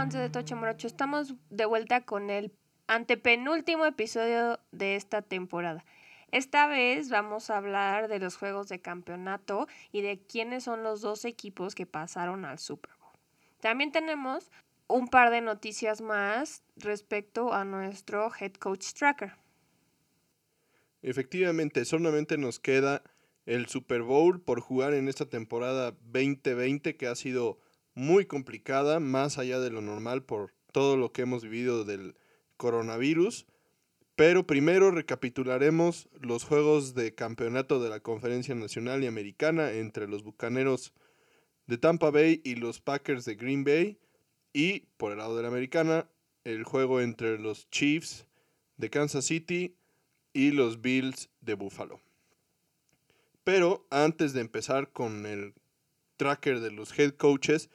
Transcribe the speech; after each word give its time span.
fans 0.00 0.14
de 0.14 0.30
Tocho 0.30 0.56
Morocho? 0.56 0.86
Estamos 0.86 1.34
de 1.50 1.66
vuelta 1.66 2.06
con 2.06 2.30
el 2.30 2.54
antepenúltimo 2.86 3.84
episodio 3.84 4.58
de 4.72 4.96
esta 4.96 5.20
temporada. 5.20 5.84
Esta 6.32 6.66
vez 6.66 7.10
vamos 7.10 7.50
a 7.50 7.58
hablar 7.58 8.08
de 8.08 8.18
los 8.18 8.38
juegos 8.38 8.68
de 8.68 8.80
campeonato 8.80 9.68
y 9.92 10.00
de 10.00 10.18
quiénes 10.18 10.64
son 10.64 10.82
los 10.82 11.02
dos 11.02 11.26
equipos 11.26 11.74
que 11.74 11.84
pasaron 11.84 12.46
al 12.46 12.58
Super 12.58 12.92
Bowl. 12.98 13.12
También 13.60 13.92
tenemos 13.92 14.50
un 14.88 15.08
par 15.08 15.30
de 15.30 15.42
noticias 15.42 16.00
más 16.00 16.62
respecto 16.76 17.52
a 17.52 17.66
nuestro 17.66 18.30
head 18.40 18.54
coach 18.54 18.94
tracker. 18.94 19.34
Efectivamente, 21.02 21.84
solamente 21.84 22.38
nos 22.38 22.58
queda 22.58 23.02
el 23.44 23.66
Super 23.66 24.00
Bowl 24.00 24.40
por 24.40 24.60
jugar 24.60 24.94
en 24.94 25.08
esta 25.08 25.26
temporada 25.26 25.90
2020 26.06 26.96
que 26.96 27.06
ha 27.06 27.14
sido 27.14 27.58
muy 27.94 28.26
complicada, 28.26 29.00
más 29.00 29.38
allá 29.38 29.60
de 29.60 29.70
lo 29.70 29.80
normal 29.80 30.22
por 30.22 30.52
todo 30.72 30.96
lo 30.96 31.12
que 31.12 31.22
hemos 31.22 31.42
vivido 31.42 31.84
del 31.84 32.16
coronavirus. 32.56 33.46
Pero 34.16 34.46
primero 34.46 34.90
recapitularemos 34.90 36.08
los 36.20 36.44
juegos 36.44 36.94
de 36.94 37.14
campeonato 37.14 37.82
de 37.82 37.88
la 37.88 38.00
Conferencia 38.00 38.54
Nacional 38.54 39.02
y 39.02 39.06
Americana 39.06 39.72
entre 39.72 40.08
los 40.08 40.22
Bucaneros 40.22 40.92
de 41.66 41.78
Tampa 41.78 42.10
Bay 42.10 42.40
y 42.44 42.56
los 42.56 42.80
Packers 42.80 43.24
de 43.24 43.34
Green 43.34 43.64
Bay. 43.64 43.98
Y 44.52 44.80
por 44.96 45.12
el 45.12 45.18
lado 45.18 45.36
de 45.36 45.42
la 45.42 45.48
Americana, 45.48 46.10
el 46.44 46.64
juego 46.64 47.00
entre 47.00 47.38
los 47.38 47.70
Chiefs 47.70 48.26
de 48.76 48.90
Kansas 48.90 49.24
City 49.24 49.76
y 50.32 50.50
los 50.50 50.80
Bills 50.80 51.30
de 51.40 51.54
Buffalo. 51.54 52.00
Pero 53.44 53.86
antes 53.90 54.32
de 54.32 54.40
empezar 54.40 54.92
con 54.92 55.26
el 55.26 55.54
tracker 56.16 56.60
de 56.60 56.70
los 56.70 56.96
head 56.98 57.12
coaches, 57.12 57.70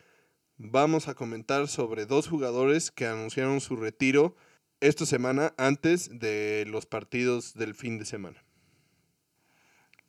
vamos 0.57 1.07
a 1.07 1.15
comentar 1.15 1.67
sobre 1.67 2.05
dos 2.05 2.27
jugadores 2.27 2.91
que 2.91 3.05
anunciaron 3.05 3.61
su 3.61 3.75
retiro 3.75 4.35
esta 4.79 5.05
semana 5.05 5.53
antes 5.57 6.19
de 6.19 6.65
los 6.67 6.85
partidos 6.85 7.53
del 7.53 7.75
fin 7.75 7.97
de 7.97 8.05
semana. 8.05 8.43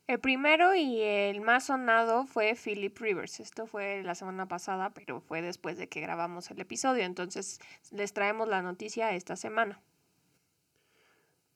El 0.07 0.19
primero 0.19 0.73
y 0.73 1.01
el 1.01 1.41
más 1.41 1.65
sonado 1.65 2.25
fue 2.25 2.55
Philip 2.55 2.97
Rivers. 2.97 3.41
Esto 3.41 3.67
fue 3.67 4.03
la 4.03 4.15
semana 4.15 4.47
pasada, 4.47 4.91
pero 4.91 5.19
fue 5.19 5.41
después 5.41 5.77
de 5.77 5.89
que 5.89 5.99
grabamos 5.99 6.49
el 6.49 6.61
episodio. 6.61 7.03
Entonces 7.03 7.59
les 7.91 8.13
traemos 8.13 8.47
la 8.47 8.61
noticia 8.61 9.13
esta 9.13 9.35
semana. 9.35 9.81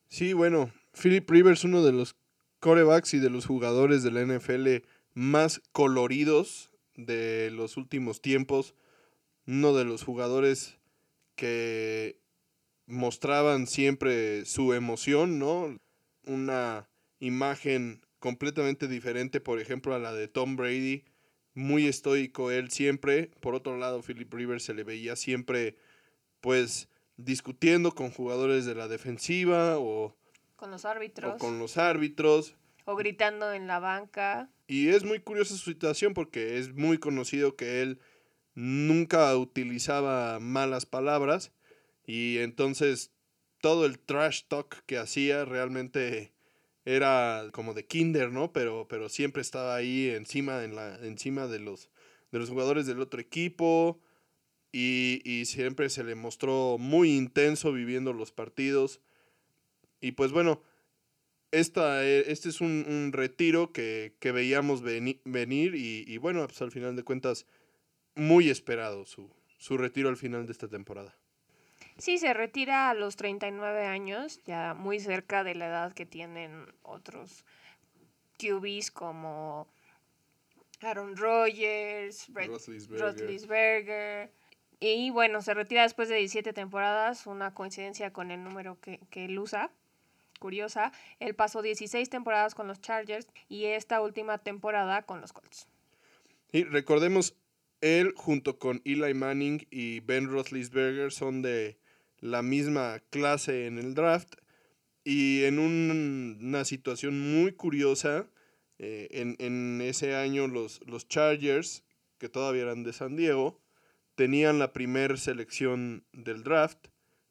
Sí, 0.09 0.33
bueno, 0.33 0.69
Philip 1.01 1.29
Rivers, 1.29 1.63
uno 1.63 1.81
de 1.81 1.93
los 1.93 2.17
corebacks 2.59 3.13
y 3.13 3.19
de 3.19 3.29
los 3.29 3.45
jugadores 3.45 4.03
de 4.03 4.11
la 4.11 4.25
NFL 4.25 4.85
más 5.13 5.61
coloridos 5.71 6.70
de 6.95 7.51
los 7.51 7.77
últimos 7.77 8.21
tiempos. 8.21 8.75
Uno 9.47 9.73
de 9.73 9.85
los 9.85 10.03
jugadores 10.03 10.77
que 11.35 12.19
mostraban 12.85 13.67
siempre 13.67 14.45
su 14.45 14.73
emoción, 14.73 15.39
¿no? 15.39 15.77
Una 16.25 16.89
imagen 17.19 18.05
completamente 18.19 18.87
diferente, 18.87 19.41
por 19.41 19.59
ejemplo, 19.59 19.95
a 19.95 19.99
la 19.99 20.13
de 20.13 20.27
Tom 20.27 20.55
Brady. 20.55 21.03
Muy 21.53 21.87
estoico 21.87 22.51
él 22.51 22.71
siempre. 22.71 23.31
Por 23.39 23.55
otro 23.55 23.77
lado, 23.77 24.01
Philip 24.01 24.33
Rivers 24.33 24.63
se 24.63 24.73
le 24.73 24.83
veía 24.83 25.15
siempre, 25.15 25.75
pues, 26.39 26.87
discutiendo 27.17 27.91
con 27.93 28.11
jugadores 28.11 28.65
de 28.65 28.75
la 28.75 28.87
defensiva 28.87 29.77
o 29.79 30.15
con 30.55 30.69
los 30.69 30.85
árbitros. 30.85 31.33
O 31.33 31.37
con 31.39 31.57
los 31.57 31.77
árbitros. 31.77 32.55
O 32.85 32.95
gritando 32.95 33.53
en 33.53 33.67
la 33.67 33.79
banca. 33.79 34.49
Y 34.67 34.89
es 34.89 35.03
muy 35.03 35.19
curiosa 35.19 35.55
su 35.55 35.71
situación 35.71 36.13
porque 36.13 36.57
es 36.57 36.73
muy 36.73 36.97
conocido 36.97 37.55
que 37.55 37.81
él 37.81 37.99
nunca 38.53 39.35
utilizaba 39.37 40.39
malas 40.39 40.85
palabras 40.85 41.51
y 42.05 42.39
entonces 42.39 43.11
todo 43.61 43.85
el 43.85 43.99
trash 43.99 44.43
talk 44.47 44.83
que 44.85 44.97
hacía 44.97 45.45
realmente 45.45 46.33
era 46.83 47.49
como 47.53 47.73
de 47.73 47.85
kinder, 47.85 48.31
¿no? 48.31 48.51
Pero, 48.51 48.87
pero 48.87 49.07
siempre 49.09 49.41
estaba 49.41 49.75
ahí 49.75 50.09
encima, 50.09 50.63
en 50.63 50.75
la, 50.75 50.95
encima 51.05 51.47
de, 51.47 51.59
los, 51.59 51.89
de 52.31 52.39
los 52.39 52.49
jugadores 52.49 52.85
del 52.87 52.99
otro 52.99 53.21
equipo 53.21 54.01
y, 54.71 55.21
y 55.23 55.45
siempre 55.45 55.89
se 55.89 56.03
le 56.03 56.15
mostró 56.15 56.77
muy 56.79 57.15
intenso 57.15 57.71
viviendo 57.71 58.13
los 58.13 58.31
partidos. 58.31 58.99
Y 59.99 60.13
pues 60.13 60.31
bueno, 60.31 60.63
esta, 61.51 62.03
eh, 62.05 62.31
este 62.31 62.49
es 62.49 62.61
un, 62.61 63.11
retiro 63.13 63.71
que, 63.71 64.13
veíamos 64.21 64.81
venir 64.81 65.75
y, 65.75 66.03
y, 66.07 66.17
bueno, 66.17 66.45
pues 66.47 66.61
al 66.61 66.71
final 66.71 66.95
de 66.95 67.03
cuentas, 67.03 67.45
muy 68.15 68.49
esperado 68.49 69.05
su, 69.05 69.29
su 69.57 69.77
retiro 69.77 70.09
al 70.09 70.17
final 70.17 70.45
de 70.45 70.51
esta 70.53 70.67
temporada. 70.67 71.15
Sí, 71.97 72.17
se 72.17 72.33
retira 72.33 72.89
a 72.89 72.93
los 72.93 73.15
39 73.15 73.85
años, 73.85 74.41
ya 74.43 74.73
muy 74.73 74.99
cerca 74.99 75.43
de 75.43 75.53
la 75.55 75.67
edad 75.67 75.93
que 75.93 76.05
tienen 76.05 76.65
otros 76.81 77.45
QBs 78.39 78.89
como 78.89 79.67
Aaron 80.81 81.15
Rodgers, 81.15 82.27
Roethlisberger. 82.89 84.31
Y 84.79 85.11
bueno, 85.11 85.43
se 85.43 85.53
retira 85.53 85.83
después 85.83 86.09
de 86.09 86.15
17 86.15 86.53
temporadas, 86.53 87.27
una 87.27 87.53
coincidencia 87.53 88.11
con 88.11 88.31
el 88.31 88.43
número 88.43 88.79
que, 88.81 88.99
que 89.11 89.25
él 89.25 89.37
usa 89.37 89.69
curiosa. 90.41 90.91
Él 91.19 91.35
pasó 91.35 91.61
16 91.61 92.09
temporadas 92.09 92.53
con 92.53 92.67
los 92.67 92.81
Chargers 92.81 93.27
y 93.47 93.65
esta 93.65 94.01
última 94.01 94.39
temporada 94.39 95.03
con 95.03 95.21
los 95.21 95.31
Colts. 95.31 95.67
Y 96.51 96.65
recordemos, 96.65 97.37
él 97.79 98.13
junto 98.17 98.59
con 98.59 98.81
Eli 98.83 99.13
Manning 99.13 99.65
y 99.71 100.01
Ben 100.01 100.27
Roethlisberger 100.27 101.13
son 101.13 101.41
de 101.41 101.77
la 102.19 102.41
misma 102.41 102.99
clase 103.09 103.67
en 103.67 103.77
el 103.77 103.93
draft 103.93 104.35
y 105.03 105.43
en 105.45 105.59
una 105.59 106.65
situación 106.65 107.19
muy 107.19 107.53
curiosa, 107.53 108.27
eh, 108.77 109.07
en, 109.39 109.81
ese 109.81 110.15
año 110.15 110.47
los, 110.47 110.81
los 110.85 111.07
Chargers, 111.07 111.83
que 112.19 112.29
todavía 112.29 112.63
eran 112.63 112.83
de 112.83 112.93
San 112.93 113.15
Diego, 113.15 113.59
tenían 114.15 114.59
la 114.59 114.73
primera 114.73 115.17
selección 115.17 116.03
del 116.13 116.43
draft, 116.43 116.87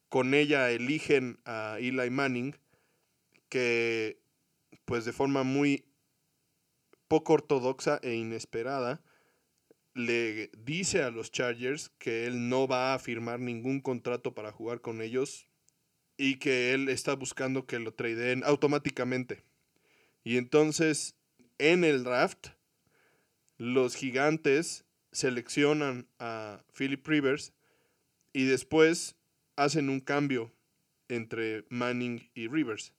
con 0.08 0.34
ella 0.34 0.70
eligen 0.72 1.38
a 1.44 1.76
Eli 1.78 2.10
Manning, 2.10 2.56
que 3.50 4.22
pues 4.86 5.04
de 5.04 5.12
forma 5.12 5.42
muy 5.42 5.84
poco 7.08 7.34
ortodoxa 7.34 8.00
e 8.02 8.14
inesperada 8.14 9.02
le 9.94 10.50
dice 10.56 11.02
a 11.02 11.10
los 11.10 11.30
Chargers 11.30 11.90
que 11.98 12.26
él 12.26 12.48
no 12.48 12.66
va 12.66 12.94
a 12.94 12.98
firmar 12.98 13.40
ningún 13.40 13.80
contrato 13.80 14.34
para 14.34 14.52
jugar 14.52 14.80
con 14.80 15.02
ellos 15.02 15.48
y 16.16 16.36
que 16.36 16.72
él 16.72 16.88
está 16.88 17.14
buscando 17.14 17.66
que 17.66 17.78
lo 17.78 17.92
tradeen 17.92 18.42
automáticamente. 18.44 19.44
Y 20.22 20.36
entonces 20.36 21.16
en 21.58 21.84
el 21.84 22.04
draft 22.04 22.48
los 23.58 23.96
gigantes 23.96 24.84
seleccionan 25.12 26.08
a 26.18 26.64
Philip 26.72 27.06
Rivers 27.06 27.52
y 28.32 28.44
después 28.44 29.16
hacen 29.56 29.90
un 29.90 30.00
cambio 30.00 30.54
entre 31.08 31.66
Manning 31.68 32.30
y 32.34 32.48
Rivers. 32.48 32.94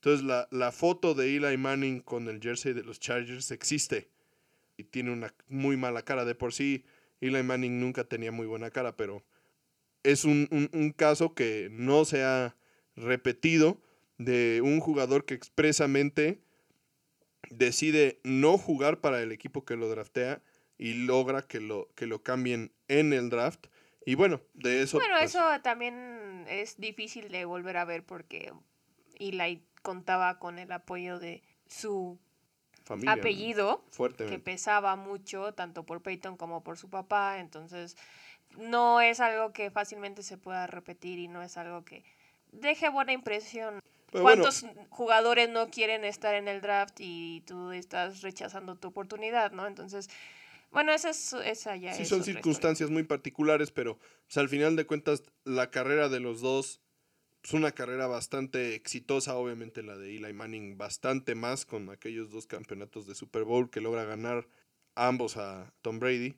Entonces 0.00 0.24
la, 0.24 0.48
la, 0.50 0.72
foto 0.72 1.12
de 1.12 1.36
Eli 1.36 1.58
Manning 1.58 2.00
con 2.00 2.28
el 2.28 2.40
jersey 2.40 2.72
de 2.72 2.82
los 2.82 2.98
Chargers 3.00 3.50
existe 3.50 4.08
y 4.78 4.84
tiene 4.84 5.12
una 5.12 5.34
muy 5.46 5.76
mala 5.76 6.02
cara. 6.02 6.24
De 6.24 6.34
por 6.34 6.54
sí, 6.54 6.86
Eli 7.20 7.42
Manning 7.42 7.78
nunca 7.80 8.04
tenía 8.04 8.32
muy 8.32 8.46
buena 8.46 8.70
cara, 8.70 8.96
pero 8.96 9.22
es 10.02 10.24
un, 10.24 10.48
un, 10.72 10.92
caso 10.92 11.34
que 11.34 11.68
no 11.70 12.06
se 12.06 12.24
ha 12.24 12.56
repetido 12.96 13.82
de 14.16 14.62
un 14.64 14.80
jugador 14.80 15.26
que 15.26 15.34
expresamente 15.34 16.40
decide 17.50 18.20
no 18.24 18.56
jugar 18.56 19.02
para 19.02 19.22
el 19.22 19.32
equipo 19.32 19.66
que 19.66 19.76
lo 19.76 19.90
draftea 19.90 20.42
y 20.78 20.94
logra 20.94 21.42
que 21.42 21.60
lo, 21.60 21.90
que 21.94 22.06
lo 22.06 22.22
cambien 22.22 22.72
en 22.88 23.12
el 23.12 23.28
draft. 23.28 23.66
Y 24.06 24.14
bueno, 24.14 24.40
de 24.54 24.80
eso... 24.80 24.96
Bueno, 24.96 25.16
pues 25.18 25.34
eso 25.34 25.44
también 25.62 26.46
es 26.48 26.78
difícil 26.78 27.28
de 27.28 27.44
volver 27.44 27.76
a 27.76 27.84
ver 27.84 28.02
porque 28.02 28.50
Eli 29.18 29.62
contaba 29.82 30.38
con 30.38 30.58
el 30.58 30.72
apoyo 30.72 31.18
de 31.18 31.42
su 31.66 32.18
apellido, 33.06 33.84
que 34.16 34.38
pesaba 34.38 34.96
mucho, 34.96 35.54
tanto 35.54 35.84
por 35.84 36.02
Peyton 36.02 36.36
como 36.36 36.62
por 36.62 36.76
su 36.76 36.90
papá, 36.90 37.38
entonces 37.38 37.96
no 38.58 39.00
es 39.00 39.20
algo 39.20 39.52
que 39.52 39.70
fácilmente 39.70 40.22
se 40.22 40.36
pueda 40.36 40.66
repetir 40.66 41.18
y 41.18 41.28
no 41.28 41.42
es 41.42 41.56
algo 41.56 41.84
que 41.84 42.04
deje 42.52 42.88
buena 42.88 43.12
impresión. 43.12 43.80
¿Cuántos 44.10 44.66
jugadores 44.88 45.48
no 45.50 45.70
quieren 45.70 46.04
estar 46.04 46.34
en 46.34 46.48
el 46.48 46.60
draft 46.60 46.96
y 46.98 47.42
tú 47.46 47.70
estás 47.70 48.22
rechazando 48.22 48.74
tu 48.74 48.88
oportunidad, 48.88 49.52
no? 49.52 49.68
Entonces, 49.68 50.10
bueno, 50.72 50.92
esa, 50.92 51.10
es, 51.10 51.32
esa 51.32 51.76
ya 51.76 51.94
sí, 51.94 52.04
son 52.04 52.24
circunstancias 52.24 52.90
muy 52.90 53.04
particulares, 53.04 53.70
pero 53.70 53.98
pues, 54.26 54.36
al 54.36 54.48
final 54.48 54.74
de 54.74 54.84
cuentas 54.84 55.22
la 55.44 55.70
carrera 55.70 56.08
de 56.08 56.18
los 56.18 56.40
dos 56.40 56.80
es 57.42 57.52
una 57.52 57.72
carrera 57.72 58.06
bastante 58.06 58.74
exitosa, 58.74 59.36
obviamente 59.36 59.82
la 59.82 59.96
de 59.96 60.16
Eli 60.16 60.32
Manning 60.32 60.76
bastante 60.76 61.34
más 61.34 61.64
con 61.64 61.88
aquellos 61.90 62.30
dos 62.30 62.46
campeonatos 62.46 63.06
de 63.06 63.14
Super 63.14 63.44
Bowl 63.44 63.70
que 63.70 63.80
logra 63.80 64.04
ganar 64.04 64.46
ambos 64.94 65.36
a 65.36 65.72
Tom 65.82 65.98
Brady. 65.98 66.34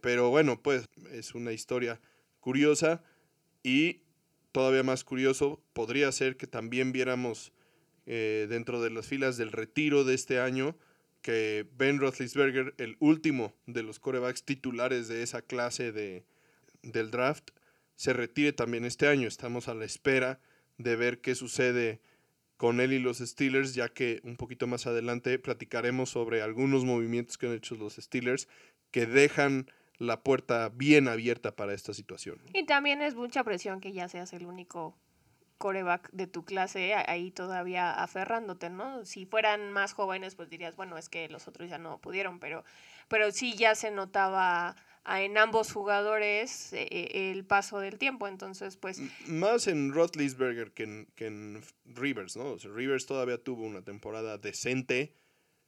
Pero 0.00 0.30
bueno, 0.30 0.60
pues 0.62 0.86
es 1.10 1.34
una 1.34 1.52
historia 1.52 2.00
curiosa 2.40 3.02
y 3.62 4.02
todavía 4.52 4.82
más 4.82 5.04
curioso 5.04 5.62
podría 5.72 6.12
ser 6.12 6.36
que 6.36 6.46
también 6.46 6.92
viéramos 6.92 7.52
eh, 8.06 8.46
dentro 8.48 8.82
de 8.82 8.90
las 8.90 9.06
filas 9.06 9.36
del 9.36 9.52
retiro 9.52 10.04
de 10.04 10.14
este 10.14 10.40
año 10.40 10.76
que 11.22 11.66
Ben 11.76 11.98
Roethlisberger, 12.00 12.74
el 12.78 12.96
último 12.98 13.54
de 13.66 13.84
los 13.84 14.00
corebacks 14.00 14.42
titulares 14.42 15.06
de 15.08 15.22
esa 15.22 15.40
clase 15.40 15.92
de, 15.92 16.24
del 16.82 17.10
draft, 17.10 17.50
se 17.96 18.12
retire 18.12 18.52
también 18.52 18.84
este 18.84 19.08
año. 19.08 19.28
Estamos 19.28 19.68
a 19.68 19.74
la 19.74 19.84
espera 19.84 20.40
de 20.78 20.96
ver 20.96 21.20
qué 21.20 21.34
sucede 21.34 22.00
con 22.56 22.80
él 22.80 22.92
y 22.92 22.98
los 22.98 23.18
Steelers, 23.18 23.74
ya 23.74 23.88
que 23.88 24.20
un 24.24 24.36
poquito 24.36 24.66
más 24.66 24.86
adelante 24.86 25.38
platicaremos 25.38 26.10
sobre 26.10 26.42
algunos 26.42 26.84
movimientos 26.84 27.36
que 27.36 27.46
han 27.46 27.54
hecho 27.54 27.74
los 27.74 27.96
Steelers 27.96 28.48
que 28.90 29.06
dejan 29.06 29.70
la 29.98 30.22
puerta 30.22 30.68
bien 30.68 31.08
abierta 31.08 31.56
para 31.56 31.74
esta 31.74 31.94
situación. 31.94 32.40
Y 32.52 32.64
también 32.64 33.02
es 33.02 33.14
mucha 33.14 33.42
presión 33.44 33.80
que 33.80 33.92
ya 33.92 34.08
seas 34.08 34.32
el 34.32 34.46
único 34.46 34.96
coreback 35.58 36.10
de 36.10 36.26
tu 36.26 36.44
clase 36.44 36.94
ahí 36.94 37.30
todavía 37.30 37.92
aferrándote, 37.92 38.68
¿no? 38.68 39.04
Si 39.04 39.26
fueran 39.26 39.72
más 39.72 39.92
jóvenes, 39.92 40.34
pues 40.34 40.50
dirías, 40.50 40.74
bueno, 40.74 40.98
es 40.98 41.08
que 41.08 41.28
los 41.28 41.46
otros 41.46 41.70
ya 41.70 41.78
no 41.78 41.98
pudieron, 41.98 42.40
pero, 42.40 42.64
pero 43.06 43.30
sí 43.30 43.54
ya 43.54 43.76
se 43.76 43.92
notaba 43.92 44.74
en 45.04 45.36
ambos 45.38 45.72
jugadores 45.72 46.72
eh, 46.72 46.86
eh, 46.90 47.30
el 47.32 47.44
paso 47.44 47.80
del 47.80 47.98
tiempo, 47.98 48.28
entonces 48.28 48.76
pues... 48.76 49.00
Más 49.26 49.66
en 49.66 49.92
Roethlisberger 49.92 50.72
que 50.72 50.84
en, 50.84 51.08
que 51.14 51.26
en 51.26 51.62
Rivers, 51.84 52.36
¿no? 52.36 52.56
Rivers 52.56 53.06
todavía 53.06 53.38
tuvo 53.42 53.64
una 53.64 53.82
temporada 53.82 54.38
decente, 54.38 55.14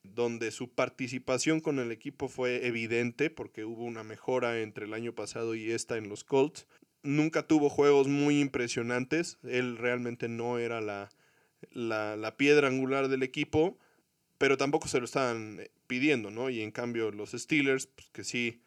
donde 0.03 0.51
su 0.51 0.71
participación 0.71 1.61
con 1.61 1.79
el 1.79 1.91
equipo 1.91 2.29
fue 2.29 2.67
evidente 2.67 3.31
porque 3.31 3.65
hubo 3.65 3.85
una 3.85 4.05
mejora 4.05 4.61
entre 4.61 4.85
el 4.85 4.95
año 4.95 5.15
pasado 5.15 5.55
y 5.55 5.73
esta 5.73 5.97
en 5.97 6.09
los 6.09 6.25
Colts 6.25 6.67
nunca 7.03 7.47
tuvo 7.47 7.69
juegos 7.69 8.09
muy 8.09 8.41
impresionantes. 8.41 9.39
Él 9.43 9.79
realmente 9.79 10.29
no 10.29 10.59
era 10.59 10.81
la, 10.81 11.11
la, 11.71 12.37
piedra 12.37 12.69
angular 12.69 13.09
del 13.09 13.23
equipo, 13.23 13.79
pero 14.39 14.57
tampoco 14.57 14.89
se 14.89 14.99
lo 14.99 15.05
estaban 15.05 15.61
eh, 15.61 15.71
pidiendo, 15.87 16.31
¿no? 16.31 16.51
Y 16.51 16.63
en 16.63 16.71
cambio 16.71 17.11
los 17.11 17.33
Steelers, 17.33 17.87
pues, 17.87 18.09
que 18.11 18.25
sí 18.25 18.61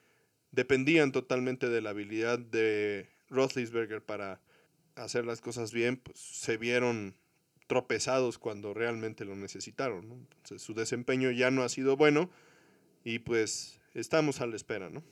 dependían 0.52 1.12
totalmente 1.12 1.70
de 1.70 1.82
la 1.82 1.92
habilidad 1.92 2.40
de 2.40 3.10
Roethlisberger 3.30 4.04
para 4.04 4.42
hacer 4.96 5.26
las 5.26 5.42
cosas 5.42 5.72
bien, 5.72 5.98
pues 5.98 6.20
se 6.20 6.58
vieron 6.58 7.16
tropezados 7.68 8.38
cuando 8.38 8.74
realmente 8.74 9.26
lo 9.26 9.36
necesitaron. 9.36 10.10
¿no? 10.10 10.58
su 10.58 10.74
desempeño 10.74 11.32
ya 11.32 11.52
no 11.52 11.64
ha 11.64 11.70
sido 11.70 11.98
bueno 11.98 12.30
y 13.04 13.20
pues 13.20 13.80
estamos 13.94 14.42
a 14.42 14.48
la 14.48 14.56
espera, 14.56 14.90
¿no? 14.90 15.04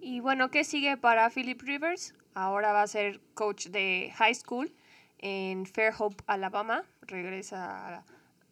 Y 0.00 0.20
bueno, 0.20 0.50
¿qué 0.50 0.64
sigue 0.64 0.96
para 0.96 1.30
Philip 1.30 1.60
Rivers? 1.62 2.14
Ahora 2.34 2.72
va 2.72 2.82
a 2.82 2.86
ser 2.86 3.20
coach 3.32 3.68
de 3.68 4.12
high 4.16 4.34
school 4.34 4.70
en 5.18 5.64
Fairhope, 5.64 6.22
Alabama. 6.26 6.84
Regresa 7.02 8.04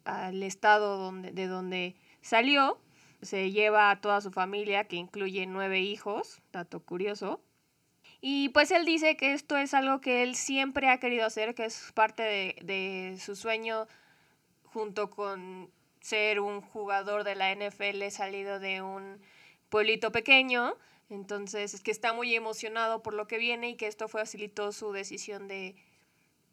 al 0.05 0.41
estado 0.41 0.97
donde, 0.97 1.31
de 1.31 1.47
donde 1.47 1.95
salió. 2.21 2.79
Se 3.23 3.51
lleva 3.51 3.91
a 3.91 4.01
toda 4.01 4.21
su 4.21 4.31
familia, 4.31 4.85
que 4.85 4.95
incluye 4.95 5.45
nueve 5.45 5.79
hijos, 5.79 6.41
dato 6.51 6.81
curioso. 6.81 7.41
Y 8.21 8.49
pues 8.49 8.71
él 8.71 8.85
dice 8.85 9.17
que 9.17 9.33
esto 9.33 9.57
es 9.57 9.73
algo 9.73 9.99
que 9.99 10.23
él 10.23 10.35
siempre 10.35 10.89
ha 10.89 10.99
querido 10.99 11.25
hacer, 11.25 11.55
que 11.55 11.65
es 11.65 11.91
parte 11.93 12.23
de, 12.23 12.55
de 12.63 13.17
su 13.19 13.35
sueño 13.35 13.87
junto 14.63 15.09
con 15.09 15.69
ser 15.99 16.39
un 16.39 16.61
jugador 16.61 17.23
de 17.23 17.35
la 17.35 17.53
NFL 17.53 18.07
salido 18.09 18.59
de 18.59 18.81
un 18.81 19.19
pueblito 19.69 20.11
pequeño 20.11 20.75
entonces, 21.13 21.73
es 21.73 21.81
que 21.81 21.91
está 21.91 22.11
muy 22.13 22.33
emocionado 22.33 23.03
por 23.03 23.13
lo 23.13 23.27
que 23.27 23.37
viene 23.37 23.69
y 23.69 23.75
que 23.75 23.87
esto 23.87 24.07
facilitó 24.07 24.71
su 24.71 24.91
decisión 24.91 25.47
de, 25.47 25.75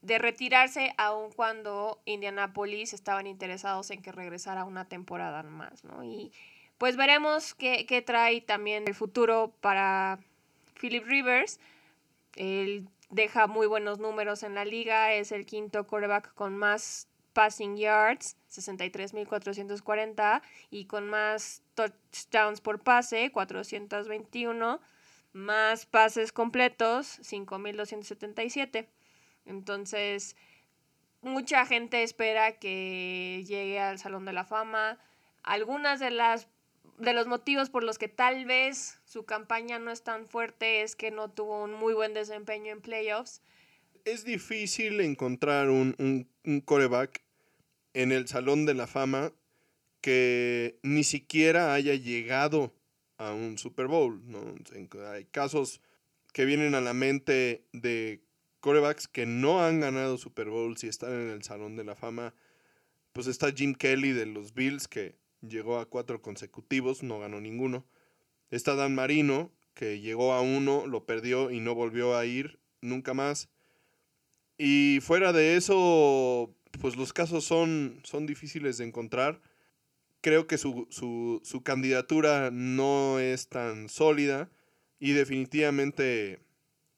retirarse, 0.02 0.92
aun 0.98 1.32
cuando 1.32 2.00
Indianapolis 2.04 2.92
estaban 2.92 3.26
interesados 3.26 3.90
en 3.90 4.02
que 4.02 4.12
regresara 4.12 4.64
una 4.64 4.86
temporada 4.86 5.42
más, 5.42 5.84
¿no? 5.84 6.04
Y 6.04 6.32
pues 6.80 6.96
veremos 6.96 7.54
qué, 7.54 7.84
qué 7.84 8.00
trae 8.00 8.40
también 8.40 8.88
el 8.88 8.94
futuro 8.94 9.52
para 9.60 10.18
Philip 10.80 11.04
Rivers. 11.04 11.60
Él 12.36 12.88
deja 13.10 13.46
muy 13.46 13.66
buenos 13.66 13.98
números 13.98 14.42
en 14.44 14.54
la 14.54 14.64
liga, 14.64 15.12
es 15.12 15.30
el 15.30 15.44
quinto 15.44 15.86
quarterback 15.86 16.32
con 16.32 16.56
más 16.56 17.06
passing 17.34 17.76
yards, 17.76 18.38
63.440, 18.50 20.40
y 20.70 20.86
con 20.86 21.06
más 21.10 21.62
touchdowns 21.74 22.62
por 22.62 22.80
pase, 22.80 23.30
421, 23.30 24.80
más 25.34 25.84
pases 25.84 26.32
completos, 26.32 27.20
5.277. 27.20 28.86
Entonces, 29.44 30.34
mucha 31.20 31.66
gente 31.66 32.02
espera 32.02 32.52
que 32.52 33.44
llegue 33.46 33.78
al 33.80 33.98
Salón 33.98 34.24
de 34.24 34.32
la 34.32 34.46
Fama. 34.46 34.98
Algunas 35.42 36.00
de 36.00 36.10
las 36.10 36.48
de 37.00 37.12
los 37.12 37.26
motivos 37.26 37.70
por 37.70 37.82
los 37.82 37.98
que 37.98 38.08
tal 38.08 38.44
vez 38.44 39.00
su 39.04 39.24
campaña 39.24 39.78
no 39.78 39.90
es 39.90 40.02
tan 40.02 40.26
fuerte 40.26 40.82
es 40.82 40.96
que 40.96 41.10
no 41.10 41.30
tuvo 41.30 41.62
un 41.64 41.72
muy 41.72 41.94
buen 41.94 42.14
desempeño 42.14 42.72
en 42.72 42.80
playoffs 42.80 43.42
es 44.04 44.24
difícil 44.24 45.00
encontrar 45.00 45.70
un, 45.70 45.94
un, 46.44 46.60
coreback 46.60 47.22
en 47.94 48.12
el 48.12 48.28
Salón 48.28 48.66
de 48.66 48.74
la 48.74 48.86
Fama 48.86 49.32
que 50.00 50.78
ni 50.82 51.04
siquiera 51.04 51.74
haya 51.74 51.94
llegado 51.94 52.74
a 53.18 53.32
un 53.32 53.58
Super 53.58 53.86
Bowl. 53.86 54.22
¿no? 54.24 54.54
Hay 55.10 55.24
casos 55.26 55.80
que 56.32 56.44
vienen 56.44 56.74
a 56.74 56.80
la 56.80 56.94
mente 56.94 57.64
de 57.72 58.22
corebacks 58.60 59.08
que 59.08 59.26
no 59.26 59.64
han 59.64 59.80
ganado 59.80 60.18
Super 60.18 60.48
Bowls 60.48 60.84
y 60.84 60.88
están 60.88 61.12
en 61.12 61.30
el 61.30 61.42
Salón 61.42 61.76
de 61.76 61.84
la 61.84 61.94
Fama. 61.94 62.34
Pues 63.12 63.26
está 63.26 63.52
Jim 63.52 63.74
Kelly 63.74 64.12
de 64.12 64.26
los 64.26 64.54
Bills, 64.54 64.86
que 64.86 65.16
llegó 65.40 65.78
a 65.78 65.86
cuatro 65.86 66.22
consecutivos, 66.22 67.02
no 67.02 67.18
ganó 67.18 67.40
ninguno. 67.40 67.86
Está 68.50 68.74
Dan 68.74 68.94
Marino, 68.94 69.52
que 69.74 70.00
llegó 70.00 70.32
a 70.32 70.40
uno, 70.40 70.86
lo 70.86 71.06
perdió 71.06 71.50
y 71.50 71.60
no 71.60 71.74
volvió 71.74 72.16
a 72.16 72.26
ir 72.26 72.58
nunca 72.80 73.14
más. 73.14 73.48
Y 74.58 74.98
fuera 75.00 75.32
de 75.32 75.56
eso, 75.56 76.54
pues 76.80 76.96
los 76.96 77.12
casos 77.12 77.44
son, 77.44 78.00
son 78.04 78.26
difíciles 78.26 78.78
de 78.78 78.84
encontrar. 78.84 79.40
Creo 80.20 80.46
que 80.46 80.58
su, 80.58 80.86
su, 80.90 81.62
candidatura 81.62 82.50
no 82.52 83.18
es 83.18 83.48
tan 83.48 83.88
sólida 83.88 84.50
y 84.98 85.12
definitivamente 85.12 86.40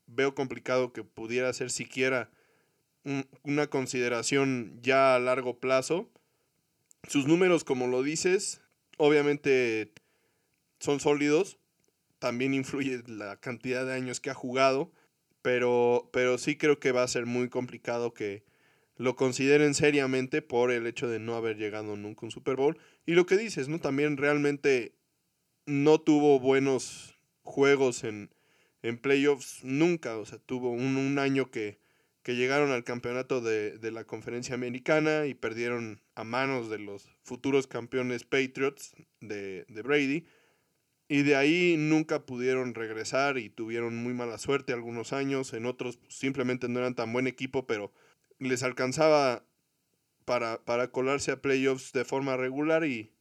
veo 0.07 0.35
complicado 0.35 0.93
que 0.93 1.05
pudiera 1.05 1.52
ser 1.52 1.71
siquiera 1.71 2.31
una 3.45 3.69
consideración 3.69 4.81
ya 4.83 5.14
a 5.14 5.21
largo 5.21 5.61
plazo. 5.61 6.11
Sus 7.09 7.26
números, 7.26 7.64
como 7.64 7.87
lo 7.87 8.02
dices, 8.02 8.61
obviamente 8.97 9.92
son 10.78 11.00
sólidos. 11.00 11.59
También 12.18 12.54
influye 12.54 13.02
la 13.06 13.37
cantidad 13.37 13.85
de 13.85 13.94
años 13.94 14.21
que 14.21 14.30
ha 14.30 14.35
jugado 14.35 14.92
pero, 15.42 16.09
pero 16.12 16.38
sí 16.38 16.56
creo 16.56 16.78
que 16.78 16.92
va 16.92 17.02
a 17.02 17.09
ser 17.09 17.26
muy 17.26 17.49
complicado 17.49 18.14
que 18.14 18.44
lo 18.97 19.16
consideren 19.16 19.75
seriamente 19.75 20.40
por 20.40 20.71
el 20.71 20.87
hecho 20.87 21.09
de 21.09 21.18
no 21.18 21.35
haber 21.35 21.56
llegado 21.56 21.97
nunca 21.97 22.21
a 22.23 22.26
un 22.26 22.30
Super 22.30 22.56
Bowl. 22.56 22.78
Y 23.04 23.12
lo 23.12 23.26
que 23.26 23.37
dices, 23.37 23.68
¿no? 23.68 23.80
También 23.80 24.16
realmente 24.16 24.94
no 25.66 26.00
tuvo 26.00 26.38
buenos 26.38 27.18
juegos 27.42 28.04
en, 28.04 28.30
en 28.82 28.99
playoffs 28.99 29.64
nunca. 29.64 30.16
O 30.16 30.25
sea, 30.25 30.38
tuvo 30.38 30.71
un, 30.71 31.18
año 31.18 31.50
que, 31.50 31.80
que, 32.23 32.37
llegaron 32.37 32.71
al 32.71 32.85
campeonato 32.85 33.40
de, 33.40 33.78
de, 33.78 33.90
la 33.90 34.04
conferencia 34.04 34.54
americana 34.54 35.26
y 35.26 35.35
perdieron 35.35 36.00
a 36.14 36.25
manos 36.25 36.69
de 36.69 36.78
los 36.78 37.09
futuros 37.23 37.66
campeones 37.66 38.25
Patriots 38.25 38.95
de, 39.21 39.64
de 39.69 39.83
Brady. 39.83 40.26
Y 41.09 41.23
de 41.23 41.37
ahí 41.37 41.76
nunca 41.78 42.25
pudieron 42.25 42.75
regresar 42.75 43.37
y 43.37 43.50
tuvieron 43.50 43.97
muy 43.97 44.14
mala 44.14 44.38
suerte 44.38 44.73
algunos 44.73 45.12
años. 45.12 45.52
En 45.52 45.66
otros 45.66 45.99
pues, 45.99 46.14
simplemente 46.14 46.69
no 46.69 46.78
eran 46.78 46.95
tan 46.95 47.12
buen 47.12 47.26
equipo, 47.26 47.66
pero 47.66 47.92
les 48.38 48.62
alcanzaba 48.62 49.45
para, 50.25 50.64
para 50.64 50.90
colarse 50.90 51.33
a 51.33 51.42
playoffs 51.42 51.92
de 51.92 52.04
forma 52.04 52.37
regular 52.37 52.85
y 52.85 53.12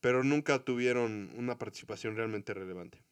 pero 0.00 0.22
nunca 0.22 0.60
tuvieron 0.60 1.32
una 1.36 1.58
participación 1.58 2.16
realmente 2.16 2.54
relevante. 2.54 3.02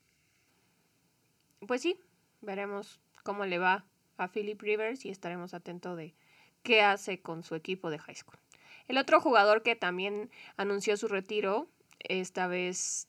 Pues 1.66 1.82
sí, 1.82 1.98
veremos 2.42 3.00
cómo 3.24 3.44
le 3.44 3.58
va 3.58 3.84
a 4.18 4.28
Philip 4.28 4.60
Rivers 4.60 5.04
y 5.04 5.10
estaremos 5.10 5.52
atentos 5.52 5.96
de 5.96 6.14
qué 6.62 6.82
hace 6.82 7.20
con 7.20 7.42
su 7.42 7.54
equipo 7.54 7.90
de 7.90 7.98
high 7.98 8.14
school. 8.14 8.38
El 8.88 8.98
otro 8.98 9.20
jugador 9.20 9.62
que 9.62 9.76
también 9.76 10.30
anunció 10.56 10.96
su 10.96 11.08
retiro, 11.08 11.68
esta 12.00 12.46
vez 12.46 13.08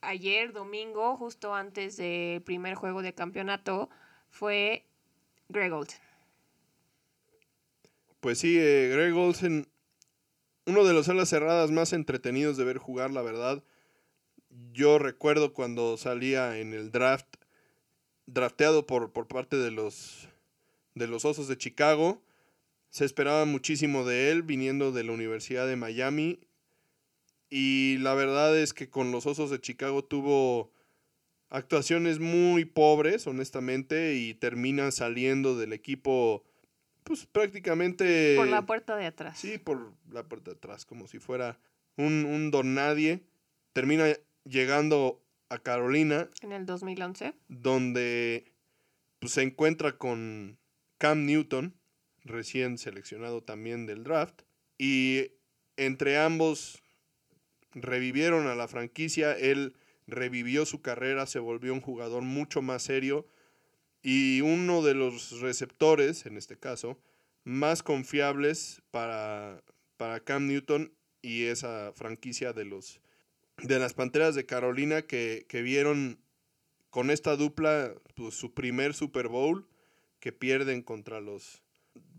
ayer, 0.00 0.52
domingo, 0.52 1.16
justo 1.16 1.54
antes 1.54 1.96
del 1.96 2.42
primer 2.42 2.74
juego 2.74 3.02
de 3.02 3.14
campeonato, 3.14 3.90
fue 4.30 4.84
Greg 5.48 5.72
Olsen. 5.72 6.00
Pues 8.20 8.38
sí, 8.38 8.56
eh, 8.58 8.90
Greg 8.92 9.14
Olsen, 9.14 9.66
uno 10.66 10.84
de 10.84 10.94
los 10.94 11.08
alas 11.08 11.28
cerradas 11.28 11.70
más 11.70 11.92
entretenidos 11.92 12.56
de 12.56 12.64
ver 12.64 12.78
jugar, 12.78 13.10
la 13.10 13.22
verdad. 13.22 13.62
Yo 14.72 14.98
recuerdo 14.98 15.52
cuando 15.52 15.96
salía 15.96 16.58
en 16.58 16.72
el 16.72 16.90
draft 16.90 17.26
drafteado 18.26 18.86
por, 18.86 19.12
por 19.12 19.28
parte 19.28 19.56
de 19.56 19.70
los, 19.70 20.28
de 20.94 21.06
los 21.06 21.24
Osos 21.24 21.48
de 21.48 21.56
Chicago. 21.56 22.20
Se 22.96 23.04
esperaba 23.04 23.44
muchísimo 23.44 24.06
de 24.06 24.30
él 24.30 24.42
viniendo 24.42 24.90
de 24.90 25.04
la 25.04 25.12
Universidad 25.12 25.66
de 25.66 25.76
Miami. 25.76 26.40
Y 27.50 27.98
la 27.98 28.14
verdad 28.14 28.56
es 28.56 28.72
que 28.72 28.88
con 28.88 29.12
los 29.12 29.26
Osos 29.26 29.50
de 29.50 29.60
Chicago 29.60 30.02
tuvo 30.02 30.72
actuaciones 31.50 32.20
muy 32.20 32.64
pobres, 32.64 33.26
honestamente, 33.26 34.14
y 34.14 34.32
termina 34.32 34.90
saliendo 34.92 35.58
del 35.58 35.74
equipo, 35.74 36.42
pues 37.04 37.26
prácticamente... 37.26 38.34
Por 38.34 38.48
la 38.48 38.64
puerta 38.64 38.96
de 38.96 39.04
atrás. 39.04 39.38
Sí, 39.38 39.58
por 39.58 39.92
la 40.10 40.22
puerta 40.22 40.52
de 40.52 40.56
atrás, 40.56 40.86
como 40.86 41.06
si 41.06 41.18
fuera 41.18 41.58
un, 41.98 42.24
un 42.24 42.50
don 42.50 42.72
nadie. 42.72 43.20
Termina 43.74 44.06
llegando 44.44 45.22
a 45.50 45.58
Carolina. 45.58 46.30
En 46.40 46.52
el 46.52 46.64
2011. 46.64 47.34
Donde 47.48 48.54
pues, 49.18 49.32
se 49.32 49.42
encuentra 49.42 49.98
con 49.98 50.56
Cam 50.96 51.26
Newton, 51.26 51.75
recién 52.26 52.78
seleccionado 52.78 53.42
también 53.42 53.86
del 53.86 54.04
draft. 54.04 54.42
Y 54.78 55.32
entre 55.76 56.18
ambos 56.18 56.82
revivieron 57.72 58.46
a 58.46 58.54
la 58.54 58.68
franquicia. 58.68 59.32
Él 59.32 59.74
revivió 60.06 60.66
su 60.66 60.82
carrera, 60.82 61.26
se 61.26 61.38
volvió 61.38 61.72
un 61.72 61.80
jugador 61.80 62.22
mucho 62.22 62.62
más 62.62 62.82
serio. 62.82 63.26
Y 64.02 64.40
uno 64.40 64.82
de 64.82 64.94
los 64.94 65.40
receptores, 65.40 66.26
en 66.26 66.36
este 66.36 66.58
caso, 66.58 66.98
más 67.44 67.82
confiables 67.82 68.82
para, 68.90 69.62
para 69.96 70.20
Cam 70.20 70.46
Newton 70.46 70.92
y 71.22 71.44
esa 71.44 71.92
franquicia 71.94 72.52
de 72.52 72.64
los 72.64 73.00
de 73.62 73.78
las 73.78 73.94
Panteras 73.94 74.34
de 74.34 74.46
Carolina 74.46 75.02
que, 75.02 75.46
vieron 75.50 76.20
con 76.90 77.10
esta 77.10 77.36
dupla 77.36 77.94
pues, 78.14 78.34
su 78.34 78.52
primer 78.52 78.94
Super 78.94 79.28
Bowl 79.28 79.66
que 80.20 80.32
pierden 80.32 80.82
contra 80.82 81.20
los 81.20 81.62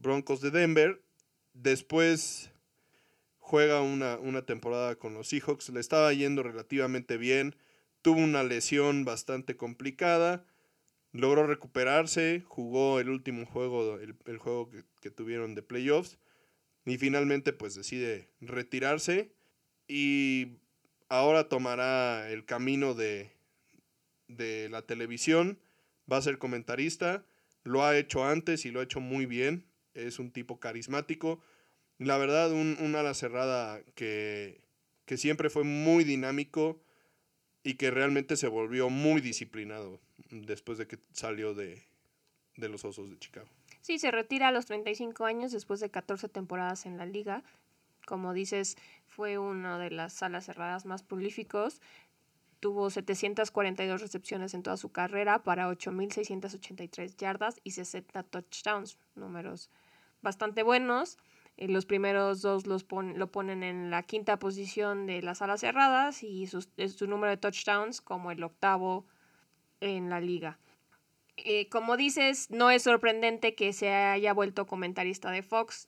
Broncos 0.02 0.42
de 0.42 0.52
Denver. 0.52 1.02
Después 1.54 2.52
juega 3.40 3.82
una, 3.82 4.18
una, 4.18 4.44
temporada 4.44 4.96
con 4.96 5.14
los 5.14 5.30
Seahawks, 5.30 5.70
le 5.70 5.80
estaba 5.80 6.14
yendo 6.14 6.44
relativamente 6.44 7.18
bien, 7.18 7.56
tuvo 8.02 8.20
una 8.20 8.44
lesión 8.44 9.06
bastante 9.06 9.56
complicada, 9.56 10.46
logró 11.14 11.48
recuperarse, 11.48 12.44
jugó 12.46 13.00
el 13.00 13.10
último 13.10 13.46
juego, 13.46 14.00
el, 14.00 14.38
juego 14.38 14.70
que, 14.70 14.84
que, 15.02 15.12
tuvieron 15.12 15.56
de 15.56 15.62
playoffs, 15.62 16.20
y 16.86 16.98
finalmente 16.98 17.54
pues 17.54 17.76
decide 17.76 18.30
retirarse. 18.42 19.32
Y 19.88 20.58
ahora 21.10 21.48
tomará 21.48 22.30
el 22.30 22.46
camino 22.46 22.94
de, 22.94 23.32
de 24.28 24.70
la 24.70 24.82
televisión, 24.82 25.60
va 26.12 26.18
a 26.18 26.22
ser 26.22 26.38
comentarista, 26.38 27.26
lo 27.64 27.84
ha 27.84 27.98
hecho 27.98 28.26
antes 28.26 28.66
y 28.66 28.72
lo 28.72 28.80
ha 28.80 28.84
hecho 28.84 29.00
muy 29.00 29.26
bien, 29.26 29.67
es 30.06 30.20
un 30.20 30.32
tipo 30.32 30.60
carismático, 30.60 31.42
la 31.98 32.18
verdad 32.18 32.52
un, 32.52 32.96
ala 32.96 33.14
cerrada 33.14 33.82
que, 33.96 34.62
que 35.06 35.18
siempre 35.18 35.50
fue 35.50 35.64
muy 35.64 36.04
dinámico 36.04 36.80
y 37.64 37.76
que 37.76 37.92
realmente 37.92 38.38
se 38.38 38.48
volvió 38.48 38.90
muy 38.90 39.20
disciplinado 39.22 40.00
después 40.30 40.78
de 40.78 40.88
que 40.88 41.00
salió 41.12 41.54
de, 41.54 41.84
de 42.56 42.70
los 42.70 42.86
Osos 42.86 43.10
de 43.10 43.18
Chicago. 43.18 43.48
Sí, 43.82 44.00
se 44.00 44.12
retira 44.12 44.50
a 44.50 44.52
los 44.52 44.66
35 44.66 45.26
años 45.26 45.52
después 45.52 45.80
de 45.80 45.90
14 45.90 46.30
temporadas 46.30 46.86
en 46.86 46.98
la 46.98 47.06
liga. 47.06 47.44
Como 48.06 48.34
dices, 48.34 48.78
fue 49.08 49.38
una 49.38 49.80
de 49.80 49.92
las 49.92 50.14
salas 50.14 50.46
cerradas 50.46 50.86
más 50.86 51.04
prolíficos. 51.04 51.82
Tuvo 52.60 52.90
742 52.90 54.02
recepciones 54.02 54.54
en 54.54 54.64
toda 54.64 54.78
su 54.78 54.92
carrera 54.92 55.44
para 55.44 55.70
8.683 55.70 57.16
yardas 57.18 57.60
y 57.64 57.72
60 57.72 58.24
touchdowns, 58.24 58.98
números 59.16 59.70
bastante 60.22 60.64
buenos. 60.64 61.18
Eh, 61.58 61.68
los 61.68 61.86
primeros 61.86 62.42
dos 62.42 62.68
los 62.68 62.86
lo 62.92 63.32
ponen 63.32 63.64
en 63.64 63.90
la 63.90 64.04
quinta 64.04 64.38
posición 64.40 65.06
de 65.06 65.22
las 65.22 65.40
salas 65.40 65.62
cerradas 65.62 66.24
y 66.24 66.48
su, 66.48 66.62
su 66.62 67.08
número 67.08 67.32
de 67.32 67.38
touchdowns 67.38 68.02
como 68.02 68.32
el 68.32 68.44
octavo 68.44 69.06
en 69.80 70.10
la 70.10 70.20
liga. 70.20 70.60
Eh, 71.38 71.70
como 71.70 71.98
dices, 71.98 72.50
no 72.50 72.72
es 72.72 72.84
sorprendente 72.84 73.56
que 73.56 73.74
se 73.74 73.92
haya 73.92 74.34
vuelto 74.34 74.66
comentarista 74.66 75.30
de 75.32 75.44
Fox 75.44 75.88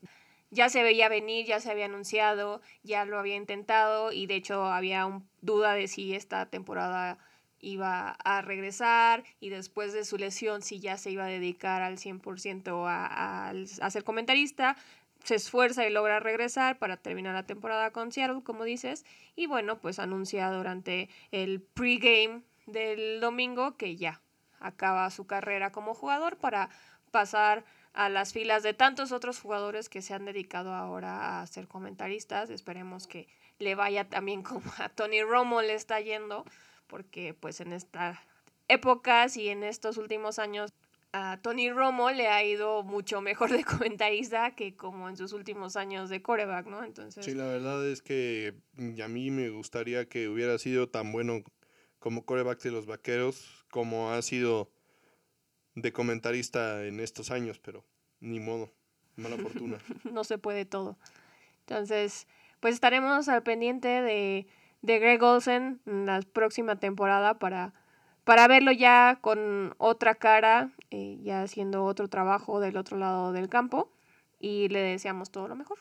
ya 0.51 0.69
se 0.69 0.83
veía 0.83 1.09
venir, 1.09 1.45
ya 1.45 1.59
se 1.59 1.69
había 1.69 1.86
anunciado, 1.86 2.62
ya 2.83 3.05
lo 3.05 3.19
había 3.19 3.36
intentado 3.36 4.12
y 4.12 4.25
de 4.25 4.36
hecho 4.36 4.65
había 4.65 5.05
un, 5.05 5.29
duda 5.41 5.74
de 5.74 5.88
si 5.88 6.15
esta 6.15 6.48
temporada 6.48 7.19
iba 7.62 8.12
a 8.12 8.42
regresar 8.42 9.24
y 9.39 9.50
después 9.50 9.94
de 9.94 10.06
su 10.06 10.18
lesión 10.18 10.62
si 10.62 10.80
ya 10.80 10.98
se 10.98 11.12
iba 11.12 11.25
a 11.25 11.30
dedicar 11.30 11.82
al 11.82 11.98
100% 11.98 12.86
a, 12.88 13.50
a, 13.50 13.89
ser 13.89 14.04
comentarista. 14.04 14.75
Se 15.24 15.36
esfuerza 15.36 15.86
y 15.86 15.92
logra 15.92 16.20
regresar 16.20 16.80
para 16.80 16.96
terminar 16.96 17.34
la 17.34 17.46
temporada 17.46 17.92
con 17.92 18.12
Seattle, 18.12 18.42
como 18.44 18.63
dices. 18.63 19.06
Y 19.36 19.48
bueno, 19.48 19.80
pues 19.80 20.00
anuncia 20.00 20.50
durante 20.50 21.10
el 21.32 21.62
pregame 21.62 22.44
del 22.68 23.20
domingo 23.20 23.75
que 23.75 23.98
ya 23.98 24.22
acaba 24.60 25.10
su 25.10 25.28
carrera 25.28 25.72
como 25.72 25.94
jugador 25.94 26.38
para 26.38 26.70
pasar 27.12 27.66
a 27.94 28.10
las 28.10 28.34
filas 28.34 28.63
de 28.63 28.74
tantos 28.74 29.12
otros 29.12 29.39
jugadores 29.39 29.89
que 29.89 30.01
se 30.01 30.13
han 30.13 30.25
dedicado 30.25 30.74
ahora 30.74 31.42
a 31.42 31.48
ser 31.48 31.68
comentaristas. 31.68 32.50
Esperemos 32.50 33.08
que 33.08 33.28
le 33.58 33.75
vaya 33.75 34.08
también 34.08 34.44
como 34.44 34.72
a 34.78 34.89
Tony 34.89 35.22
Romo 35.22 35.62
le 35.62 35.74
está 35.74 36.00
yendo, 36.00 36.46
porque 36.89 37.34
pues 37.34 37.62
en 37.62 37.72
estas 37.72 38.17
épocas 38.67 39.38
y 39.38 39.48
en 39.48 39.63
estos 39.63 39.98
últimos 39.98 40.39
años 40.39 40.74
a 41.12 41.39
Tony 41.41 41.72
Romo 41.72 42.12
le 42.12 42.27
ha 42.27 42.43
ido 42.43 42.84
mucho 42.84 43.22
mejor 43.22 43.51
de 43.51 43.63
comentarista 43.79 44.55
que 44.55 44.75
como 44.75 45.08
en 45.08 45.15
sus 45.15 45.31
últimos 45.34 45.75
años 45.75 46.10
de 46.10 46.22
coreback, 46.22 46.67
¿no? 46.67 46.84
Entonces... 46.84 47.24
Sí, 47.24 47.34
la 47.34 47.46
verdad 47.46 47.88
es 47.88 48.01
que 48.01 48.53
a 49.03 49.08
mí 49.08 49.31
me 49.31 49.50
gustaría 49.50 50.08
que 50.08 50.27
hubiera 50.27 50.58
sido 50.58 50.89
tan 50.89 51.12
bueno 51.12 51.43
como 52.00 52.25
coreback 52.25 52.62
de 52.62 52.72
los 52.72 52.86
vaqueros 52.86 53.65
como 53.72 54.12
ha 54.12 54.22
sido 54.22 54.69
de 55.75 55.93
comentarista 55.93 56.86
en 56.86 57.00
estos 57.00 57.31
años, 57.31 57.60
pero 57.60 57.86
ni 58.19 58.39
modo, 58.39 58.72
mala 59.15 59.38
fortuna. 59.38 59.77
no 60.12 60.24
se 60.24 60.38
puede 60.38 60.65
todo. 60.65 60.98
Entonces, 61.62 62.27
pues 62.60 62.74
estaremos 62.74 63.29
al 63.29 63.43
pendiente 63.43 63.88
de, 63.88 64.48
de 64.81 65.00
Greg 65.00 65.21
Olsen 65.24 65.81
en 65.86 66.05
la 66.05 66.21
próxima 66.21 66.79
temporada 66.79 67.39
para, 67.39 67.74
para 68.24 68.48
verlo 68.48 68.71
ya 68.71 69.19
con 69.21 69.75
otra 69.77 70.15
cara, 70.15 70.71
eh, 70.91 71.17
ya 71.21 71.43
haciendo 71.43 71.86
otro 71.86 72.07
trabajo 72.07 72.59
del 72.59 72.77
otro 72.77 72.98
lado 72.98 73.31
del 73.31 73.50
campo 73.50 73.91
y 74.39 74.69
le 74.69 74.79
deseamos 74.79 75.31
todo 75.31 75.48
lo 75.48 75.55
mejor. 75.55 75.79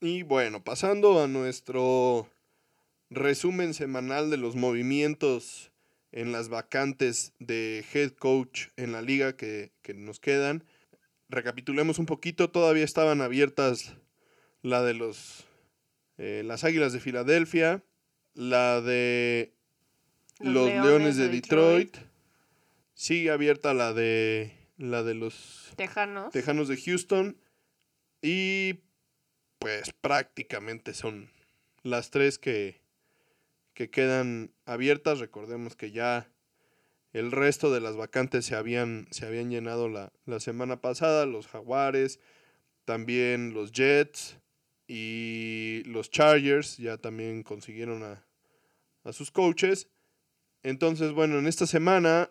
Y 0.00 0.22
bueno, 0.24 0.64
pasando 0.64 1.22
a 1.22 1.28
nuestro 1.28 2.28
resumen 3.08 3.74
semanal 3.74 4.30
de 4.30 4.36
los 4.36 4.56
movimientos 4.56 5.70
en 6.12 6.32
las 6.32 6.48
vacantes 6.48 7.32
de 7.38 7.84
head 7.92 8.12
coach 8.12 8.68
en 8.76 8.92
la 8.92 9.02
liga 9.02 9.36
que, 9.36 9.72
nos 9.94 10.20
quedan. 10.20 10.64
Recapitulemos 11.28 11.98
un 11.98 12.06
poquito, 12.06 12.50
todavía 12.50 12.84
estaban 12.84 13.20
abiertas 13.20 13.96
la 14.60 14.82
de 14.82 14.94
los 14.94 15.44
eh, 16.18 16.42
las 16.44 16.64
Águilas 16.64 16.92
de 16.92 17.00
Filadelfia, 17.00 17.84
la 18.34 18.80
de 18.80 19.54
los, 20.40 20.68
Leones, 20.68 21.16
de, 21.16 21.28
Detroit. 21.28 21.96
sigue 22.94 23.30
abierta 23.30 23.74
la 23.74 23.92
de 23.92 24.56
la 24.76 25.02
de 25.02 25.14
los 25.14 25.72
Tejanos. 25.76 26.32
Tejanos 26.32 26.68
de 26.68 26.76
Houston 26.76 27.36
y 28.20 28.80
pues 29.58 29.92
prácticamente 30.00 30.94
son 30.94 31.30
las 31.82 32.10
tres 32.10 32.38
que 32.38 32.82
que 33.74 33.90
quedan 33.90 34.52
abiertas. 34.64 35.18
Recordemos 35.18 35.76
que 35.76 35.90
ya 35.90 36.28
el 37.12 37.30
resto 37.30 37.72
de 37.72 37.80
las 37.80 37.96
vacantes 37.96 38.46
se 38.46 38.56
habían, 38.56 39.06
se 39.10 39.26
habían 39.26 39.50
llenado 39.50 39.88
la, 39.88 40.12
semana 40.40 40.80
pasada. 40.80 41.26
Los 41.26 41.46
Jaguares, 41.46 42.20
también 42.84 43.54
los 43.54 43.72
Jets 43.72 44.38
y 44.86 45.82
los 45.86 46.10
Chargers 46.10 46.76
ya 46.78 46.98
también 46.98 47.42
consiguieron 47.42 48.02
a, 48.02 48.24
a 49.04 49.12
sus 49.12 49.30
coaches. 49.30 49.88
Entonces, 50.62 51.12
bueno, 51.12 51.38
en 51.38 51.46
esta 51.46 51.66
semana 51.66 52.30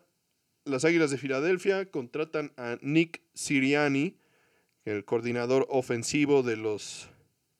las 0.65 0.85
Águilas 0.85 1.11
de 1.11 1.17
Filadelfia 1.17 1.89
contratan 1.89 2.53
a 2.57 2.77
Nick 2.81 3.21
Siriani, 3.33 4.17
el 4.85 5.05
coordinador 5.05 5.67
ofensivo 5.69 6.43
de 6.43 6.57
los 6.57 7.09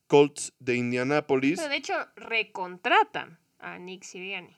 Colts 0.08 0.54
de 0.60 0.76
Indianápolis. 0.76 1.60
Pero 1.60 1.70
de 1.70 1.78
hecho, 1.78 1.94
recontratan 2.16 3.40
a 3.60 3.80
Nick 3.80 4.04
Siriani. 4.04 4.56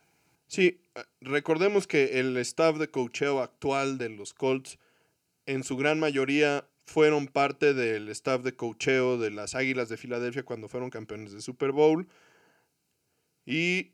Sí, 0.48 0.82
recordemos 1.22 1.88
que 1.88 2.20
el 2.20 2.38
staff 2.38 2.78
de 2.78 2.90
cocheo 2.90 3.42
actual 3.42 3.98
de 3.98 4.10
los 4.10 4.34
Colts, 4.34 4.78
en 5.46 5.63
su 5.63 5.78
gran 5.78 6.00
mayoría, 6.00 6.68
fueron 6.86 7.28
parte 7.28 7.74
del 7.74 8.10
staff 8.10 8.44
de 8.44 8.56
cocheo 8.56 9.18
de 9.18 9.32
las 9.32 9.56
Águilas 9.56 9.90
de 9.90 9.98
Filadelfia 9.98 10.44
cuando 10.44 10.68
fueron 10.68 10.90
campeones 10.90 11.32
de 11.32 11.42
Super 11.42 11.72
Bowl. 11.72 12.08
Y 13.46 13.94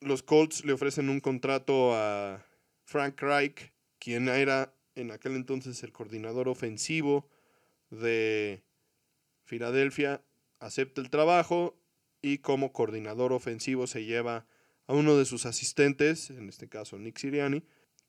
los 0.00 0.22
Colts 0.22 0.64
le 0.64 0.72
ofrecen 0.72 1.08
un 1.08 1.20
contrato 1.20 1.94
a 1.94 2.44
Frank 2.84 3.20
Reich, 3.20 3.72
quien 3.98 4.28
era 4.28 4.72
en 4.94 5.10
aquel 5.10 5.36
entonces 5.36 5.82
el 5.82 5.92
coordinador 5.92 6.48
ofensivo 6.48 7.28
de 7.90 8.62
Filadelfia, 9.44 10.22
acepta 10.60 11.00
el 11.00 11.10
trabajo 11.10 11.78
y 12.20 12.38
como 12.38 12.72
coordinador 12.72 13.32
ofensivo 13.32 13.86
se 13.86 14.04
lleva 14.04 14.46
a 14.86 14.94
uno 14.94 15.16
de 15.16 15.24
sus 15.24 15.46
asistentes, 15.46 16.30
en 16.30 16.48
este 16.48 16.68
caso 16.68 16.98
Nick 16.98 17.18
Siriani, 17.18 17.62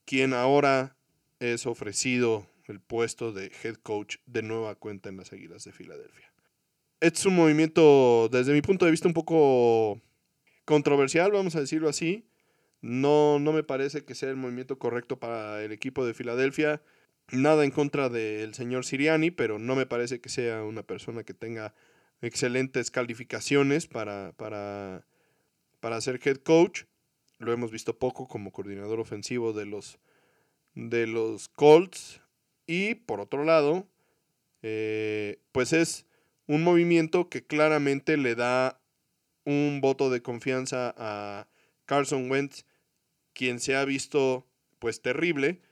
quien 0.05 0.33
ahora 0.33 0.97
es 1.39 1.65
ofrecido 1.65 2.47
el 2.69 2.79
puesto 2.79 3.31
de 3.31 3.51
head 3.63 3.75
coach 3.75 4.17
de 4.25 4.41
nueva 4.41 4.75
cuenta 4.75 5.09
en 5.09 5.17
las 5.17 5.33
Águilas 5.33 5.63
de 5.63 5.71
Filadelfia. 5.71 6.31
Es 7.01 7.25
un 7.25 7.35
movimiento, 7.35 8.29
desde 8.29 8.53
mi 8.53 8.61
punto 8.61 8.85
de 8.85 8.91
vista, 8.91 9.07
un 9.07 9.13
poco 9.13 10.01
controversial, 10.65 11.31
vamos 11.31 11.55
a 11.55 11.61
decirlo 11.61 11.89
así. 11.89 12.27
No, 12.81 13.39
no 13.39 13.53
me 13.53 13.63
parece 13.63 14.05
que 14.05 14.15
sea 14.15 14.29
el 14.29 14.35
movimiento 14.35 14.77
correcto 14.79 15.19
para 15.19 15.63
el 15.63 15.71
equipo 15.71 16.05
de 16.05 16.13
Filadelfia. 16.13 16.81
Nada 17.31 17.63
en 17.63 17.71
contra 17.71 18.09
del 18.09 18.53
señor 18.53 18.85
Siriani, 18.85 19.31
pero 19.31 19.59
no 19.59 19.75
me 19.75 19.85
parece 19.85 20.19
que 20.19 20.29
sea 20.29 20.63
una 20.63 20.83
persona 20.83 21.23
que 21.23 21.33
tenga 21.33 21.73
excelentes 22.21 22.91
calificaciones 22.91 23.87
para, 23.87 24.33
para, 24.33 25.05
para 25.79 26.01
ser 26.01 26.19
head 26.23 26.37
coach. 26.37 26.83
Lo 27.37 27.53
hemos 27.53 27.71
visto 27.71 27.97
poco 27.97 28.27
como 28.27 28.51
coordinador 28.51 28.99
ofensivo 28.99 29.53
de 29.53 29.65
los, 29.65 29.99
de 30.73 31.07
los 31.07 31.47
Colts. 31.49 32.21
Y 32.71 32.93
por 32.93 33.19
otro 33.19 33.45
lado, 33.45 33.87
eh, 34.61 35.41
pues 35.51 35.73
es 35.73 36.05
un 36.45 36.63
movimiento 36.63 37.27
que 37.27 37.43
claramente 37.43 38.15
le 38.15 38.35
da 38.35 38.79
un 39.43 39.79
voto 39.81 40.11
de 40.11 40.21
confianza 40.21 40.93
a 40.95 41.47
Carson 41.85 42.29
Wentz, 42.29 42.65
quien 43.33 43.59
se 43.59 43.75
ha 43.75 43.85
visto 43.85 44.45
pues 44.77 45.01
terrible. 45.01 45.63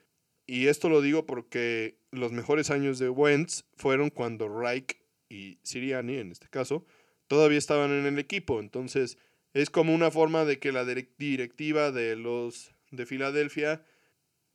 Y 0.48 0.70
esto 0.70 0.90
lo 0.90 1.02
digo 1.02 1.28
porque 1.28 2.00
los 2.10 2.32
mejores 2.32 2.72
años 2.72 2.98
de 2.98 3.10
Wentz 3.10 3.66
fueron 3.76 4.10
cuando 4.10 4.50
Reich 4.50 4.98
y 5.30 5.60
Siriani, 5.62 6.18
en 6.18 6.32
este 6.32 6.48
caso, 6.50 6.84
todavía 7.28 7.60
estaban 7.60 7.92
en 7.92 8.08
el 8.08 8.18
equipo. 8.18 8.60
Entonces 8.60 9.20
es 9.54 9.70
como 9.70 9.94
una 9.94 10.10
forma 10.10 10.46
de 10.46 10.58
que 10.58 10.72
la 10.72 10.84
directiva 10.84 11.92
de 11.92 12.16
los 12.16 12.74
de 12.90 13.06
Filadelfia 13.06 13.84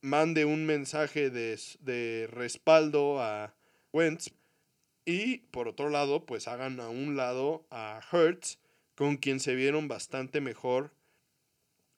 mande 0.03 0.45
un 0.45 0.67
mensaje 0.67 1.31
de, 1.31 2.29
respaldo 2.31 3.23
a 3.23 3.55
Wentz 3.93 4.33
y 5.05 5.39
por 5.51 5.69
otro 5.69 5.89
lado, 5.89 6.27
pues 6.27 6.49
hagan 6.49 6.81
a 6.81 6.89
un 6.89 7.17
lado 7.17 7.67
a 7.71 8.01
Hertz, 8.13 8.59
con 8.95 9.17
quien 9.17 9.41
se 9.41 9.55
vieron 9.55 9.89
bastante 9.89 10.41
mejor 10.41 10.93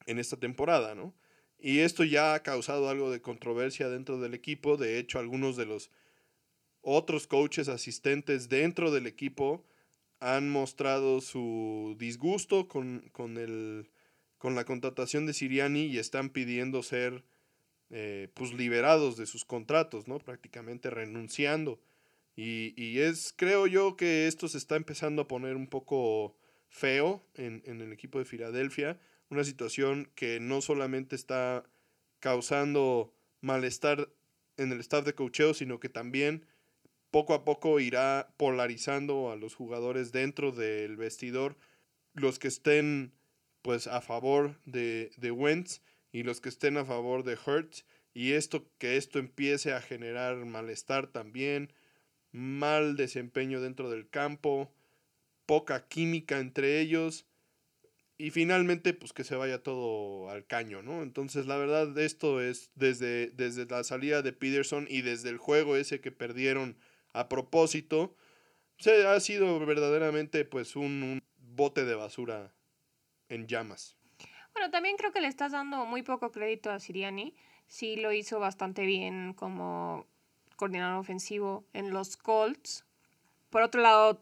en 0.07 0.19
esta 0.19 0.37
temporada, 0.37 0.95
¿no? 0.95 1.15
Y 1.59 1.81
esto 1.81 2.05
ya 2.05 2.35
ha 2.35 2.43
causado 2.43 2.89
algo 2.89 3.11
de 3.11 3.21
controversia 3.21 3.89
dentro 3.89 4.21
del 4.21 4.35
equipo. 4.35 4.77
De 4.77 4.99
hecho, 4.99 5.19
algunos 5.19 5.57
de 5.57 5.67
los 5.67 5.91
otros 6.83 7.27
coaches 7.27 7.69
asistentes 7.69 8.49
dentro 8.49 8.91
del 8.91 9.07
equipo 9.07 9.65
han 10.21 10.51
mostrado 10.51 11.21
su 11.21 11.97
disgusto 11.99 12.69
con, 12.69 13.09
con, 13.13 13.39
el, 13.39 13.91
con 14.39 14.55
la 14.55 14.65
contratación 14.65 15.27
de 15.27 15.33
Siriani 15.33 15.87
y 15.87 15.99
están 15.99 16.31
pidiendo 16.31 16.83
ser 16.83 17.25
eh, 17.91 18.29
pues 18.35 18.53
liberados 18.53 19.17
de 19.17 19.27
sus 19.27 19.45
contratos, 19.45 20.09
¿no? 20.09 20.19
Prácticamente 20.19 20.91
renunciando. 20.91 21.81
Y, 22.37 22.99
es, 22.99 23.33
creo 23.37 23.67
yo, 23.69 23.97
que 23.97 24.27
esto 24.27 24.49
se 24.49 24.59
está 24.59 24.75
empezando 24.75 25.23
a 25.23 25.29
poner 25.29 25.55
un 25.55 25.69
poco 25.69 26.37
feo 26.69 27.25
en, 27.35 27.63
en 27.65 27.81
el 27.81 27.93
equipo 27.93 28.19
de 28.19 28.25
Filadelfia. 28.25 28.99
Una 29.31 29.45
situación 29.45 30.11
que 30.17 30.41
no 30.41 30.61
solamente 30.61 31.15
está 31.15 31.65
causando 32.19 33.15
malestar 33.41 34.09
en 34.57 34.73
el 34.73 34.81
staff 34.81 35.05
de 35.05 35.15
cocheo, 35.15 35.55
sino 35.55 35.79
que 35.79 35.89
también 35.89 36.47
poco 37.11 37.35
a 37.35 37.45
poco 37.45 37.79
irá 37.79 38.35
polarizando 38.37 39.31
a 39.31 39.37
los 39.37 39.55
jugadores 39.55 40.11
dentro 40.11 40.51
del 40.51 40.97
vestidor, 40.97 41.57
los 42.15 42.41
que 42.41 42.49
estén 42.49 43.13
pues 43.63 43.87
a 43.87 44.01
favor 44.01 44.59
de, 44.65 45.13
de 45.17 45.31
Wentz 45.31 45.81
y 46.15 46.23
los 46.23 46.41
que 46.41 46.49
estén 46.49 46.77
a 46.77 46.85
favor 46.85 47.25
de 47.25 47.37
Hertz 47.45 47.85
y 48.15 48.35
esto 48.35 48.71
que 48.79 48.97
esto 48.97 49.19
empiece 49.19 49.73
a 49.73 49.81
generar 49.81 50.37
malestar 50.45 51.09
también, 51.09 51.73
mal 52.31 52.95
desempeño 52.95 53.61
dentro 53.61 53.91
del 53.91 54.09
campo, 54.09 54.73
poca 55.45 55.89
química 55.89 56.39
entre 56.39 56.81
ellos 56.81 57.27
y 58.17 58.31
finalmente 58.31 58.95
pues 58.95 59.13
que 59.13 59.25
se 59.25 59.35
vaya 59.35 59.65
todo 59.65 60.31
al 60.31 60.47
caño, 60.47 60.83
¿no? 60.83 61.03
Entonces 61.03 61.47
la 61.47 61.57
verdad 61.57 61.99
esto 61.99 62.41
es 62.41 62.71
desde, 62.77 63.31
desde 63.31 63.67
la 63.67 63.83
salida 63.83 64.23
de 64.23 64.33
Peterson 64.33 64.87
y 64.89 65.03
desde 65.03 65.31
el 65.31 65.39
juego 65.39 65.75
ese 65.75 66.01
que 66.01 66.13
perdieron 66.13 66.79
a 67.13 67.29
propósito, 67.29 68.15
se 68.79 69.05
ha 69.05 69.19
sido 69.19 69.59
verdaderamente 69.67 70.45
pues 70.45 70.77
un, 70.77 71.03
un 71.03 71.23
bote 71.39 71.85
de 71.85 71.97
basura 71.97 72.55
en 73.29 73.49
llamas. 73.49 73.97
Bueno, 74.55 74.71
también 74.71 74.97
creo 74.97 75.13
que 75.13 75.21
le 75.21 75.29
estás 75.29 75.53
dando 75.53 75.85
muy 75.85 76.03
poco 76.03 76.31
crédito 76.31 76.71
a 76.71 76.79
Siriani. 76.79 77.35
Sí 77.67 77.97
lo 77.97 78.13
hizo 78.13 78.39
bastante 78.39 78.87
bien 78.87 79.35
como 79.35 80.07
coordinador 80.57 81.01
ofensivo 81.01 81.65
en 81.73 81.91
los 81.91 82.17
Colts. 82.17 82.85
Por 83.51 83.63
otro 83.63 83.83
lado, 83.83 84.21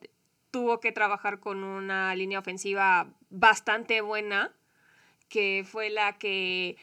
tuvo 0.50 0.80
que 0.80 0.90
trabajar 0.90 1.38
con 1.38 1.64
una 1.64 2.14
línea 2.14 2.38
ofensiva 2.38 3.08
bastante 3.30 4.00
buena, 4.00 4.52
que 5.28 5.64
fue 5.66 5.90
la 5.90 6.18
que 6.18 6.76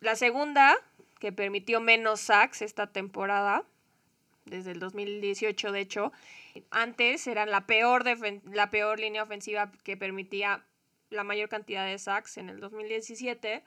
la 0.00 0.16
segunda 0.16 0.76
que 1.18 1.32
permitió 1.32 1.80
menos 1.80 2.20
sacks 2.20 2.62
esta 2.62 2.86
temporada, 2.86 3.64
desde 4.44 4.70
el 4.70 4.78
2018 4.78 5.72
de 5.72 5.80
hecho. 5.80 6.12
Antes 6.70 7.26
era 7.26 7.44
la 7.46 7.66
peor, 7.66 8.04
la 8.52 8.70
peor 8.70 8.98
línea 8.98 9.22
ofensiva 9.22 9.70
que 9.84 9.96
permitía 9.96 10.64
la 11.10 11.24
mayor 11.24 11.48
cantidad 11.48 11.86
de 11.86 11.98
sacks 11.98 12.38
en 12.38 12.48
el 12.48 12.60
2017. 12.60 13.64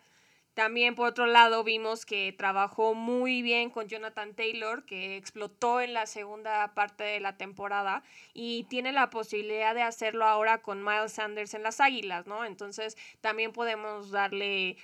También 0.54 0.96
por 0.96 1.08
otro 1.08 1.28
lado 1.28 1.64
vimos 1.64 2.06
que 2.06 2.34
trabajó 2.34 2.94
muy 2.94 3.42
bien 3.42 3.70
con 3.70 3.88
Jonathan 3.88 4.36
Taylor, 4.36 4.86
que 4.86 5.16
explotó 5.16 5.80
en 5.80 5.94
la 5.94 6.06
segunda 6.06 6.74
parte 6.74 7.06
de 7.06 7.22
la 7.22 7.38
temporada 7.38 8.04
y 8.34 8.66
tiene 8.66 8.92
la 8.92 9.10
posibilidad 9.10 9.74
de 9.74 9.82
hacerlo 9.82 10.26
ahora 10.26 10.62
con 10.62 10.84
Miles 10.84 11.14
Sanders 11.14 11.54
en 11.54 11.64
las 11.64 11.80
Águilas, 11.80 12.28
¿no? 12.28 12.44
Entonces 12.44 12.98
también 13.22 13.54
podemos 13.54 14.12
darle 14.12 14.76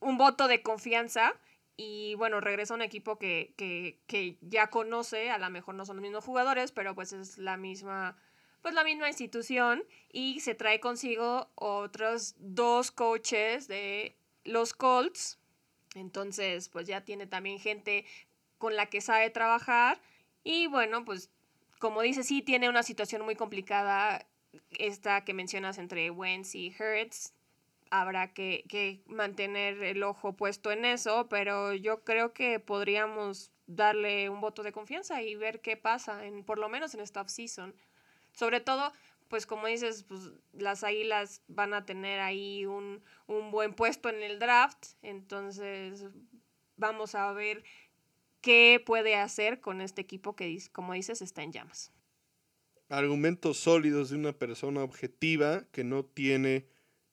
un 0.00 0.18
voto 0.18 0.48
de 0.48 0.62
confianza 0.62 1.34
y 1.76 2.16
bueno, 2.16 2.40
regresa 2.40 2.74
a 2.74 2.76
un 2.76 2.82
equipo 2.82 3.16
que, 3.16 3.54
que, 3.56 4.00
que 4.08 4.38
ya 4.40 4.68
conoce, 4.68 5.30
a 5.30 5.38
lo 5.38 5.48
mejor 5.50 5.76
no 5.76 5.86
son 5.86 5.96
los 5.96 6.02
mismos 6.02 6.24
jugadores, 6.24 6.72
pero 6.72 6.96
pues 6.96 7.12
es 7.12 7.38
la 7.38 7.56
misma 7.56 8.16
pues 8.62 8.74
la 8.74 8.84
misma 8.84 9.08
institución 9.08 9.84
y 10.12 10.40
se 10.40 10.54
trae 10.54 10.80
consigo 10.80 11.48
otros 11.56 12.36
dos 12.38 12.90
coaches 12.90 13.68
de 13.68 14.16
los 14.44 14.72
Colts. 14.72 15.38
Entonces, 15.94 16.68
pues 16.68 16.86
ya 16.86 17.04
tiene 17.04 17.26
también 17.26 17.58
gente 17.58 18.06
con 18.58 18.76
la 18.76 18.86
que 18.86 19.00
sabe 19.00 19.28
trabajar. 19.30 20.00
Y 20.44 20.68
bueno, 20.68 21.04
pues 21.04 21.30
como 21.78 22.00
dice, 22.02 22.22
sí 22.22 22.42
tiene 22.42 22.68
una 22.68 22.84
situación 22.84 23.22
muy 23.22 23.34
complicada 23.34 24.24
esta 24.78 25.24
que 25.24 25.34
mencionas 25.34 25.78
entre 25.78 26.10
Wentz 26.10 26.54
y 26.54 26.74
Hertz. 26.78 27.32
Habrá 27.90 28.32
que, 28.32 28.64
que 28.68 29.02
mantener 29.06 29.82
el 29.82 30.02
ojo 30.02 30.34
puesto 30.34 30.70
en 30.70 30.84
eso, 30.84 31.28
pero 31.28 31.74
yo 31.74 32.04
creo 32.04 32.32
que 32.32 32.58
podríamos 32.60 33.50
darle 33.66 34.30
un 34.30 34.40
voto 34.40 34.62
de 34.62 34.72
confianza 34.72 35.22
y 35.22 35.34
ver 35.34 35.60
qué 35.60 35.76
pasa, 35.76 36.24
en, 36.24 36.44
por 36.44 36.58
lo 36.58 36.68
menos 36.68 36.94
en 36.94 37.00
esta 37.00 37.20
off-season. 37.20 37.74
Sobre 38.32 38.60
todo, 38.60 38.92
pues 39.28 39.46
como 39.46 39.66
dices, 39.66 40.04
pues 40.04 40.30
las 40.52 40.84
águilas 40.84 41.42
van 41.48 41.74
a 41.74 41.84
tener 41.84 42.20
ahí 42.20 42.66
un, 42.66 43.02
buen 43.26 43.74
puesto 43.74 44.08
en 44.08 44.22
el 44.22 44.38
draft, 44.38 44.88
entonces 45.00 46.04
vamos 46.76 47.14
a 47.14 47.32
ver 47.32 47.64
qué 48.40 48.82
puede 48.84 49.16
hacer 49.16 49.60
con 49.60 49.80
este 49.80 50.02
equipo 50.02 50.36
que, 50.36 50.58
como 50.72 50.92
dices, 50.92 51.22
está 51.22 51.42
en 51.42 51.52
llamas. 51.52 51.92
Argumentos 52.88 53.56
sólidos 53.56 54.10
de 54.10 54.16
una 54.16 54.32
persona 54.32 54.82
objetiva 54.82 55.64
que 55.72 55.82
no 55.82 56.04
tiene 56.04 56.66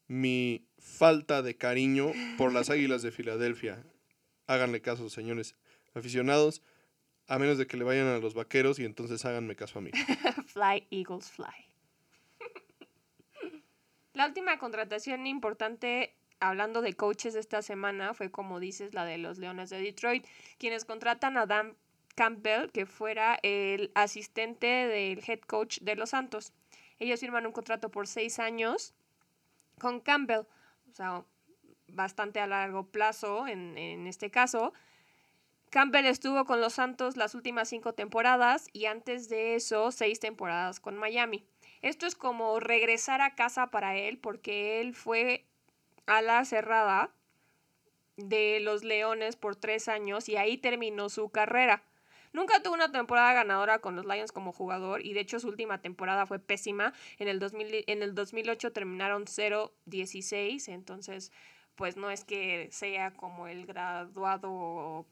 mi 0.08 0.67
falta 0.77 1.41
de 1.41 1.55
cariño 1.55 2.12
por 2.38 2.51
las 2.51 2.69
Águilas 2.69 3.01
de 3.01 3.12
Filadelfia. 3.12 3.82
Háganle 4.45 4.82
caso, 4.82 5.10
señores 5.10 5.55
aficionados. 5.93 6.62
A 7.30 7.38
menos 7.38 7.60
de 7.60 7.68
que 7.68 7.78
le 7.78 7.84
vayan 7.84 8.08
a 8.08 8.18
los 8.18 8.34
vaqueros 8.34 8.80
y 8.80 8.86
entonces 8.86 9.24
háganme 9.24 9.56
caso 9.56 9.78
a 9.78 9.84
mí. 9.84 9.92
fly, 10.48 10.88
Eagles, 10.89 11.30
fly. 11.30 11.46
la 14.13 14.26
última 14.26 14.58
contratación 14.58 15.28
importante, 15.28 16.15
hablando 16.39 16.82
de 16.82 16.96
coaches 16.96 17.36
esta 17.36 17.62
semana, 17.62 18.15
fue 18.15 18.32
como 18.32 18.60
dices, 18.60 18.96
la 18.96 19.06
de 19.06 19.20
los 19.20 19.38
Leones 19.38 19.70
de 19.70 19.80
Detroit, 19.80 20.26
quienes 20.58 20.86
contratan 20.86 21.38
a 21.38 21.46
Dan 21.46 21.76
Campbell, 22.15 22.72
que 22.72 22.88
fuera 22.88 23.38
el 23.44 23.92
asistente 23.94 24.65
del 24.65 25.22
head 25.28 25.42
coach 25.42 25.82
de 25.82 25.96
los 25.96 26.10
Santos. 26.10 26.52
Ellos 26.98 27.20
firman 27.20 27.46
un 27.46 27.52
contrato 27.52 27.92
por 27.92 28.08
seis 28.08 28.39
años 28.39 28.96
con 29.78 30.00
Campbell. 30.00 30.48
O 30.92 30.96
sea, 30.96 31.24
bastante 31.89 32.39
a 32.39 32.48
largo 32.48 32.88
plazo 32.88 33.48
en, 33.48 33.78
en 33.78 34.08
este 34.08 34.32
caso. 34.32 34.74
Campbell 35.69 36.08
estuvo 36.08 36.45
con 36.45 36.62
los 36.62 36.73
Santos 36.73 37.15
las 37.15 37.36
últimas 37.36 37.69
cinco 37.69 37.93
temporadas 37.93 38.67
y 38.73 38.86
antes 38.86 39.29
de 39.29 39.53
eso 39.55 39.91
seis 39.91 40.19
temporadas 40.19 40.79
con 40.79 40.97
Miami. 40.97 41.45
Esto 41.82 42.08
es 42.08 42.15
como 42.15 42.60
regresar 42.60 43.21
a 43.21 43.36
casa 43.36 43.67
para 43.67 43.95
él 43.95 44.17
porque 44.17 44.82
él 44.82 44.95
fue 44.95 45.45
a 46.08 46.23
la 46.23 46.43
cerrada 46.43 47.12
de 48.17 48.60
los 48.62 48.84
Leones 48.84 49.36
por 49.36 49.55
tres 49.55 49.88
años 49.88 50.27
y 50.27 50.38
ahí 50.38 50.58
terminó 50.58 51.08
su 51.10 51.29
carrera. 51.29 51.84
Nunca 52.34 52.63
tuvo 52.63 52.73
una 52.73 52.91
temporada 52.91 53.34
ganadora 53.34 53.79
con 53.79 53.95
los 53.95 54.05
Lions 54.05 54.32
como 54.32 54.51
jugador 54.51 55.05
y 55.05 55.13
de 55.13 55.19
hecho 55.19 55.39
su 55.39 55.47
última 55.47 55.82
temporada 55.82 56.25
fue 56.25 56.39
pésima. 56.39 56.93
En 57.19 57.27
el, 57.27 57.39
2000, 57.39 57.86
en 57.86 58.01
el 58.01 58.15
2008 58.15 58.71
terminaron 58.71 59.25
0-16, 59.25 60.67
entonces 60.67 61.32
pues 61.75 61.95
no 61.95 62.10
es 62.10 62.25
que 62.25 62.69
sea 62.71 63.13
como 63.13 63.47
el 63.47 63.65
graduado 63.65 65.05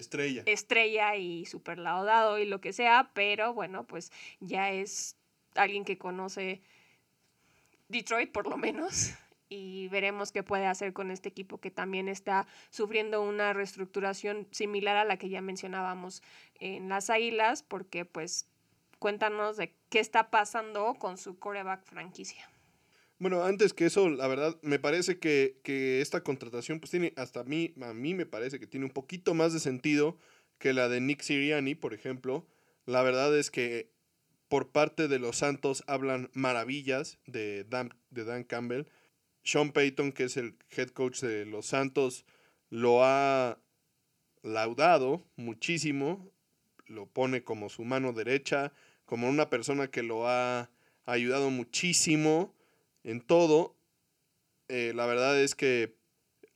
estrella. 0.00 0.42
Estrella 0.46 1.16
y 1.16 1.44
super 1.46 1.78
laudado 1.78 2.38
y 2.38 2.46
lo 2.46 2.60
que 2.60 2.72
sea, 2.72 3.10
pero 3.14 3.54
bueno, 3.54 3.86
pues 3.86 4.12
ya 4.40 4.70
es 4.70 5.16
alguien 5.54 5.84
que 5.84 5.98
conoce 5.98 6.62
Detroit 7.88 8.32
por 8.32 8.46
lo 8.46 8.56
menos 8.56 9.12
y 9.48 9.88
veremos 9.88 10.32
qué 10.32 10.42
puede 10.42 10.66
hacer 10.66 10.92
con 10.92 11.10
este 11.10 11.28
equipo 11.28 11.58
que 11.58 11.70
también 11.70 12.08
está 12.08 12.46
sufriendo 12.70 13.22
una 13.22 13.52
reestructuración 13.52 14.48
similar 14.50 14.96
a 14.96 15.04
la 15.04 15.16
que 15.16 15.28
ya 15.28 15.40
mencionábamos 15.40 16.22
en 16.58 16.88
las 16.88 17.10
Águilas, 17.10 17.62
porque 17.62 18.04
pues 18.04 18.48
cuéntanos 18.98 19.56
de 19.56 19.74
qué 19.88 20.00
está 20.00 20.30
pasando 20.30 20.94
con 20.94 21.18
su 21.18 21.38
coreback 21.38 21.84
franquicia. 21.84 22.48
Bueno, 23.18 23.44
antes 23.44 23.72
que 23.72 23.86
eso, 23.86 24.10
la 24.10 24.28
verdad, 24.28 24.58
me 24.62 24.78
parece 24.78 25.18
que, 25.18 25.58
que, 25.62 26.02
esta 26.02 26.22
contratación, 26.22 26.80
pues 26.80 26.90
tiene, 26.90 27.14
hasta 27.16 27.40
a 27.40 27.44
mí, 27.44 27.74
a 27.80 27.94
mí 27.94 28.12
me 28.12 28.26
parece 28.26 28.60
que 28.60 28.66
tiene 28.66 28.84
un 28.84 28.92
poquito 28.92 29.32
más 29.32 29.54
de 29.54 29.60
sentido 29.60 30.18
que 30.58 30.74
la 30.74 30.88
de 30.88 31.00
Nick 31.00 31.22
Siriani, 31.22 31.74
por 31.74 31.94
ejemplo. 31.94 32.46
La 32.84 33.02
verdad 33.02 33.36
es 33.36 33.50
que 33.50 33.90
por 34.48 34.70
parte 34.70 35.08
de 35.08 35.18
los 35.18 35.38
Santos 35.38 35.82
hablan 35.86 36.30
maravillas 36.34 37.18
de 37.26 37.64
Dan, 37.64 37.94
de 38.10 38.24
Dan 38.24 38.44
Campbell. 38.44 38.84
Sean 39.42 39.72
Payton, 39.72 40.12
que 40.12 40.24
es 40.24 40.36
el 40.36 40.56
head 40.76 40.88
coach 40.88 41.20
de 41.20 41.46
los 41.46 41.66
Santos, 41.66 42.24
lo 42.68 43.04
ha 43.04 43.58
laudado 44.42 45.24
muchísimo, 45.36 46.30
lo 46.86 47.06
pone 47.06 47.44
como 47.44 47.68
su 47.68 47.84
mano 47.84 48.12
derecha, 48.12 48.72
como 49.04 49.28
una 49.28 49.48
persona 49.48 49.88
que 49.88 50.02
lo 50.02 50.28
ha 50.28 50.70
ayudado 51.04 51.50
muchísimo 51.50 52.55
en 53.06 53.22
todo. 53.22 53.74
Eh, 54.68 54.92
la 54.94 55.06
verdad 55.06 55.40
es 55.40 55.54
que 55.54 55.96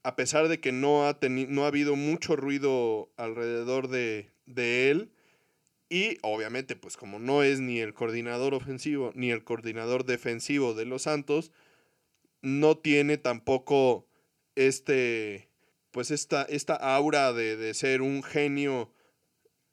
a 0.03 0.15
pesar 0.15 0.47
de 0.47 0.59
que 0.59 0.71
no 0.71 1.07
ha, 1.07 1.17
no 1.27 1.63
ha 1.63 1.67
habido 1.67 1.95
mucho 1.95 2.35
ruido 2.35 3.11
alrededor 3.17 3.87
de, 3.87 4.29
de 4.45 4.91
él, 4.91 5.11
y 5.89 6.19
obviamente, 6.21 6.77
pues 6.77 6.95
como 6.95 7.19
no 7.19 7.43
es 7.43 7.59
ni 7.59 7.79
el 7.79 7.93
coordinador 7.93 8.53
ofensivo 8.53 9.11
ni 9.13 9.31
el 9.31 9.43
coordinador 9.43 10.05
defensivo 10.05 10.73
de 10.73 10.85
los 10.85 11.01
Santos, 11.01 11.51
no 12.41 12.77
tiene 12.77 13.17
tampoco 13.17 14.07
este, 14.55 15.49
pues 15.91 16.11
esta, 16.11 16.43
esta 16.43 16.75
aura 16.75 17.33
de, 17.33 17.73
ser 17.73 18.01
un 18.01 18.23
genio 18.23 18.93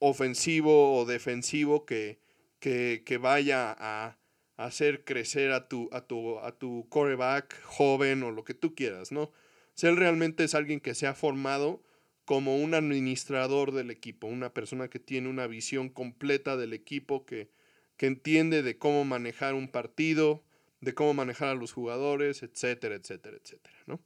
ofensivo 0.00 0.98
o 0.98 1.04
defensivo 1.04 1.86
que, 1.86 2.18
que, 2.58 3.18
vaya 3.20 3.76
a, 3.78 4.18
hacer 4.58 5.04
crecer 5.04 5.52
a 5.52 5.68
tu, 5.68 5.88
a, 5.92 6.06
tu, 6.06 6.38
a 6.40 6.52
tu 6.52 6.86
coreback 6.90 7.62
joven 7.62 8.22
o 8.24 8.32
lo 8.32 8.44
que 8.44 8.54
tú 8.54 8.74
quieras, 8.74 9.12
¿no? 9.12 9.22
O 9.22 9.86
él 9.86 9.96
realmente 9.96 10.44
es 10.44 10.54
alguien 10.54 10.80
que 10.80 10.94
se 10.94 11.06
ha 11.06 11.14
formado 11.14 11.82
como 12.24 12.56
un 12.56 12.74
administrador 12.74 13.72
del 13.72 13.90
equipo, 13.90 14.26
una 14.26 14.52
persona 14.52 14.88
que 14.88 14.98
tiene 14.98 15.28
una 15.28 15.46
visión 15.46 15.88
completa 15.88 16.56
del 16.56 16.72
equipo, 16.72 17.24
que, 17.24 17.48
que 17.96 18.06
entiende 18.06 18.62
de 18.62 18.76
cómo 18.76 19.04
manejar 19.04 19.54
un 19.54 19.68
partido, 19.68 20.44
de 20.80 20.92
cómo 20.92 21.14
manejar 21.14 21.48
a 21.48 21.54
los 21.54 21.72
jugadores, 21.72 22.42
etcétera, 22.42 22.96
etcétera, 22.96 23.38
etcétera, 23.42 23.76
¿no? 23.86 24.00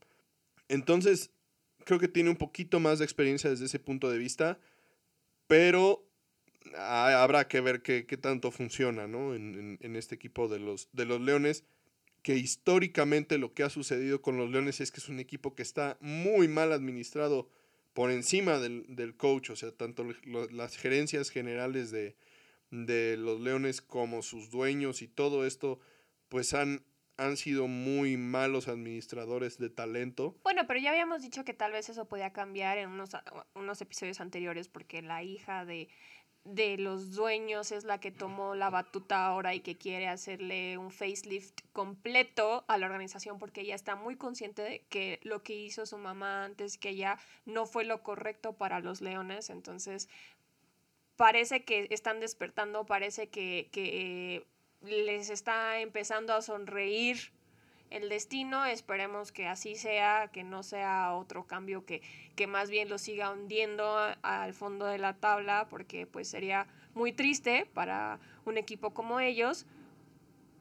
Entonces, 0.69 1.31
creo 1.85 1.99
que 1.99 2.09
tiene 2.09 2.29
un 2.29 2.37
poquito 2.37 2.79
más 2.79 2.99
de 2.99 3.07
experiencia 3.07 3.49
desde 3.49 3.65
ese 3.65 3.79
punto 3.79 4.11
de 4.11 4.19
vista, 4.19 4.61
pero 5.47 6.07
habrá 6.77 7.48
que 7.48 7.61
ver 7.61 7.83
qué, 7.83 8.03
tanto 8.16 8.51
funciona, 8.51 9.07
¿no? 9.07 9.35
En, 9.35 9.96
este 9.96 10.14
equipo 10.14 10.48
de 10.48 10.59
los, 10.59 10.88
de 10.92 11.05
los 11.05 11.20
Leones, 11.20 11.64
que 12.22 12.37
históricamente 12.37 13.38
lo 13.38 13.53
que 13.53 13.62
ha 13.62 13.70
sucedido 13.70 14.22
con 14.22 14.37
los 14.37 14.51
Leones 14.51 14.81
es 14.81 14.90
que 14.90 15.01
es 15.01 15.09
un 15.09 15.20
equipo 15.20 15.55
que 15.55 15.62
está 15.62 15.98
muy 16.01 16.48
mal 16.48 16.72
administrado 16.72 17.48
por 17.92 18.11
encima 18.11 18.59
del, 18.59 18.85
del 18.88 19.16
coach, 19.16 19.51
o 19.51 19.57
sea, 19.57 19.72
tanto 19.72 20.07
las 20.25 20.77
gerencias 20.77 21.31
generales 21.31 21.90
de, 21.90 22.16
de 22.72 23.16
los 23.18 23.40
Leones 23.40 23.83
como 23.83 24.22
sus 24.22 24.51
dueños 24.51 25.03
y 25.03 25.09
todo 25.09 25.46
esto 25.46 25.79
pues 26.29 26.55
han, 26.55 26.83
han 27.18 27.37
sido 27.37 27.68
muy 27.68 28.16
malos 28.16 28.66
administradores 28.66 29.59
de 29.59 29.68
talento. 29.68 30.35
Bueno, 30.42 30.66
pero 30.66 30.81
ya 30.81 30.90
habíamos 30.90 31.20
dicho 31.20 31.44
que 31.44 31.53
tal 31.53 31.72
vez 31.72 31.90
eso 31.90 32.09
podía 32.09 32.33
cambiar 32.33 32.79
en 32.79 32.88
unos, 32.88 33.11
unos 33.55 33.81
episodios 33.83 34.20
anteriores 34.20 34.68
porque 34.68 35.03
la 35.03 35.22
hija 35.22 35.66
de, 35.66 35.88
de 36.44 36.76
los 36.76 37.14
dueños 37.14 37.70
es 37.70 37.85
la 37.85 38.00
que 38.00 38.11
tomó 38.11 38.55
la 38.55 38.68
batuta 38.68 39.26
ahora 39.26 39.55
y 39.55 39.61
que 39.61 39.76
quiere 39.76 40.09
hacerle 40.09 40.76
un 40.76 40.90
facelift 40.90 41.61
completo 41.72 42.64
a 42.66 42.78
la 42.78 42.87
organización 42.87 43.38
porque 43.38 43.61
ella 43.61 43.76
está 43.76 43.94
muy 43.94 44.16
consciente 44.16 44.62
de 44.62 44.81
que 44.88 45.20
lo 45.22 45.42
que 45.42 45.55
hizo 45.55 45.87
su 45.87 45.98
mamá 45.98 46.44
antes 46.44 46.78
que 46.78 46.90
ella 46.90 47.18
no 47.44 47.66
fue 47.66 47.85
lo 47.85 48.02
correcto 48.02 48.55
para 48.55 48.81
los 48.81 49.00
leones, 49.00 49.50
entonces 49.50 50.09
parece 51.16 51.64
que 51.64 51.87
están 51.90 52.18
despertando, 52.18 52.87
parece 52.87 53.28
que, 53.28 53.68
que 53.70 54.44
les 54.81 55.31
está 55.31 55.78
empezando 55.78 56.35
a 56.35 56.42
sonreír 56.42 57.33
el 57.92 58.09
destino. 58.09 58.64
Esperemos 58.64 59.33
que 59.33 59.46
así 59.46 59.74
sea, 59.74 60.31
que 60.33 60.44
no 60.44 60.62
sea 60.62 61.14
otro 61.14 61.46
cambio 61.46 61.85
que, 61.85 62.02
que 62.37 62.46
más 62.46 62.70
bien 62.70 62.88
lo 62.88 62.98
siga 62.98 63.31
hundiendo 63.31 63.96
al 64.22 64.55
fondo 64.55 64.87
de 64.87 64.98
la 64.98 65.14
tabla, 65.14 65.68
porque 65.68 66.07
pues 66.07 66.28
sería 66.28 66.66
muy 66.94 67.12
triste 67.12 67.66
para 67.72 68.18
un 68.44 68.59
equipo 68.59 68.92
como 68.94 69.20
ellos. 69.20 69.66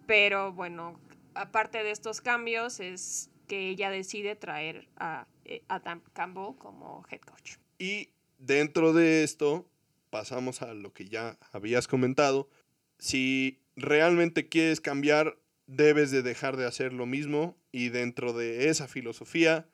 Pero 0.08 0.52
bueno, 0.52 1.00
aparte 1.34 1.84
de 1.84 1.91
estos 1.91 2.22
cambios 2.22 2.80
es 2.80 3.30
que 3.48 3.70
ella 3.70 3.89
decide 3.89 4.36
traer 4.36 4.88
a, 4.98 5.28
eh, 5.46 5.63
a 5.67 5.80
Dan 5.80 6.02
Campbell 6.13 6.56
como 6.58 7.06
head 7.10 7.22
coach. 7.22 7.58
Y 7.78 8.10
dentro 8.38 8.94
de 8.94 9.24
esto 9.24 9.67
pasamos 10.10 10.62
a 10.62 10.74
lo 10.74 10.94
que 10.94 11.06
ya 11.06 11.38
habías 11.52 11.88
comentado. 11.88 12.50
Si 12.98 13.60
realmente 13.76 14.48
quieres 14.48 14.82
cambiar, 14.82 15.38
debes 15.67 16.12
de 16.12 16.21
dejar 16.21 16.58
de 16.58 16.65
hacer 16.65 16.93
lo 16.93 17.06
mismo 17.06 17.58
y 17.71 17.89
dentro 17.89 18.34
de 18.34 18.69
esa 18.69 18.88
filosofía 18.88 19.69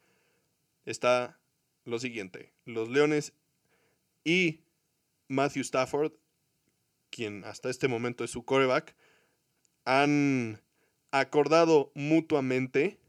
está 0.86 1.39
lo 1.86 2.00
siguiente. 2.00 2.54
Los 2.65 2.89
Leones 2.89 3.34
y 4.23 4.62
Matthew 5.28 5.62
Stafford, 5.62 6.13
quien 7.10 7.43
hasta 7.45 7.69
este 7.69 7.88
momento 7.88 8.23
es 8.23 8.32
su 8.32 8.45
coreback, 8.45 8.95
han 9.86 10.62
acordado 11.12 11.91
mutuamente 11.95 13.00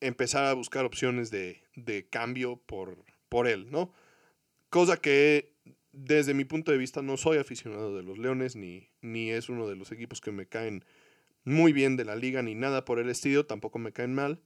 empezar 0.00 0.44
a 0.46 0.54
buscar 0.54 0.84
opciones 0.84 1.30
de, 1.30 1.62
de 1.76 2.08
cambio 2.08 2.56
por, 2.56 3.04
por 3.28 3.46
él, 3.46 3.70
¿no? 3.70 3.92
Cosa 4.70 4.96
que 4.96 5.52
desde 5.92 6.34
mi 6.34 6.44
punto 6.44 6.72
de 6.72 6.78
vista 6.78 7.02
no 7.02 7.16
soy 7.16 7.36
aficionado 7.36 7.94
de 7.94 8.02
los 8.02 8.18
Leones, 8.18 8.56
ni, 8.56 8.88
ni 9.02 9.30
es 9.30 9.48
uno 9.48 9.68
de 9.68 9.76
los 9.76 9.92
equipos 9.92 10.20
que 10.20 10.32
me 10.32 10.46
caen 10.46 10.84
muy 11.44 11.72
bien 11.72 11.96
de 11.96 12.04
la 12.04 12.16
liga, 12.16 12.42
ni 12.42 12.54
nada 12.54 12.84
por 12.84 12.98
el 12.98 13.08
estilo, 13.08 13.46
tampoco 13.46 13.78
me 13.78 13.92
caen 13.92 14.14
mal. 14.14 14.42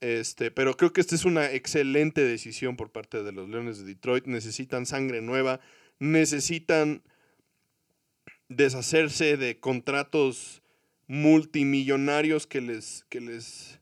Este, 0.00 0.50
pero 0.50 0.76
creo 0.76 0.92
que 0.92 1.00
esta 1.00 1.14
es 1.14 1.24
una 1.24 1.52
excelente 1.52 2.24
decisión 2.24 2.76
por 2.76 2.90
parte 2.90 3.22
de 3.22 3.32
los 3.32 3.48
Leones 3.48 3.78
de 3.78 3.84
Detroit. 3.84 4.26
Necesitan 4.26 4.86
sangre 4.86 5.20
nueva, 5.20 5.60
necesitan 5.98 7.02
deshacerse 8.48 9.36
de 9.36 9.60
contratos 9.60 10.62
multimillonarios 11.06 12.46
que 12.46 12.60
les, 12.60 13.04
que 13.08 13.20
les 13.20 13.80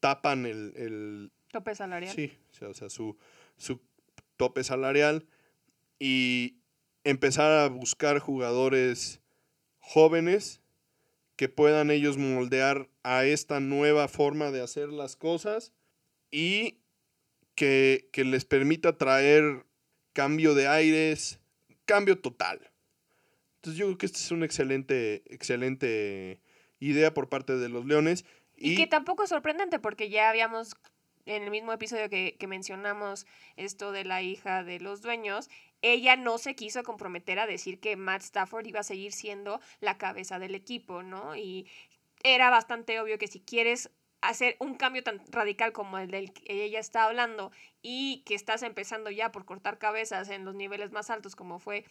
tapan 0.00 0.46
el, 0.46 1.30
tope 1.50 1.74
salarial. 1.74 2.14
Sí, 2.14 2.32
o 2.62 2.74
sea, 2.74 2.88
su, 2.88 3.16
su 3.56 3.80
tope 4.36 4.64
salarial 4.64 5.26
y 5.98 6.56
empezar 7.04 7.52
a 7.52 7.68
buscar 7.68 8.18
jugadores 8.18 9.20
jóvenes 9.80 10.61
que 11.36 11.48
puedan 11.48 11.90
ellos 11.90 12.18
moldear 12.18 12.88
a 13.02 13.24
esta 13.24 13.60
nueva 13.60 14.08
forma 14.08 14.50
de 14.50 14.62
hacer 14.62 14.88
las 14.90 15.16
cosas 15.16 15.72
y 16.30 16.78
que, 17.54 18.08
les 18.14 18.44
permita 18.44 18.96
traer 18.96 19.64
cambio 20.12 20.54
de 20.54 20.68
aires, 20.68 21.40
cambio 21.84 22.18
total. 22.20 22.70
Entonces 23.56 23.78
yo 23.78 23.86
creo 23.86 23.98
que 23.98 24.06
esta 24.06 24.18
es 24.18 24.30
una 24.30 24.46
excelente, 24.46 25.22
excelente 25.32 26.40
idea 26.80 27.14
por 27.14 27.28
parte 27.28 27.56
de 27.56 27.68
los 27.68 27.86
Leones. 27.86 28.24
Y, 28.56 28.72
y 28.72 28.76
que 28.76 28.86
tampoco 28.86 29.22
es 29.22 29.30
sorprendente 29.30 29.78
porque 29.78 30.08
ya 30.08 30.28
habíamos 30.28 30.74
en 31.26 31.44
el 31.44 31.50
mismo 31.50 31.72
episodio 31.72 32.08
que, 32.08 32.36
que 32.38 32.46
mencionamos 32.46 33.26
esto 33.56 33.92
de 33.92 34.04
la 34.04 34.22
hija 34.22 34.64
de 34.64 34.80
los 34.80 35.02
dueños, 35.02 35.48
ella 35.82 36.16
no 36.16 36.38
se 36.38 36.54
quiso 36.54 36.82
comprometer 36.82 37.38
a 37.38 37.46
decir 37.46 37.80
que 37.80 37.96
Matt 37.96 38.22
Stafford 38.22 38.66
iba 38.66 38.80
a 38.80 38.84
seguir 38.84 39.12
siendo 39.12 39.60
la 39.80 39.98
cabeza 39.98 40.38
del 40.38 40.54
equipo, 40.54 41.02
¿no? 41.02 41.36
Y 41.36 41.68
era 42.22 42.50
bastante 42.50 43.00
obvio 43.00 43.18
que 43.18 43.26
si 43.26 43.40
quieres 43.40 43.90
hacer 44.20 44.56
un 44.60 44.76
cambio 44.76 45.02
tan 45.02 45.20
radical 45.30 45.72
como 45.72 45.98
el 45.98 46.10
del 46.10 46.32
que 46.32 46.64
ella 46.64 46.78
está 46.78 47.04
hablando 47.04 47.50
y 47.82 48.22
que 48.24 48.36
estás 48.36 48.62
empezando 48.62 49.10
ya 49.10 49.32
por 49.32 49.44
cortar 49.44 49.78
cabezas 49.78 50.30
en 50.30 50.44
los 50.44 50.54
niveles 50.54 50.92
más 50.92 51.10
altos 51.10 51.34
como 51.34 51.58
fue 51.58 51.84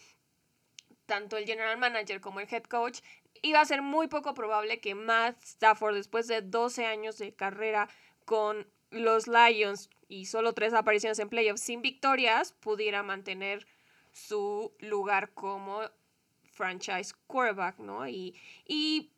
tanto 1.05 1.35
el 1.35 1.45
general 1.45 1.77
manager 1.77 2.21
como 2.21 2.39
el 2.39 2.47
head 2.49 2.63
coach, 2.63 3.01
iba 3.41 3.59
a 3.59 3.65
ser 3.65 3.81
muy 3.81 4.07
poco 4.07 4.33
probable 4.33 4.79
que 4.79 4.95
Matt 4.95 5.43
Stafford, 5.43 5.95
después 5.95 6.27
de 6.27 6.41
12 6.41 6.85
años 6.85 7.17
de 7.17 7.33
carrera 7.33 7.89
con 8.23 8.65
los 8.91 9.27
Lions 9.27 9.89
y 10.07 10.25
solo 10.25 10.53
tres 10.53 10.73
apariciones 10.73 11.19
en 11.19 11.27
playoffs 11.27 11.61
sin 11.61 11.81
victorias, 11.81 12.53
pudiera 12.53 13.03
mantener 13.03 13.67
su 14.11 14.73
lugar 14.79 15.33
como 15.33 15.81
franchise 16.43 17.13
quarterback, 17.27 17.79
¿no? 17.79 18.07
Y, 18.07 18.35
y 18.65 19.11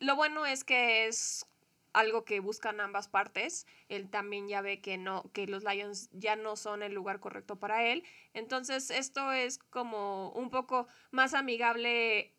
lo 0.00 0.16
bueno 0.16 0.46
es 0.46 0.64
que 0.64 1.06
es 1.06 1.46
algo 1.92 2.24
que 2.24 2.40
buscan 2.40 2.80
ambas 2.80 3.08
partes. 3.08 3.66
Él 3.88 4.10
también 4.10 4.48
ya 4.48 4.60
ve 4.60 4.80
que 4.80 4.98
no, 4.98 5.30
que 5.32 5.46
los 5.46 5.64
Lions 5.64 6.10
ya 6.12 6.36
no 6.36 6.56
son 6.56 6.82
el 6.82 6.92
lugar 6.92 7.20
correcto 7.20 7.56
para 7.56 7.86
él. 7.86 8.04
Entonces, 8.34 8.90
esto 8.90 9.32
es 9.32 9.58
como 9.58 10.30
un 10.32 10.50
poco 10.50 10.88
más 11.10 11.34
amigable 11.34 12.34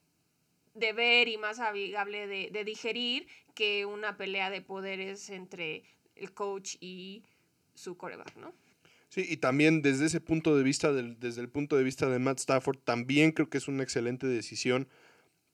de 0.73 0.93
ver 0.93 1.29
y 1.29 1.37
más 1.37 1.59
amigable 1.59 2.27
de, 2.27 2.49
de 2.51 2.63
digerir 2.65 3.27
que 3.55 3.85
una 3.85 4.17
pelea 4.17 4.49
de 4.49 4.61
poderes 4.61 5.29
entre 5.29 5.83
el 6.15 6.33
coach 6.33 6.75
y 6.81 7.23
su 7.73 7.97
coreback, 7.97 8.35
¿no? 8.35 8.53
Sí, 9.09 9.25
y 9.29 9.37
también 9.37 9.81
desde 9.81 10.05
ese 10.05 10.19
punto 10.19 10.57
de 10.57 10.63
vista, 10.63 10.91
desde 10.91 11.41
el 11.41 11.49
punto 11.49 11.77
de 11.77 11.83
vista 11.83 12.09
de 12.09 12.19
Matt 12.19 12.39
Stafford, 12.39 12.79
también 12.79 13.31
creo 13.31 13.49
que 13.49 13.57
es 13.57 13.67
una 13.67 13.83
excelente 13.83 14.27
decisión. 14.27 14.87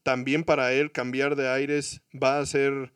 También 0.04 0.44
para 0.44 0.74
él 0.74 0.92
cambiar 0.92 1.36
de 1.36 1.50
aires 1.50 2.02
va 2.12 2.40
a 2.40 2.46
ser 2.46 2.94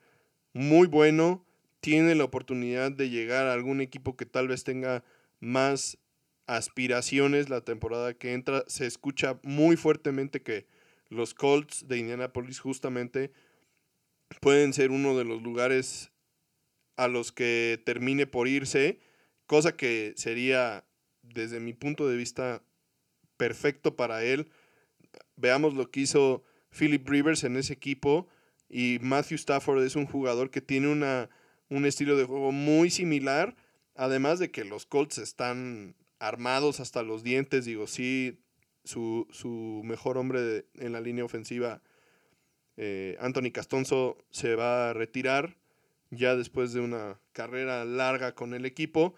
muy 0.52 0.88
bueno. 0.88 1.44
Tiene 1.80 2.14
la 2.16 2.24
oportunidad 2.24 2.90
de 2.90 3.10
llegar 3.10 3.46
a 3.46 3.52
algún 3.52 3.80
equipo 3.80 4.16
que 4.16 4.26
tal 4.26 4.48
vez 4.48 4.64
tenga 4.64 5.04
más 5.38 5.98
aspiraciones 6.46 7.48
la 7.48 7.60
temporada 7.60 8.14
que 8.14 8.32
entra. 8.32 8.64
Se 8.66 8.86
escucha 8.86 9.38
muy 9.42 9.76
fuertemente 9.76 10.42
que 10.42 10.66
los 11.08 11.34
Colts 11.34 11.86
de 11.86 11.98
Indianapolis 11.98 12.58
justamente 12.58 13.30
pueden 14.40 14.72
ser 14.72 14.90
uno 14.90 15.16
de 15.16 15.24
los 15.24 15.42
lugares 15.42 16.10
a 16.96 17.08
los 17.08 17.30
que 17.30 17.80
termine 17.84 18.26
por 18.26 18.48
irse 18.48 18.98
cosa 19.46 19.76
que 19.76 20.14
sería, 20.16 20.84
desde 21.22 21.60
mi 21.60 21.72
punto 21.72 22.08
de 22.08 22.16
vista, 22.16 22.62
perfecto 23.36 23.96
para 23.96 24.22
él. 24.24 24.50
Veamos 25.36 25.74
lo 25.74 25.90
que 25.90 26.00
hizo 26.00 26.44
Philip 26.70 27.08
Rivers 27.08 27.44
en 27.44 27.56
ese 27.56 27.72
equipo 27.72 28.28
y 28.68 28.98
Matthew 29.00 29.36
Stafford 29.36 29.82
es 29.84 29.96
un 29.96 30.06
jugador 30.06 30.50
que 30.50 30.60
tiene 30.60 30.88
una, 30.88 31.30
un 31.68 31.86
estilo 31.86 32.16
de 32.16 32.24
juego 32.24 32.52
muy 32.52 32.90
similar, 32.90 33.56
además 33.94 34.38
de 34.38 34.50
que 34.50 34.64
los 34.64 34.86
Colts 34.86 35.18
están 35.18 35.94
armados 36.18 36.80
hasta 36.80 37.02
los 37.02 37.22
dientes, 37.22 37.64
digo, 37.64 37.86
sí, 37.86 38.40
su, 38.84 39.26
su 39.30 39.82
mejor 39.84 40.18
hombre 40.18 40.66
en 40.74 40.92
la 40.92 41.00
línea 41.00 41.24
ofensiva, 41.24 41.82
eh, 42.76 43.16
Anthony 43.20 43.52
Castonzo, 43.52 44.18
se 44.30 44.54
va 44.54 44.90
a 44.90 44.92
retirar 44.92 45.56
ya 46.10 46.36
después 46.36 46.72
de 46.72 46.80
una 46.80 47.20
carrera 47.32 47.84
larga 47.84 48.34
con 48.34 48.54
el 48.54 48.64
equipo 48.64 49.14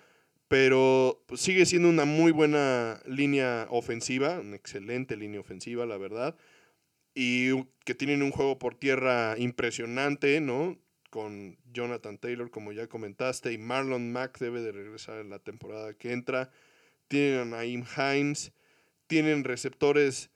pero 0.48 1.22
pues, 1.26 1.42
sigue 1.42 1.66
siendo 1.66 1.88
una 1.88 2.06
muy 2.06 2.32
buena 2.32 3.00
línea 3.06 3.66
ofensiva, 3.70 4.40
una 4.40 4.56
excelente 4.56 5.16
línea 5.16 5.40
ofensiva, 5.40 5.86
la 5.86 5.98
verdad, 5.98 6.36
y 7.14 7.64
que 7.84 7.94
tienen 7.94 8.22
un 8.22 8.30
juego 8.30 8.58
por 8.58 8.74
tierra 8.74 9.36
impresionante, 9.38 10.40
¿no? 10.40 10.78
Con 11.10 11.58
Jonathan 11.72 12.18
Taylor, 12.18 12.50
como 12.50 12.72
ya 12.72 12.88
comentaste, 12.88 13.52
y 13.52 13.58
Marlon 13.58 14.12
Mack 14.12 14.38
debe 14.38 14.62
de 14.62 14.72
regresar 14.72 15.18
en 15.18 15.30
la 15.30 15.38
temporada 15.38 15.94
que 15.94 16.12
entra. 16.12 16.50
Tienen 17.08 17.40
a 17.40 17.44
Naim 17.44 17.84
Hines, 17.96 18.52
tienen 19.06 19.44
receptores 19.44 20.30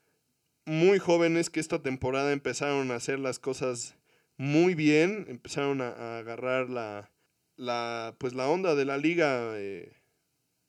muy 0.64 0.98
jóvenes 0.98 1.50
que 1.50 1.60
esta 1.60 1.82
temporada 1.82 2.32
empezaron 2.32 2.90
a 2.90 2.96
hacer 2.96 3.18
las 3.18 3.38
cosas 3.38 3.96
muy 4.36 4.74
bien, 4.74 5.26
empezaron 5.28 5.80
a, 5.80 6.18
agarrar 6.18 6.70
la, 6.70 7.10
la, 7.56 8.14
pues 8.18 8.34
la 8.34 8.48
onda 8.48 8.74
de 8.74 8.84
la 8.84 8.96
liga. 8.98 9.52
Eh, 9.58 10.01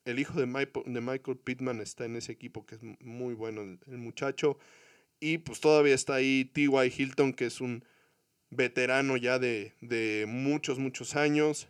el 0.05 0.19
hijo 0.19 0.39
de 0.39 0.45
Michael, 0.45 1.37
Pittman 1.37 1.79
está 1.81 2.05
en 2.05 2.15
ese 2.15 2.31
equipo, 2.31 2.65
que 2.65 2.75
es 2.75 2.81
muy 2.99 3.33
bueno 3.33 3.61
el, 3.61 3.97
muchacho. 3.97 4.57
Y 5.19 5.37
pues 5.37 5.61
todavía 5.61 5.95
está 5.95 6.15
ahí 6.15 6.45
T.Y. 6.45 6.93
Hilton, 6.95 7.33
que 7.33 7.45
es 7.45 7.61
un 7.61 7.85
veterano 8.49 9.17
ya 9.17 9.39
de, 9.39 9.73
de, 9.81 10.25
muchos, 10.27 10.79
muchos 10.79 11.15
años. 11.15 11.69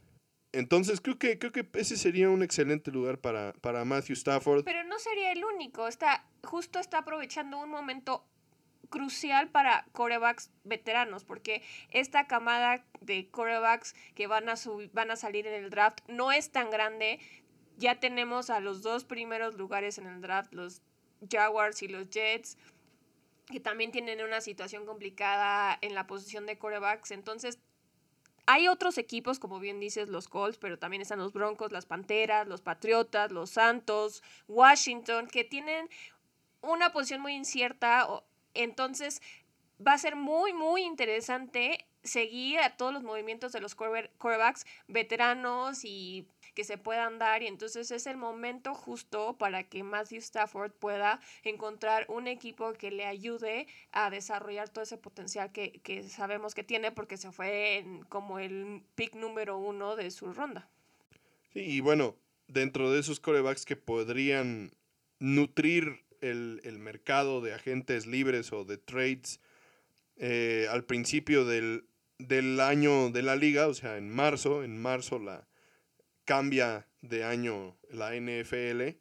Entonces 0.52 1.02
creo 1.02 1.18
que, 1.18 1.40
creo 1.40 1.52
que 1.52 1.68
ese 1.74 1.98
sería 1.98 2.30
un 2.30 2.44
excelente 2.44 2.92
lugar 2.92 3.20
para, 3.20 3.54
para 3.54 3.86
Matthew 3.86 4.14
Stafford. 4.14 4.64
Pero 4.64 4.84
no 4.84 5.00
sería 5.00 5.32
el 5.32 5.44
único. 5.44 5.88
Está, 5.88 6.26
justo 6.44 6.80
está 6.80 7.00
aprovechando 7.00 7.60
un 7.60 7.70
momento 7.70 8.26
crucial 8.90 9.50
para 9.50 9.86
corebacks 9.92 10.52
veteranos, 10.64 11.24
porque 11.24 11.64
esta 11.90 12.28
camada 12.28 12.86
de 13.02 13.28
corebacks 13.30 13.96
que 14.14 14.28
van 14.28 14.50
a, 14.50 14.54
van 14.94 15.10
a 15.10 15.16
salir 15.16 15.48
en 15.48 15.64
el 15.64 15.72
draft 15.72 16.02
no 16.08 16.32
es 16.32 16.52
tan 16.52 16.70
grande 16.70 17.20
ya 17.78 18.00
tenemos 18.00 18.50
a 18.50 18.60
los 18.60 18.82
dos 18.82 19.04
primeros 19.04 19.56
lugares 19.56 19.98
en 19.98 20.08
el 20.08 20.22
draft, 20.22 20.54
los 20.54 20.82
Jaguars 21.30 21.82
y 21.82 21.88
los 21.88 22.10
Jets, 22.10 22.58
que 23.48 23.60
también 23.60 23.92
tienen 23.92 24.22
una 24.24 24.42
situación 24.42 24.86
complicada 24.86 25.78
en 25.82 25.96
la 25.96 26.08
posición 26.08 26.46
de 26.46 26.58
corebacks. 26.58 27.12
Entonces, 27.12 27.60
hay 28.46 28.68
otros 28.68 28.98
equipos, 28.98 29.40
como 29.40 29.60
bien 29.60 29.80
dices, 29.80 30.10
los 30.10 30.28
Colts, 30.28 30.58
pero 30.58 30.78
también 30.78 31.02
están 31.02 31.20
los 31.20 31.34
Broncos, 31.34 31.72
las 31.72 31.86
Panteras, 31.86 32.48
los 32.48 32.62
Patriotas, 32.62 33.32
los 33.32 33.52
Santos, 33.52 34.22
Washington, 34.48 35.28
que 35.28 35.44
tienen 35.44 35.90
una 36.62 36.92
posición 36.92 37.22
muy 37.22 37.34
incierta. 37.36 38.08
Entonces, 38.54 39.22
va 39.86 39.94
a 39.94 39.98
ser 39.98 40.16
muy, 40.16 40.54
muy 40.54 40.84
interesante 40.84 41.86
seguir 42.04 42.60
a 42.60 42.76
todos 42.76 42.94
los 42.94 43.04
movimientos 43.04 43.54
de 43.54 43.62
los 43.62 43.76
quarterbacks 43.76 44.66
veteranos 44.88 45.86
y 45.86 46.28
que 46.54 46.64
se 46.64 46.78
puedan 46.78 47.20
dar 47.20 47.44
y 47.44 47.48
entonces 47.48 47.92
es 47.92 48.08
el 48.08 48.18
momento 48.18 48.74
justo 48.74 49.38
para 49.38 49.64
que 49.64 49.84
Matthew 49.84 50.20
Stafford 50.20 50.72
pueda 50.72 51.20
encontrar 51.44 52.06
un 52.10 52.28
equipo 52.28 52.74
que 52.74 52.92
le 52.92 53.06
ayude 53.06 53.68
a 53.92 54.10
desarrollar 54.10 54.70
todo 54.70 54.84
ese 54.84 54.98
potencial 54.98 55.52
que, 55.52 56.04
sabemos 56.10 56.54
que 56.54 56.64
tiene 56.64 56.92
porque 56.92 57.18
se 57.18 57.32
fue 57.32 57.86
como 58.10 58.40
el 58.40 58.84
pick 58.96 59.16
número 59.16 59.58
uno 59.58 59.96
de 59.96 60.12
su 60.12 60.34
ronda. 60.34 60.70
Sí, 61.54 61.60
y 61.60 61.80
bueno, 61.80 62.16
dentro 62.48 62.92
de 62.92 63.00
esos 63.00 63.20
corebacks 63.20 63.66
que 63.66 63.76
podrían 63.76 64.72
nutrir 65.20 66.04
el, 66.22 66.62
el 66.64 66.80
mercado 66.80 67.42
de 67.42 67.54
agentes 67.54 68.06
libres 68.06 68.54
o 68.54 68.64
de 68.66 68.78
trades 68.78 69.40
eh, 70.18 70.68
al 70.70 70.84
principio 70.84 71.46
del, 71.46 71.86
del 72.20 72.60
año 72.60 73.10
de 73.10 73.24
la 73.24 73.36
liga, 73.36 73.68
o 73.68 73.74
sea, 73.74 73.98
en 73.98 74.10
marzo, 74.10 74.64
en 74.64 74.80
marzo 74.82 75.20
la 75.20 75.48
cambia 76.26 76.88
de 77.02 77.24
año 77.24 77.78
la 77.90 78.16
NFL, 78.16 78.98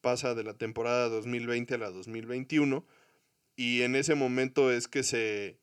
pasa 0.00 0.34
de 0.34 0.44
la 0.44 0.54
temporada 0.54 1.08
2020 1.08 1.74
a 1.74 1.78
la 1.78 1.90
2021 1.90 2.86
y 3.56 3.82
en 3.82 3.96
ese 3.96 4.14
momento 4.14 4.70
es 4.70 4.88
que 4.88 5.02
se, 5.02 5.58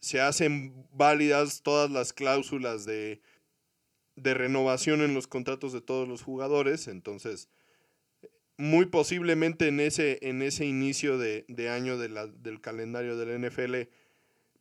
se 0.00 0.20
hacen 0.20 0.86
válidas 0.92 1.62
todas 1.62 1.90
las 1.90 2.12
cláusulas 2.12 2.84
de, 2.84 3.20
de 4.16 4.34
renovación 4.34 5.00
en 5.00 5.14
los 5.14 5.26
contratos 5.26 5.72
de 5.72 5.80
todos 5.80 6.08
los 6.08 6.22
jugadores, 6.22 6.88
entonces 6.88 7.48
muy 8.58 8.86
posiblemente 8.86 9.68
en 9.68 9.80
ese, 9.80 10.18
en 10.22 10.42
ese 10.42 10.64
inicio 10.64 11.18
de, 11.18 11.44
de 11.48 11.68
año 11.68 11.98
de 11.98 12.08
la, 12.08 12.26
del 12.26 12.60
calendario 12.60 13.16
de 13.16 13.26
la 13.26 13.48
NFL 13.48 13.88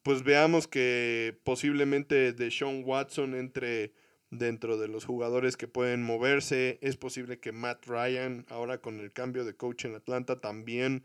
pues 0.06 0.22
veamos 0.22 0.68
que 0.68 1.36
posiblemente 1.44 2.32
de 2.32 2.52
Sean 2.52 2.84
Watson 2.86 3.34
entre 3.34 3.92
dentro 4.30 4.78
de 4.78 4.88
los 4.88 5.06
jugadores 5.06 5.58
que 5.58 5.68
pueden 5.68 6.04
moverse. 6.04 6.80
Es 6.82 6.98
posible 6.98 7.40
que 7.40 7.52
Matt 7.52 7.86
Ryan, 7.86 8.46
ahora 8.50 8.80
con 8.80 9.00
el 9.00 9.12
cambio 9.12 9.46
de 9.46 9.56
coach 9.56 9.86
en 9.86 9.96
Atlanta, 9.96 10.42
también 10.42 11.04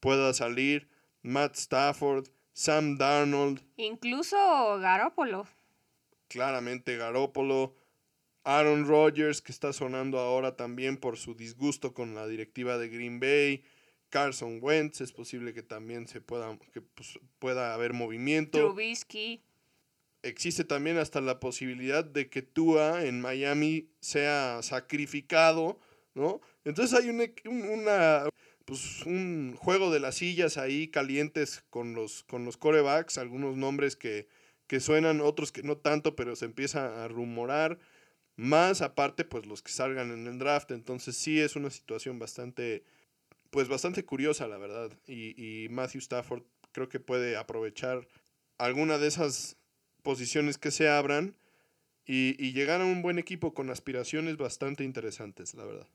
pueda 0.00 0.32
salir. 0.34 0.88
Matt 1.22 1.56
Stafford, 1.56 2.28
Sam 2.52 2.98
Darnold. 2.98 3.62
Incluso 3.76 4.36
Garópolo. 4.78 5.46
Claramente 6.28 6.96
Garópolo. 6.96 7.74
Aaron 8.44 8.88
Rodgers, 8.88 9.40
que 9.40 9.52
está 9.52 9.72
sonando 9.72 10.18
ahora 10.18 10.56
también 10.56 10.96
por 10.96 11.16
su 11.16 11.34
disgusto 11.34 11.94
con 11.94 12.14
la 12.14 12.26
directiva 12.26 12.76
de 12.76 12.88
Green 12.88 13.20
Bay. 13.20 13.62
Carson 14.08 14.58
Wentz, 14.60 15.00
es 15.00 15.12
posible 15.12 15.54
que 15.54 15.62
también 15.62 16.06
se 16.06 16.20
pueda, 16.20 16.58
que 16.72 16.82
pues, 16.82 17.18
pueda 17.38 17.72
haber 17.72 17.92
movimiento. 17.92 18.58
Trubisky. 18.58 19.42
Existe 20.22 20.64
también 20.64 20.98
hasta 20.98 21.20
la 21.20 21.40
posibilidad 21.40 22.04
de 22.04 22.28
que 22.30 22.42
Tua 22.42 23.04
en 23.04 23.20
Miami 23.20 23.90
sea 24.00 24.60
sacrificado, 24.62 25.80
¿no? 26.14 26.40
Entonces 26.64 26.98
hay 26.98 27.10
una, 27.10 28.28
pues, 28.64 29.04
un 29.04 29.56
juego 29.56 29.90
de 29.90 30.00
las 30.00 30.16
sillas 30.16 30.56
ahí 30.56 30.88
calientes 30.88 31.64
con 31.70 31.94
los, 31.94 32.22
con 32.24 32.44
los 32.44 32.56
corebacks, 32.56 33.18
algunos 33.18 33.56
nombres 33.56 33.96
que, 33.96 34.28
que 34.66 34.80
suenan, 34.80 35.20
otros 35.20 35.52
que 35.52 35.62
no 35.62 35.76
tanto, 35.76 36.14
pero 36.16 36.36
se 36.36 36.44
empieza 36.44 37.04
a 37.04 37.08
rumorar. 37.08 37.78
Más 38.36 38.80
aparte, 38.80 39.24
pues 39.24 39.46
los 39.46 39.62
que 39.62 39.72
salgan 39.72 40.10
en 40.10 40.26
el 40.26 40.38
draft. 40.38 40.70
Entonces 40.70 41.16
sí 41.16 41.40
es 41.40 41.56
una 41.56 41.70
situación 41.70 42.18
bastante, 42.18 42.84
pues 43.50 43.68
bastante 43.68 44.04
curiosa, 44.04 44.48
la 44.48 44.58
verdad. 44.58 44.90
Y, 45.06 45.34
y 45.36 45.68
Matthew 45.68 46.00
Stafford 46.00 46.44
creo 46.72 46.88
que 46.88 47.00
puede 47.00 47.36
aprovechar 47.36 48.08
alguna 48.58 48.98
de 48.98 49.08
esas 49.08 49.58
posiciones 50.02 50.58
que 50.58 50.70
se 50.70 50.88
abran 50.88 51.34
y, 52.04 52.36
y 52.44 52.52
llegar 52.52 52.80
a 52.80 52.84
un 52.84 53.02
buen 53.02 53.18
equipo 53.18 53.54
con 53.54 53.70
aspiraciones 53.70 54.36
bastante 54.36 54.84
interesantes, 54.84 55.54
la 55.54 55.64
verdad. 55.64 55.88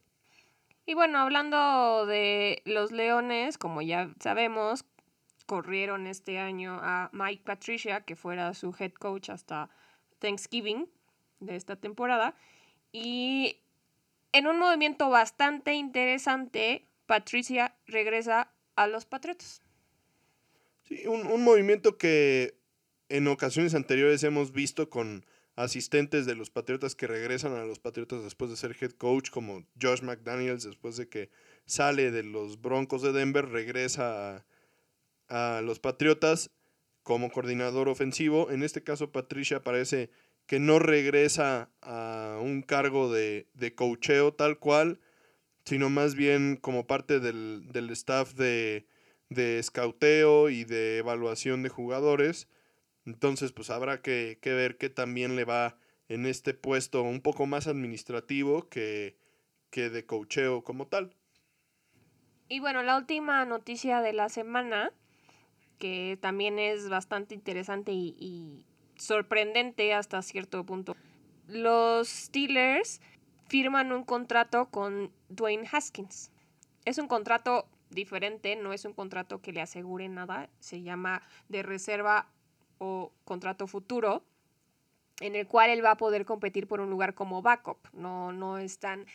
Y 0.86 0.94
bueno, 0.94 1.18
hablando 1.18 2.06
de 2.06 2.62
los 2.64 2.92
Leones, 2.92 3.58
como 3.58 3.82
ya 3.82 4.10
sabemos, 4.20 4.86
corrieron 5.44 6.06
este 6.06 6.38
año 6.38 6.78
a 6.82 7.10
Mike 7.12 7.42
Patricia, 7.44 8.02
que 8.02 8.16
fuera 8.16 8.54
su 8.54 8.74
head 8.78 8.92
coach 8.92 9.30
hasta 9.30 9.70
Thanksgiving 10.18 10.88
de 11.40 11.56
esta 11.56 11.76
temporada. 11.76 12.34
Y 12.92 13.58
en 14.32 14.46
un 14.46 14.58
movimiento 14.58 15.10
bastante 15.10 15.74
interesante, 15.74 16.86
Patricia 17.06 17.74
regresa 17.86 18.50
a 18.76 18.86
los 18.86 19.04
Patriotas. 19.04 19.62
Sí, 20.84 21.06
un, 21.06 21.26
un 21.26 21.44
movimiento 21.44 21.98
que 21.98 22.57
en 23.08 23.26
ocasiones 23.28 23.74
anteriores 23.74 24.22
hemos 24.24 24.52
visto 24.52 24.90
con 24.90 25.24
asistentes 25.56 26.24
de 26.26 26.36
los 26.36 26.50
Patriotas 26.50 26.94
que 26.94 27.06
regresan 27.06 27.52
a 27.52 27.64
los 27.64 27.80
Patriotas 27.80 28.22
después 28.22 28.50
de 28.50 28.56
ser 28.56 28.76
head 28.80 28.92
coach, 28.92 29.30
como 29.30 29.66
Josh 29.80 30.02
McDaniels, 30.02 30.62
después 30.62 30.96
de 30.96 31.08
que 31.08 31.30
sale 31.66 32.10
de 32.10 32.22
los 32.22 32.60
Broncos 32.60 33.02
de 33.02 33.12
Denver, 33.12 33.48
regresa 33.48 34.46
a, 35.28 35.60
los 35.62 35.80
Patriotas 35.80 36.50
como 37.02 37.30
coordinador 37.30 37.88
ofensivo. 37.88 38.50
En 38.50 38.62
este 38.62 38.84
caso, 38.84 39.10
Patricia 39.10 39.64
parece 39.64 40.10
que 40.46 40.60
no 40.60 40.78
regresa 40.78 41.70
a 41.82 42.38
un 42.40 42.62
cargo 42.62 43.12
de, 43.12 43.48
de 43.54 43.74
coacheo 43.74 44.32
tal 44.32 44.58
cual, 44.58 45.00
sino 45.64 45.90
más 45.90 46.14
bien 46.14 46.56
como 46.56 46.86
parte 46.86 47.20
del, 47.20 47.66
del 47.72 47.90
staff 47.90 48.34
de, 48.34 48.86
de 49.28 49.60
scouteo 49.62 50.50
y 50.50 50.64
de 50.64 50.98
evaluación 50.98 51.62
de 51.62 51.68
jugadores. 51.68 52.48
Entonces, 53.08 53.52
pues 53.52 53.70
habrá 53.70 54.02
que, 54.02 54.38
ver 54.44 54.76
qué 54.76 54.90
también 54.90 55.34
le 55.34 55.46
va 55.46 55.78
en 56.08 56.26
este 56.26 56.52
puesto 56.52 57.02
un 57.02 57.22
poco 57.22 57.46
más 57.46 57.66
administrativo 57.66 58.68
que, 58.68 59.16
que 59.70 59.88
de 59.88 60.04
cocheo 60.04 60.62
como 60.62 60.88
tal. 60.88 61.16
Y 62.50 62.60
bueno, 62.60 62.82
la 62.82 62.98
última 62.98 63.46
noticia 63.46 64.02
de 64.02 64.12
la 64.12 64.28
semana, 64.28 64.92
que 65.78 66.18
también 66.20 66.58
es 66.58 66.90
bastante 66.90 67.34
interesante 67.34 67.92
y, 67.92 68.14
y 68.18 68.66
sorprendente 68.96 69.94
hasta 69.94 70.20
cierto 70.20 70.66
punto. 70.66 70.94
Los 71.46 72.08
Steelers 72.08 73.00
firman 73.48 73.90
un 73.90 74.04
contrato 74.04 74.66
con 74.66 75.10
Dwayne 75.30 75.66
Haskins. 75.72 76.30
Es 76.84 76.98
un 76.98 77.08
contrato 77.08 77.70
diferente, 77.88 78.54
no 78.54 78.74
es 78.74 78.84
un 78.84 78.92
contrato 78.92 79.40
que 79.40 79.52
le 79.52 79.62
asegure 79.62 80.10
nada, 80.10 80.50
se 80.60 80.82
llama 80.82 81.22
de 81.48 81.62
reserva 81.62 82.28
o 82.78 83.12
contrato 83.24 83.66
futuro 83.66 84.22
en 85.20 85.34
el 85.34 85.46
cual 85.46 85.70
él 85.70 85.84
va 85.84 85.92
a 85.92 85.96
poder 85.96 86.24
competir 86.24 86.66
por 86.66 86.80
un 86.80 86.90
lugar 86.90 87.14
como 87.14 87.42
backup. 87.42 87.78
No, 87.92 88.32
no 88.32 88.58
están 88.58 89.06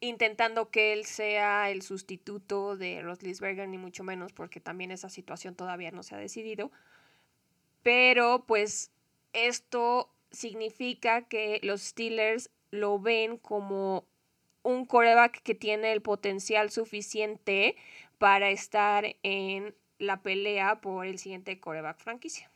intentando 0.00 0.70
que 0.70 0.92
él 0.92 1.04
sea 1.04 1.70
el 1.70 1.82
sustituto 1.82 2.76
de 2.76 3.00
Roslisberger, 3.02 3.68
ni 3.68 3.78
mucho 3.78 4.04
menos, 4.04 4.32
porque 4.32 4.60
también 4.60 4.90
esa 4.90 5.08
situación 5.08 5.54
todavía 5.54 5.90
no 5.90 6.02
se 6.02 6.14
ha 6.14 6.18
decidido. 6.18 6.70
Pero 7.82 8.44
pues 8.46 8.90
esto 9.32 10.10
significa 10.30 11.22
que 11.22 11.60
los 11.62 11.82
Steelers 11.82 12.50
lo 12.70 12.98
ven 12.98 13.38
como 13.38 14.04
un 14.62 14.84
coreback 14.84 15.42
que 15.42 15.54
tiene 15.54 15.92
el 15.92 16.02
potencial 16.02 16.70
suficiente 16.70 17.76
para 18.18 18.50
estar 18.50 19.16
en 19.22 19.74
la 19.98 20.22
pelea 20.22 20.80
por 20.80 21.06
el 21.06 21.18
siguiente 21.18 21.60
coreback 21.60 21.98
franquicia. 21.98 22.50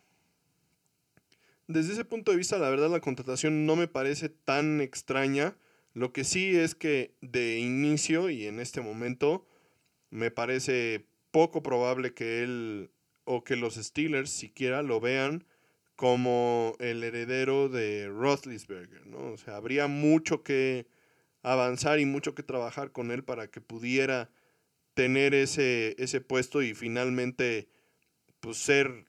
Desde 1.70 1.92
ese 1.92 2.04
punto 2.04 2.32
de 2.32 2.36
vista, 2.36 2.58
la 2.58 2.68
verdad, 2.68 2.90
la 2.90 2.98
contratación 2.98 3.64
no 3.64 3.76
me 3.76 3.86
parece 3.86 4.28
tan 4.28 4.80
extraña. 4.80 5.56
Lo 5.94 6.12
que 6.12 6.24
sí 6.24 6.56
es 6.56 6.74
que 6.74 7.14
de 7.20 7.60
inicio 7.60 8.28
y 8.28 8.46
en 8.46 8.58
este 8.58 8.80
momento 8.80 9.46
me 10.10 10.32
parece 10.32 11.06
poco 11.30 11.62
probable 11.62 12.12
que 12.12 12.42
él 12.42 12.90
o 13.22 13.44
que 13.44 13.54
los 13.54 13.76
Steelers 13.76 14.30
siquiera 14.30 14.82
lo 14.82 14.98
vean 14.98 15.46
como 15.94 16.74
el 16.80 17.04
heredero 17.04 17.68
de 17.68 18.08
Roethlisberger, 18.08 19.06
¿no? 19.06 19.30
O 19.30 19.36
sea, 19.36 19.54
habría 19.54 19.86
mucho 19.86 20.42
que 20.42 20.88
avanzar 21.44 22.00
y 22.00 22.04
mucho 22.04 22.34
que 22.34 22.42
trabajar 22.42 22.90
con 22.90 23.12
él 23.12 23.22
para 23.22 23.48
que 23.48 23.60
pudiera 23.60 24.28
tener 24.94 25.34
ese, 25.34 25.94
ese 25.98 26.20
puesto 26.20 26.62
y 26.62 26.74
finalmente 26.74 27.68
pues, 28.40 28.56
ser 28.56 29.06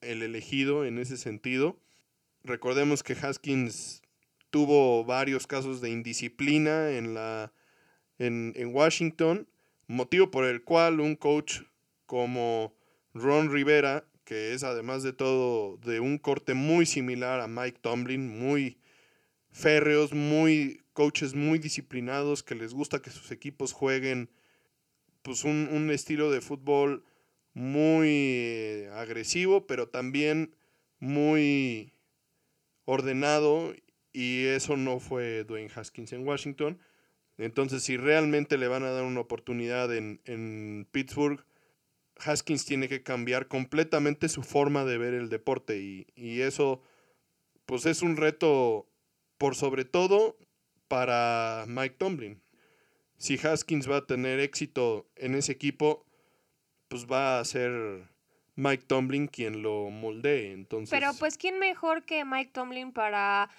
el 0.00 0.22
elegido 0.22 0.86
en 0.86 0.96
ese 0.96 1.18
sentido. 1.18 1.78
Recordemos 2.48 3.02
que 3.02 3.12
Haskins 3.12 4.00
tuvo 4.48 5.04
varios 5.04 5.46
casos 5.46 5.82
de 5.82 5.90
indisciplina 5.90 6.92
en, 6.92 7.12
la, 7.12 7.52
en, 8.18 8.54
Washington, 8.72 9.46
motivo 9.86 10.30
por 10.30 10.46
el 10.46 10.64
cual 10.64 11.00
un 11.00 11.14
coach 11.14 11.60
como 12.06 12.74
Ron 13.12 13.52
Rivera, 13.52 14.08
que 14.24 14.54
es 14.54 14.64
además 14.64 15.02
de 15.02 15.12
todo 15.12 15.76
de 15.76 16.00
un 16.00 16.16
corte 16.16 16.54
muy 16.54 16.86
similar 16.86 17.40
a 17.40 17.48
Mike 17.48 17.80
Tomlin, 17.82 18.26
muy 18.38 18.78
férreos, 19.50 20.14
muy 20.14 20.80
coaches 20.94 21.34
muy 21.34 21.58
disciplinados, 21.58 22.42
que 22.42 22.54
les 22.54 22.72
gusta 22.72 23.02
que 23.02 23.10
sus 23.10 23.30
equipos 23.30 23.74
jueguen 23.74 24.30
pues 25.20 25.44
un, 25.44 25.68
un 25.70 25.90
estilo 25.90 26.30
de 26.30 26.40
fútbol 26.40 27.04
muy 27.52 28.86
agresivo, 28.94 29.66
pero 29.66 29.90
también 29.90 30.54
muy 30.98 31.92
ordenado 32.88 33.74
y 34.14 34.46
eso 34.46 34.78
no 34.78 34.98
fue 34.98 35.44
Dwayne 35.44 35.70
Haskins 35.74 36.14
en 36.14 36.26
Washington. 36.26 36.80
Entonces, 37.36 37.82
si 37.82 37.98
realmente 37.98 38.56
le 38.56 38.66
van 38.66 38.82
a 38.82 38.90
dar 38.90 39.04
una 39.04 39.20
oportunidad 39.20 39.94
en, 39.94 40.88
Pittsburgh, 40.90 41.44
Haskins 42.16 42.64
tiene 42.64 42.88
que 42.88 43.02
cambiar 43.02 43.46
completamente 43.46 44.30
su 44.30 44.42
forma 44.42 44.86
de 44.86 44.96
ver 44.96 45.12
el 45.12 45.28
deporte 45.28 45.78
y, 45.78 46.06
y 46.16 46.40
eso 46.40 46.80
pues 47.66 47.84
es 47.84 48.00
un 48.00 48.16
reto 48.16 48.88
por 49.36 49.54
sobre 49.54 49.84
todo 49.84 50.38
para 50.88 51.66
Mike 51.68 51.96
Tomlin. 51.98 52.42
Si 53.18 53.38
Haskins 53.38 53.88
va 53.88 53.98
a 53.98 54.06
tener 54.06 54.40
éxito 54.40 55.06
en 55.14 55.34
ese 55.34 55.52
equipo, 55.52 56.06
pues 56.88 57.06
va 57.06 57.38
a 57.38 57.44
ser 57.44 58.08
Mike 58.58 58.86
Tomlin 58.88 59.28
quien 59.28 59.62
lo 59.62 59.88
moldee. 59.88 60.52
Entonces... 60.52 60.90
Pero 60.90 61.12
pues, 61.14 61.38
¿quién 61.38 61.60
mejor 61.60 62.02
que 62.02 62.24
Mike 62.24 62.50
Tomlin 62.52 62.90
para 62.92 63.50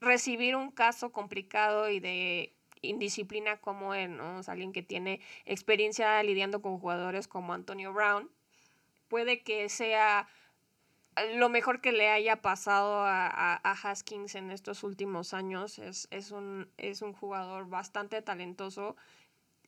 recibir 0.00 0.56
un 0.56 0.72
caso 0.72 1.12
complicado 1.12 1.88
y 1.88 2.00
de 2.00 2.52
indisciplina 2.82 3.58
como 3.58 3.94
él, 3.94 4.16
¿no? 4.16 4.40
alguien 4.48 4.72
que 4.72 4.82
tiene 4.82 5.20
experiencia 5.46 6.20
lidiando 6.24 6.60
con 6.60 6.78
jugadores 6.80 7.28
como 7.28 7.52
Antonio 7.52 7.92
Brown. 7.92 8.28
Puede 9.06 9.42
que 9.44 9.68
sea 9.68 10.26
lo 11.34 11.48
mejor 11.48 11.80
que 11.80 11.92
le 11.92 12.10
haya 12.10 12.42
pasado 12.42 13.04
a, 13.04 13.60
Haskins 13.62 14.34
en 14.34 14.50
estos 14.50 14.82
últimos 14.82 15.32
años. 15.32 15.78
Es, 15.78 16.08
es, 16.10 16.32
un, 16.32 16.68
es 16.76 17.02
un 17.02 17.12
jugador 17.12 17.68
bastante 17.68 18.20
talentoso, 18.20 18.96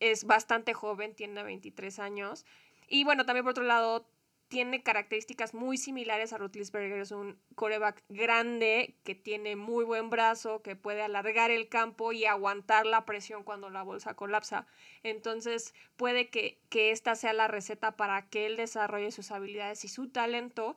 es 0.00 0.24
bastante 0.24 0.74
joven, 0.74 1.14
tiene 1.14 1.44
23 1.44 2.00
años. 2.00 2.44
Y 2.88 3.04
bueno, 3.04 3.26
también 3.26 3.44
por 3.44 3.52
otro 3.52 3.64
lado, 3.64 4.06
tiene 4.50 4.82
características 4.82 5.54
muy 5.54 5.78
similares 5.78 6.32
a 6.32 6.38
Rutlisberger. 6.38 6.98
Es 7.00 7.12
un 7.12 7.38
coreback 7.54 8.02
grande 8.08 8.96
que 9.04 9.14
tiene 9.14 9.54
muy 9.54 9.84
buen 9.84 10.10
brazo, 10.10 10.60
que 10.60 10.74
puede 10.74 11.02
alargar 11.02 11.52
el 11.52 11.68
campo 11.68 12.12
y 12.12 12.24
aguantar 12.24 12.84
la 12.84 13.06
presión 13.06 13.44
cuando 13.44 13.70
la 13.70 13.84
bolsa 13.84 14.14
colapsa. 14.14 14.66
Entonces 15.04 15.72
puede 15.96 16.30
que, 16.30 16.58
que 16.68 16.90
esta 16.90 17.14
sea 17.14 17.32
la 17.32 17.46
receta 17.46 17.96
para 17.96 18.28
que 18.28 18.46
él 18.46 18.56
desarrolle 18.56 19.12
sus 19.12 19.30
habilidades 19.30 19.84
y 19.84 19.88
su 19.88 20.10
talento 20.10 20.76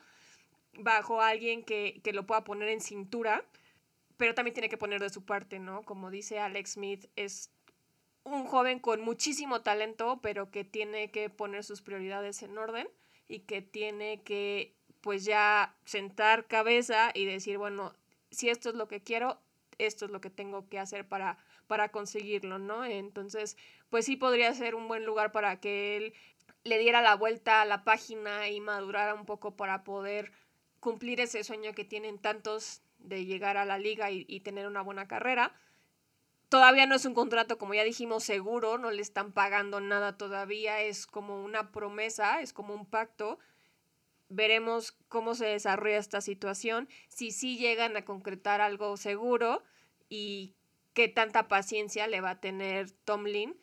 bajo 0.78 1.22
alguien 1.22 1.64
que, 1.64 2.00
que 2.04 2.14
lo 2.14 2.28
pueda 2.28 2.44
poner 2.44 2.70
en 2.70 2.80
cintura, 2.80 3.44
pero 4.18 4.36
también 4.36 4.54
tiene 4.54 4.70
que 4.70 4.78
poner 4.78 5.02
de 5.02 5.10
su 5.10 5.26
parte, 5.26 5.58
¿no? 5.58 5.82
Como 5.82 6.12
dice 6.12 6.40
Alex 6.40 6.74
Smith, 6.74 7.08
es 7.16 7.50
un 8.24 8.46
joven 8.46 8.78
con 8.78 9.02
muchísimo 9.02 9.62
talento, 9.62 10.20
pero 10.22 10.52
que 10.52 10.64
tiene 10.64 11.10
que 11.10 11.32
poner 11.32 11.64
sus 11.64 11.82
prioridades 11.82 12.44
en 12.44 12.56
orden 12.56 12.88
y 13.28 13.40
que 13.42 13.62
tiene 13.62 14.22
que 14.24 14.76
pues 15.02 15.26
ya 15.26 15.76
sentar 15.86 16.48
cabeza 16.48 17.12
y 17.14 17.26
decir, 17.26 17.58
bueno, 17.58 17.94
si 18.32 18.50
esto 18.50 18.70
es 18.70 18.76
lo 18.76 18.88
que 18.88 19.02
quiero, 19.02 19.40
esto 19.78 20.06
es 20.06 20.12
lo 20.12 20.22
que 20.22 20.30
tengo 20.30 20.70
que 20.70 20.80
hacer 20.80 21.08
para, 21.08 21.38
para 21.68 21.90
conseguirlo, 21.90 22.58
¿no? 22.58 22.86
Entonces, 22.86 23.58
pues 23.90 24.06
sí 24.06 24.16
podría 24.16 24.54
ser 24.54 24.76
un 24.76 24.88
buen 24.88 25.06
lugar 25.06 25.32
para 25.32 25.60
que 25.60 25.98
él 25.98 26.14
le 26.64 26.78
diera 26.78 27.02
la 27.02 27.16
vuelta 27.16 27.62
a 27.62 27.66
la 27.66 27.84
página 27.84 28.50
y 28.50 28.60
madurara 28.62 29.14
un 29.14 29.26
poco 29.26 29.56
para 29.56 29.84
poder 29.84 30.32
cumplir 30.80 31.20
ese 31.20 31.44
sueño 31.44 31.74
que 31.74 31.84
tienen 31.84 32.20
tantos 32.20 32.82
de 33.00 33.26
llegar 33.26 33.58
a 33.58 33.66
la 33.66 33.78
liga 33.78 34.12
y, 34.12 34.26
y 34.30 34.40
tener 34.40 34.68
una 34.68 34.82
buena 34.82 35.08
carrera. 35.08 35.54
Todavía 36.54 36.86
no 36.86 36.94
es 36.94 37.04
un 37.06 37.16
contrato, 37.16 37.58
como 37.58 37.74
ya 37.74 37.84
dijimos, 37.84 38.24
seguro, 38.24 38.78
no 38.78 38.92
le 38.92 39.02
están 39.02 39.32
pagando 39.32 39.82
nada 39.82 40.20
todavía, 40.20 40.84
es 40.84 41.08
como 41.08 41.44
una 41.44 41.72
promesa, 41.72 42.42
es 42.42 42.54
como 42.54 42.76
un 42.76 42.86
pacto. 42.86 43.40
Veremos 44.30 44.92
cómo 45.08 45.34
se 45.34 45.48
desarrolla 45.48 45.98
esta 45.98 46.22
situación, 46.22 46.88
si 47.08 47.32
sí 47.32 47.58
llegan 47.58 47.98
a 47.98 48.06
concretar 48.06 48.62
algo 48.62 48.98
seguro 48.98 49.64
y 50.10 50.54
qué 50.94 51.08
tanta 51.08 51.48
paciencia 51.48 52.06
le 52.06 52.22
va 52.22 52.30
a 52.30 52.40
tener 52.40 52.92
Tomlin 52.92 53.60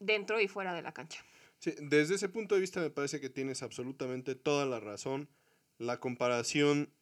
dentro 0.00 0.40
y 0.40 0.48
fuera 0.48 0.74
de 0.74 0.82
la 0.82 0.90
cancha. 0.90 1.24
Sí, 1.60 1.72
desde 1.78 2.16
ese 2.16 2.28
punto 2.28 2.56
de 2.56 2.62
vista 2.62 2.80
me 2.80 2.90
parece 2.90 3.20
que 3.20 3.30
tienes 3.30 3.62
absolutamente 3.62 4.34
toda 4.34 4.66
la 4.66 4.80
razón. 4.80 5.28
La 5.78 6.00
comparación 6.00 6.92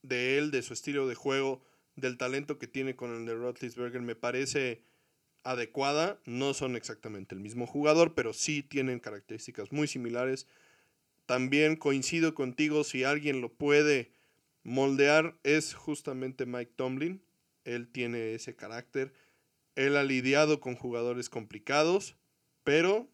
de 0.00 0.38
él, 0.38 0.50
de 0.50 0.62
su 0.62 0.72
estilo 0.72 1.06
de 1.08 1.14
juego, 1.14 1.62
del 1.96 2.16
talento 2.16 2.58
que 2.58 2.66
tiene 2.66 2.96
con 2.96 3.14
el 3.14 3.26
de 3.26 3.34
Roethlisberger 3.34 4.02
me 4.02 4.16
parece 4.16 4.82
adecuada. 5.42 6.20
No 6.24 6.54
son 6.54 6.76
exactamente 6.76 7.34
el 7.34 7.40
mismo 7.40 7.66
jugador, 7.66 8.14
pero 8.14 8.32
sí 8.32 8.62
tienen 8.62 9.00
características 9.00 9.72
muy 9.72 9.86
similares. 9.86 10.46
También 11.26 11.76
coincido 11.76 12.34
contigo, 12.34 12.84
si 12.84 13.04
alguien 13.04 13.40
lo 13.40 13.52
puede 13.52 14.10
moldear 14.62 15.38
es 15.42 15.74
justamente 15.74 16.46
Mike 16.46 16.72
Tomlin. 16.76 17.22
Él 17.64 17.88
tiene 17.88 18.34
ese 18.34 18.56
carácter. 18.56 19.12
Él 19.76 19.96
ha 19.96 20.04
lidiado 20.04 20.60
con 20.60 20.76
jugadores 20.76 21.28
complicados, 21.28 22.16
pero 22.62 23.08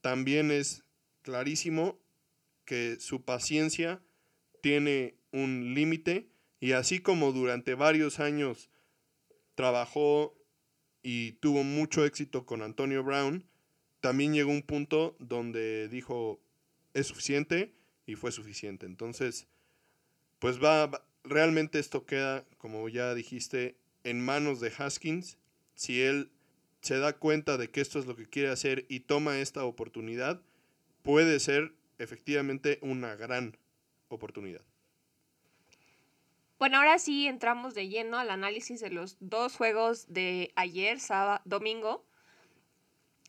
también 0.00 0.50
es 0.50 0.84
clarísimo 1.22 1.98
que 2.64 2.96
su 3.00 3.24
paciencia 3.24 4.00
tiene 4.60 5.16
un 5.32 5.74
límite 5.74 6.28
y 6.62 6.74
así 6.74 7.00
como 7.00 7.32
durante 7.32 7.74
varios 7.74 8.20
años 8.20 8.70
trabajó 9.56 10.38
y 11.02 11.32
tuvo 11.32 11.64
mucho 11.64 12.04
éxito 12.04 12.46
con 12.46 12.62
Antonio 12.62 13.02
Brown, 13.02 13.44
también 14.00 14.32
llegó 14.32 14.52
un 14.52 14.62
punto 14.62 15.16
donde 15.18 15.88
dijo, 15.88 16.40
es 16.94 17.08
suficiente 17.08 17.74
y 18.06 18.14
fue 18.14 18.30
suficiente. 18.30 18.86
Entonces, 18.86 19.48
pues 20.38 20.62
va, 20.62 21.04
realmente 21.24 21.80
esto 21.80 22.06
queda, 22.06 22.44
como 22.58 22.88
ya 22.88 23.12
dijiste, 23.12 23.74
en 24.04 24.24
manos 24.24 24.60
de 24.60 24.72
Haskins. 24.78 25.38
Si 25.74 26.00
él 26.00 26.30
se 26.80 26.96
da 26.98 27.14
cuenta 27.14 27.56
de 27.56 27.70
que 27.70 27.80
esto 27.80 27.98
es 27.98 28.06
lo 28.06 28.14
que 28.14 28.28
quiere 28.28 28.50
hacer 28.50 28.86
y 28.88 29.00
toma 29.00 29.40
esta 29.40 29.64
oportunidad, 29.64 30.40
puede 31.02 31.40
ser 31.40 31.74
efectivamente 31.98 32.78
una 32.82 33.16
gran 33.16 33.56
oportunidad. 34.06 34.62
Bueno, 36.62 36.76
ahora 36.76 37.00
sí 37.00 37.26
entramos 37.26 37.74
de 37.74 37.88
lleno 37.88 38.20
al 38.20 38.30
análisis 38.30 38.80
de 38.80 38.90
los 38.90 39.16
dos 39.18 39.56
juegos 39.56 40.06
de 40.06 40.52
ayer, 40.54 41.00
sábado, 41.00 41.42
domingo. 41.44 42.04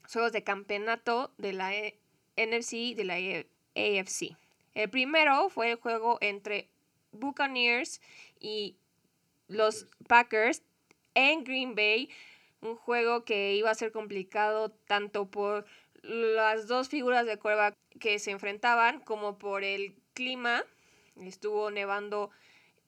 Juegos 0.08 0.32
de 0.34 0.44
campeonato 0.44 1.34
de 1.40 1.54
la 1.54 1.74
e, 1.74 1.98
NFC 2.38 2.74
y 2.74 2.94
de 2.94 3.04
la 3.06 3.16
AFC. 3.16 4.38
El 4.76 4.92
primero 4.92 5.50
fue 5.50 5.72
el 5.72 5.78
juego 5.78 6.20
entre 6.22 6.70
Buccaneers 7.12 8.02
y 8.40 8.78
los 9.48 9.88
Packers 10.08 10.62
en 11.16 11.44
Green 11.44 11.74
Bay. 11.74 12.12
Un 12.62 12.76
juego 12.76 13.26
que 13.26 13.56
iba 13.56 13.72
a 13.72 13.74
ser 13.74 13.92
complicado 13.92 14.70
tanto 14.86 15.26
por 15.32 15.66
las 16.04 16.68
dos 16.68 16.88
figuras 16.88 17.26
de 17.26 17.40
cueva 17.40 17.76
que 18.00 18.20
se 18.20 18.30
enfrentaban 18.30 19.00
como 19.00 19.40
por 19.40 19.64
el 19.64 19.96
clima. 20.14 20.64
Estuvo 21.16 21.72
nevando 21.72 22.30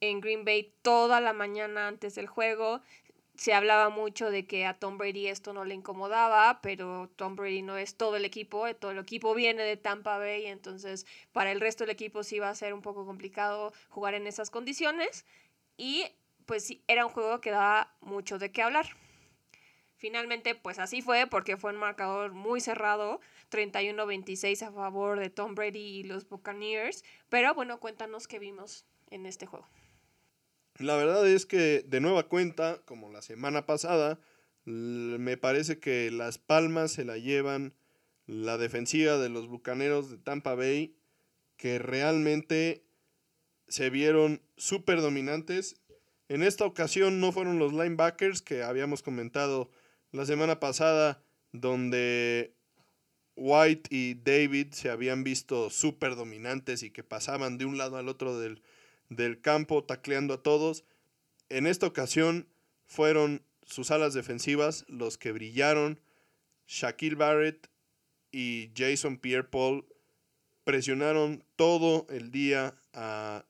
en 0.10 0.22
Green 0.22 0.46
Bay 0.46 0.74
toda 0.82 1.22
la 1.22 1.34
mañana 1.34 1.88
antes 1.88 2.16
del 2.16 2.28
juego. 2.28 2.82
Se 3.36 3.54
hablaba 3.54 3.90
mucho 3.90 4.32
de 4.32 4.48
que 4.48 4.66
a 4.66 4.74
Tom 4.74 4.98
Brady 4.98 5.28
esto 5.28 5.52
no 5.52 5.66
le 5.66 5.76
incomodaba, 5.76 6.62
pero 6.62 7.10
Tom 7.16 7.36
Brady 7.36 7.62
no 7.62 7.78
es 7.78 7.98
todo 7.98 8.16
el 8.16 8.24
equipo, 8.24 8.74
todo 8.76 8.92
el 8.92 9.00
equipo 9.00 9.34
viene 9.34 9.64
de 9.64 9.76
Tampa 9.76 10.18
Bay, 10.18 10.46
entonces 10.46 11.06
para 11.34 11.52
el 11.52 11.60
resto 11.60 11.84
del 11.84 11.92
equipo 11.92 12.24
sí 12.24 12.40
va 12.40 12.50
a 12.50 12.56
ser 12.56 12.74
un 12.74 12.82
poco 12.82 13.06
complicado 13.06 13.74
jugar 13.90 14.14
en 14.14 14.26
esas 14.28 14.50
condiciones. 14.50 15.26
Y 15.78 16.06
pues 16.46 16.66
sí, 16.66 16.84
era 16.88 17.06
un 17.06 17.12
juego 17.12 17.42
que 17.42 17.52
daba 17.52 17.94
mucho 18.00 18.40
de 18.40 18.52
qué 18.52 18.62
hablar. 18.62 18.88
Finalmente, 19.98 20.56
pues 20.56 20.78
así 20.80 21.02
fue, 21.02 21.26
porque 21.28 21.58
fue 21.58 21.72
un 21.72 21.80
marcador 21.80 22.34
muy 22.34 22.62
cerrado, 22.62 23.22
31-26 23.50 24.62
a 24.62 24.72
favor 24.72 25.20
de 25.20 25.30
Tom 25.30 25.56
Brady 25.56 25.80
y 25.80 26.04
los 26.04 26.28
Buccaneers. 26.28 27.04
Pero 27.30 27.54
bueno, 27.54 27.80
cuéntanos 27.80 28.28
qué 28.28 28.38
vimos 28.40 28.86
en 29.10 29.26
este 29.26 29.46
juego. 29.46 29.68
La 30.78 30.98
verdad 30.98 31.26
es 31.28 31.46
que 31.46 31.86
de 31.88 32.02
nueva 32.02 32.28
cuenta, 32.28 32.82
como 32.86 33.10
la 33.10 33.22
semana 33.22 33.66
pasada, 33.66 34.20
me 34.66 35.38
parece 35.38 35.80
que 35.80 36.12
las 36.12 36.38
palmas 36.38 36.92
se 36.92 37.06
la 37.06 37.18
llevan 37.18 37.74
la 38.26 38.58
defensiva 38.58 39.18
de 39.18 39.30
los 39.30 39.48
Bucaneros 39.48 40.10
de 40.10 40.18
Tampa 40.18 40.56
Bay, 40.56 40.98
que 41.56 41.80
realmente 41.80 42.84
se 43.68 43.90
vieron 43.90 44.42
súper 44.58 45.00
dominantes. 45.02 45.82
En 46.28 46.44
esta 46.44 46.66
ocasión 46.66 47.22
no 47.22 47.32
fueron 47.32 47.60
los 47.60 47.72
linebackers 47.72 48.42
que 48.42 48.64
habíamos 48.64 49.02
comentado 49.02 49.70
la 50.12 50.26
semana 50.26 50.60
pasada, 50.60 51.24
donde 51.54 52.54
White 53.38 53.96
y 53.96 54.16
David 54.16 54.74
se 54.74 54.90
habían 54.90 55.24
visto 55.24 55.70
súper 55.70 56.16
dominantes 56.16 56.84
y 56.84 56.92
que 56.92 57.04
pasaban 57.04 57.58
de 57.58 57.66
un 57.66 57.78
lado 57.78 57.98
al 57.98 58.10
otro 58.10 58.38
del, 58.40 58.62
del 59.10 59.42
campo 59.42 59.84
tacleando 59.84 60.34
a 60.34 60.44
todos. 60.44 60.84
En 61.50 61.68
esta 61.68 61.88
ocasión 61.88 62.48
fueron 62.86 63.44
sus 63.64 63.92
alas 63.92 64.14
defensivas 64.14 64.86
los 64.88 65.18
que 65.18 65.32
brillaron. 65.32 66.00
Shaquille 66.68 67.16
Barrett 67.16 67.70
y 68.32 68.72
Jason 68.76 69.18
Pierre 69.18 69.48
Paul 69.48 69.86
presionaron 70.64 71.44
todo 71.56 72.08
el 72.10 72.32
día 72.32 72.76
a 72.94 73.46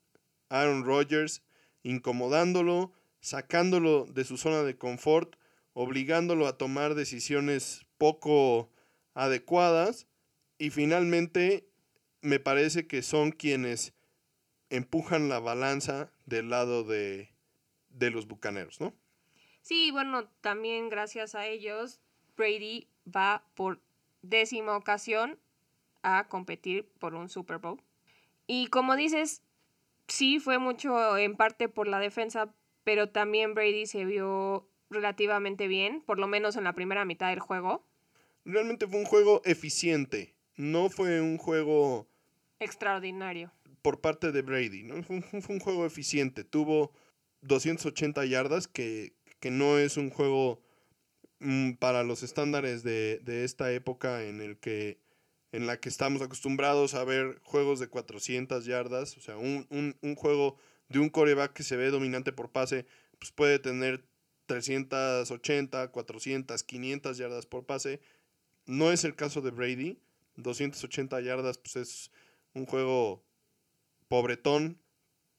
Aaron 0.50 0.84
Rodgers, 0.84 1.42
incomodándolo, 1.84 2.94
sacándolo 3.22 4.06
de 4.06 4.26
su 4.26 4.38
zona 4.38 4.64
de 4.64 4.78
confort, 4.78 5.36
obligándolo 5.74 6.48
a 6.48 6.58
tomar 6.58 6.94
decisiones 6.94 7.86
poco 7.98 8.70
adecuadas 9.14 10.08
y 10.58 10.70
finalmente 10.70 11.68
me 12.22 12.40
parece 12.40 12.88
que 12.88 13.02
son 13.02 13.32
quienes 13.32 13.94
empujan 14.70 15.30
la 15.30 15.40
balanza 15.40 16.12
del 16.26 16.50
lado 16.50 16.84
de, 16.84 17.30
los 18.00 18.28
bucaneros, 18.28 18.82
¿no? 18.82 18.94
Sí, 19.62 19.92
bueno, 19.92 20.28
también 20.42 20.90
gracias 20.90 21.36
a 21.36 21.48
ellos, 21.48 22.00
Brady 22.38 22.88
va 23.08 23.44
por 23.56 23.82
décima 24.22 24.78
ocasión 24.78 25.40
a 26.04 26.28
competir 26.28 26.88
por 27.00 27.16
un 27.16 27.30
Super 27.30 27.58
Bowl. 27.58 27.82
Y 28.48 28.68
como 28.68 28.96
dices, 28.96 29.42
sí 30.08 30.40
fue 30.40 30.60
mucho 30.60 31.18
en 31.18 31.36
parte 31.36 31.68
por 31.68 31.88
la 31.88 32.00
defensa, 32.00 32.54
pero 32.84 33.10
también 33.10 33.56
Brady 33.56 33.88
se 33.88 34.06
vio 34.06 34.70
relativamente 34.92 35.68
bien, 35.68 36.02
por 36.02 36.20
lo 36.20 36.28
menos 36.28 36.56
en 36.58 36.64
la 36.64 36.74
primera 36.74 37.06
mitad 37.06 37.30
del 37.30 37.40
juego. 37.40 37.84
Realmente 38.46 38.86
fue 38.86 39.00
un 39.00 39.06
juego 39.06 39.42
eficiente, 39.46 40.36
no 40.56 40.90
fue 40.90 41.22
un 41.22 41.40
juego 41.40 42.08
extraordinario 42.60 43.52
por 43.86 44.02
parte 44.02 44.32
de 44.32 44.42
Brady. 44.42 44.90
Fue, 45.04 45.22
un, 45.48 45.60
juego 45.60 45.86
eficiente. 45.86 46.44
Tuvo 46.44 46.92
280 47.42 48.26
yardas, 48.26 48.68
que, 48.68 49.14
no 49.44 49.78
es 49.78 49.98
un 49.98 50.10
juego 50.10 50.60
mm, 51.38 51.74
para 51.74 52.02
los 52.02 52.24
estándares 52.24 52.82
de, 52.82 53.22
esta 53.44 53.72
época 53.72 54.24
en, 54.24 54.42
el 54.42 54.58
que, 54.58 54.98
en 55.52 55.68
la 55.68 55.80
que 55.80 55.90
estamos 55.90 56.24
acostumbrados 56.24 56.96
a 56.96 57.04
ver 57.04 57.40
juegos 57.44 57.80
de 57.80 57.88
400 57.88 58.66
yardas. 58.66 59.18
O 59.18 59.22
sea, 59.22 59.38
un, 59.38 59.68
un 59.70 60.16
juego 60.16 60.58
de 60.90 60.98
un 60.98 61.10
coreback 61.10 61.54
que 61.54 61.62
se 61.62 61.78
ve 61.78 61.92
dominante 61.92 62.32
por 62.32 62.52
pase, 62.52 62.88
pues 63.20 63.32
puede 63.32 63.60
tener 63.60 64.04
380, 64.48 65.92
400, 65.92 66.64
500 66.64 67.18
yardas 67.20 67.46
por 67.46 67.68
pase. 67.68 68.02
No 68.66 68.92
es 68.92 69.04
el 69.04 69.16
caso 69.16 69.42
de 69.42 69.52
Brady. 69.52 70.00
280 70.38 71.22
yardas, 71.22 71.60
pues 71.60 71.76
es 71.76 72.12
un 72.56 72.66
juego 72.66 73.25
pobretón 74.08 74.80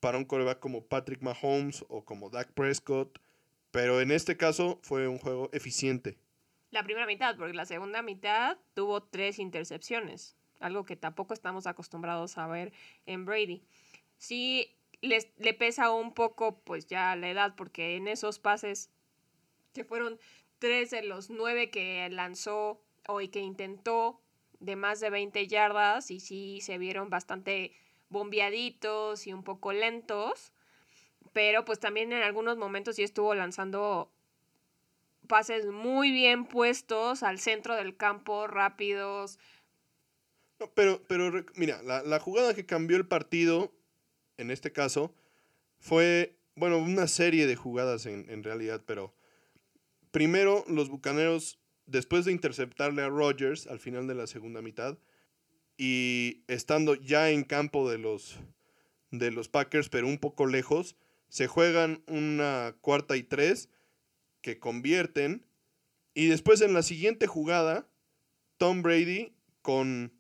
para 0.00 0.18
un 0.18 0.24
coreback 0.24 0.58
como 0.58 0.86
Patrick 0.86 1.22
Mahomes 1.22 1.84
o 1.88 2.04
como 2.04 2.30
Dak 2.30 2.52
Prescott, 2.52 3.20
pero 3.70 4.00
en 4.00 4.10
este 4.10 4.36
caso 4.36 4.78
fue 4.82 5.08
un 5.08 5.18
juego 5.18 5.50
eficiente. 5.52 6.18
La 6.70 6.82
primera 6.82 7.06
mitad, 7.06 7.36
porque 7.36 7.54
la 7.54 7.66
segunda 7.66 8.02
mitad 8.02 8.58
tuvo 8.74 9.02
tres 9.02 9.38
intercepciones, 9.38 10.36
algo 10.60 10.84
que 10.84 10.96
tampoco 10.96 11.34
estamos 11.34 11.66
acostumbrados 11.66 12.38
a 12.38 12.46
ver 12.46 12.72
en 13.06 13.24
Brady. 13.24 13.62
sí 14.18 14.72
le 15.02 15.54
pesa 15.54 15.92
un 15.92 16.14
poco 16.14 16.58
pues 16.60 16.86
ya 16.86 17.14
la 17.16 17.30
edad, 17.30 17.54
porque 17.54 17.96
en 17.96 18.08
esos 18.08 18.38
pases 18.38 18.90
que 19.72 19.84
fueron 19.84 20.18
tres 20.58 20.90
de 20.90 21.02
los 21.02 21.30
nueve 21.30 21.70
que 21.70 22.08
lanzó 22.10 22.80
o 23.06 23.18
que 23.30 23.40
intentó 23.40 24.20
de 24.58 24.74
más 24.74 25.00
de 25.00 25.10
20 25.10 25.46
yardas 25.46 26.10
y 26.10 26.20
sí 26.20 26.60
se 26.62 26.78
vieron 26.78 27.10
bastante 27.10 27.72
bombeaditos 28.08 29.26
y 29.26 29.32
un 29.32 29.42
poco 29.42 29.72
lentos, 29.72 30.52
pero 31.32 31.64
pues 31.64 31.78
también 31.78 32.12
en 32.12 32.22
algunos 32.22 32.56
momentos 32.56 32.96
sí 32.96 33.02
estuvo 33.02 33.34
lanzando 33.34 34.10
pases 35.26 35.66
muy 35.66 36.12
bien 36.12 36.46
puestos 36.46 37.22
al 37.22 37.38
centro 37.38 37.74
del 37.74 37.96
campo, 37.96 38.46
rápidos. 38.46 39.38
No, 40.58 40.70
pero, 40.72 41.02
pero 41.06 41.44
mira, 41.54 41.82
la, 41.82 42.20
jugada 42.20 42.54
que 42.54 42.64
cambió 42.64 42.96
el 42.96 43.06
partido, 43.06 43.72
en 44.38 44.50
este 44.50 44.72
caso, 44.72 45.14
fue, 45.78 46.38
bueno, 46.54 46.78
una 46.78 47.08
serie 47.08 47.46
de 47.46 47.56
jugadas 47.56 48.06
en, 48.06 48.30
en 48.30 48.42
realidad, 48.42 48.82
pero 48.86 49.14
primero 50.10 50.64
los 50.68 50.88
Bucaneros, 50.88 51.58
después 51.84 52.24
de 52.24 52.32
interceptarle 52.32 53.02
a 53.02 53.08
Rogers 53.08 53.66
al 53.66 53.80
final 53.80 54.06
de 54.06 54.14
la 54.14 54.26
segunda 54.26 54.62
mitad, 54.62 54.96
y 55.76 56.42
estando 56.48 56.94
ya 56.94 57.30
en 57.30 57.44
campo 57.44 57.90
de 57.90 57.98
los, 57.98 58.38
de 59.10 59.30
los 59.30 59.48
Packers, 59.48 59.88
pero 59.88 60.06
un 60.06 60.18
poco 60.18 60.46
lejos, 60.46 60.96
se 61.28 61.46
juegan 61.46 62.02
una 62.06 62.76
cuarta 62.80 63.16
y 63.16 63.22
tres 63.22 63.68
que 64.40 64.58
convierten. 64.58 65.44
Y 66.14 66.26
después 66.26 66.60
en 66.60 66.72
la 66.72 66.82
siguiente 66.82 67.26
jugada, 67.26 67.88
Tom 68.56 68.82
Brady 68.82 69.34
con 69.60 70.12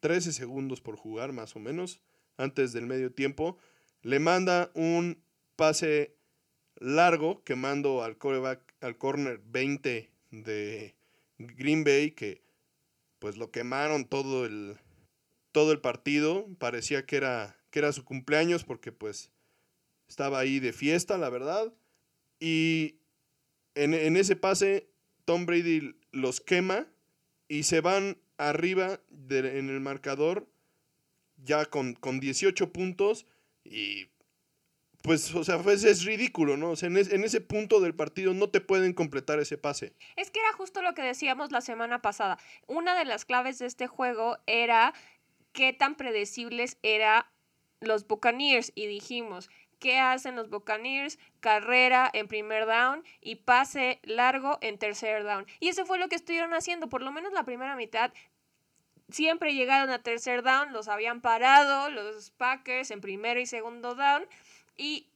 13 0.00 0.32
segundos 0.32 0.80
por 0.80 0.96
jugar 0.96 1.32
más 1.32 1.56
o 1.56 1.58
menos, 1.58 2.00
antes 2.36 2.72
del 2.72 2.86
medio 2.86 3.12
tiempo, 3.12 3.58
le 4.02 4.18
manda 4.18 4.70
un 4.74 5.22
pase 5.56 6.16
largo 6.76 7.44
quemando 7.44 8.02
al 8.02 8.16
al 8.80 8.96
corner 8.96 9.40
20 9.44 10.10
de 10.30 10.94
Green 11.38 11.84
Bay, 11.84 12.12
que 12.12 12.42
pues 13.20 13.36
lo 13.36 13.52
quemaron 13.52 14.04
todo 14.04 14.44
el, 14.44 14.76
todo 15.52 15.70
el 15.70 15.80
partido. 15.80 16.48
Parecía 16.58 17.06
que 17.06 17.16
era, 17.16 17.56
que 17.70 17.78
era 17.78 17.92
su 17.92 18.04
cumpleaños 18.04 18.64
porque 18.64 18.90
pues 18.90 19.30
estaba 20.08 20.40
ahí 20.40 20.58
de 20.58 20.72
fiesta, 20.72 21.16
la 21.18 21.30
verdad. 21.30 21.72
Y 22.40 22.96
en, 23.76 24.16
ese 24.16 24.34
pase, 24.34 24.88
Tom 25.24 25.46
Brady 25.46 25.94
los 26.10 26.40
quema 26.40 26.88
y 27.46 27.62
se 27.62 27.80
van 27.80 28.18
arriba 28.38 29.00
en 29.28 29.68
el 29.68 29.80
marcador 29.80 30.48
ya 31.36 31.66
con, 31.66 31.94
con 31.94 32.20
18 32.20 32.72
puntos 32.72 33.26
y 33.64 34.08
pues, 35.02 35.34
o 35.34 35.44
sea, 35.44 35.58
pues 35.58 35.84
es 35.84 36.04
ridículo, 36.04 36.56
¿no? 36.56 36.74
En, 36.82 36.96
en, 36.96 37.24
ese 37.24 37.40
punto 37.40 37.80
del 37.80 37.94
partido 37.94 38.34
no 38.34 38.50
te 38.50 38.60
pueden 38.60 38.92
completar 38.92 39.38
ese 39.40 39.56
pase. 39.56 39.94
Es 40.16 40.30
que 40.30 40.40
era 40.40 40.52
justo 40.52 40.82
lo 40.82 40.94
que 40.94 41.02
decíamos 41.02 41.52
la 41.52 41.62
semana 41.62 42.02
pasada. 42.02 42.38
Una 42.66 42.98
de 42.98 43.06
las 43.06 43.24
claves 43.24 43.58
de 43.58 43.66
este 43.66 43.86
juego 43.86 44.38
era 44.46 44.92
qué 45.52 45.72
tan 45.72 45.94
predecibles 45.94 46.78
eran 46.82 47.24
los 47.80 48.06
Buccaneers 48.06 48.72
y 48.74 48.86
dijimos, 48.86 49.48
¿qué 49.78 49.98
hacen 49.98 50.36
los 50.36 50.50
Buccaneers? 50.50 51.18
Carrera 51.40 52.10
en 52.12 52.28
primer 52.28 52.66
down 52.66 53.02
y 53.22 53.36
pase 53.36 54.00
largo 54.02 54.58
en 54.60 54.78
tercer 54.78 55.24
down. 55.24 55.46
Y 55.60 55.68
eso 55.68 55.86
fue 55.86 55.98
lo 55.98 56.08
que 56.08 56.16
estuvieron 56.16 56.52
haciendo, 56.52 56.88
por 56.88 57.02
lo 57.02 57.10
menos 57.10 57.32
la 57.32 57.44
primera 57.44 57.74
mitad. 57.74 58.12
Siempre 59.08 59.54
llegaron 59.54 59.90
a 59.90 60.02
tercer 60.02 60.42
down, 60.42 60.72
los 60.72 60.88
habían 60.88 61.20
parado 61.20 61.88
los 61.88 62.30
Packers 62.32 62.90
en 62.90 63.00
primero 63.00 63.40
y 63.40 63.46
segundo 63.46 63.94
down 63.94 64.24
y 64.80 65.06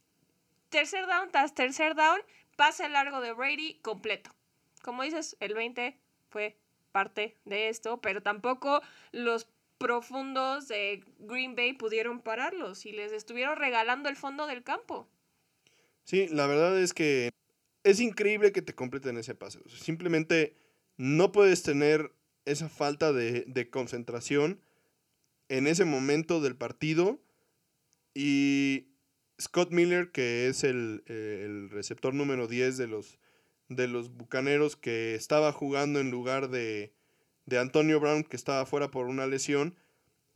tercer 0.69 1.07
down 1.07 1.31
tras 1.31 1.55
tercer 1.55 1.95
down, 1.95 2.21
pase 2.57 2.87
largo 2.91 3.23
de 3.23 3.33
Brady 3.33 3.79
completo. 3.81 4.31
Como 4.83 5.03
dices, 5.03 5.39
el 5.41 5.55
20 5.55 5.99
fue 6.29 6.59
parte 6.93 7.39
de 7.47 7.71
esto, 7.71 8.01
pero 8.03 8.23
tampoco 8.23 8.83
los 9.11 9.49
profundos 9.79 10.69
de 10.69 11.03
Green 11.19 11.57
Bay 11.57 11.73
pudieron 11.73 12.21
pararlos 12.21 12.85
y 12.85 12.93
les 12.93 13.13
estuvieron 13.13 13.57
regalando 13.57 14.11
el 14.11 14.17
fondo 14.17 14.47
del 14.47 14.63
campo. 14.63 15.09
Sí, 16.05 16.29
la 16.29 16.47
verdad 16.47 16.79
es 16.79 16.93
que 16.93 17.31
es 17.85 18.01
increíble 18.01 18.53
que 18.53 18.63
te 18.63 18.75
completen 18.75 19.17
ese 19.17 19.35
pase. 19.35 19.61
simplemente 19.69 20.57
no 20.99 21.33
puedes 21.33 21.63
tener 21.63 22.13
esa 22.45 22.69
falta 22.69 23.15
de, 23.15 23.45
de, 23.47 23.71
concentración 23.71 24.61
en 25.49 25.67
ese 25.67 25.87
momento 25.87 26.41
del 26.43 26.55
partido 26.55 27.19
y 28.13 28.94
Scott 29.41 29.71
Miller, 29.71 30.11
que 30.13 30.49
es 30.49 30.65
el, 30.65 31.69
receptor 31.71 32.15
número 32.15 32.47
10 32.47 32.77
de 32.77 32.87
los, 32.87 33.19
de 33.69 33.89
los 33.89 34.11
Bucaneros, 34.11 34.77
que 34.77 35.15
estaba 35.15 35.53
jugando 35.53 36.01
en 36.01 36.11
lugar 36.11 36.51
de, 36.51 36.93
de, 37.47 37.59
Antonio 37.59 38.01
Brown, 38.01 38.25
que 38.25 38.37
estaba 38.37 38.67
fuera 38.67 38.91
por 38.91 39.07
una 39.07 39.27
lesión, 39.27 39.77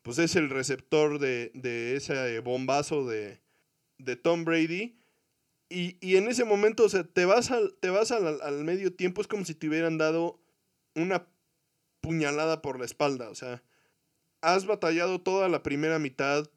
pues 0.02 0.18
es 0.18 0.36
el 0.36 0.50
receptor 0.50 1.18
de, 1.18 1.50
ese 1.96 2.40
bombazo 2.40 3.06
de, 3.06 3.40
de 3.98 4.16
Tom 4.16 4.44
Brady. 4.44 4.96
Y, 5.70 6.16
en 6.16 6.28
ese 6.28 6.44
momento, 6.44 6.84
o 6.84 6.88
sea, 6.88 7.04
te 7.04 7.26
vas, 7.26 7.50
al, 7.50 7.76
te 7.80 7.90
vas 7.90 8.10
al, 8.10 8.40
al, 8.40 8.64
medio 8.64 8.94
tiempo, 8.94 9.20
es 9.20 9.28
como 9.28 9.44
si 9.44 9.54
te 9.54 9.68
hubieran 9.68 9.98
dado 9.98 10.40
una 10.94 11.26
puñalada 12.00 12.62
por 12.62 12.78
la 12.78 12.86
espalda. 12.86 13.28
O 13.28 13.34
sea, 13.34 13.62
has 14.40 14.66
batallado 14.66 15.20
toda 15.20 15.48
la 15.48 15.62
primera 15.62 15.98
mitad, 15.98 16.48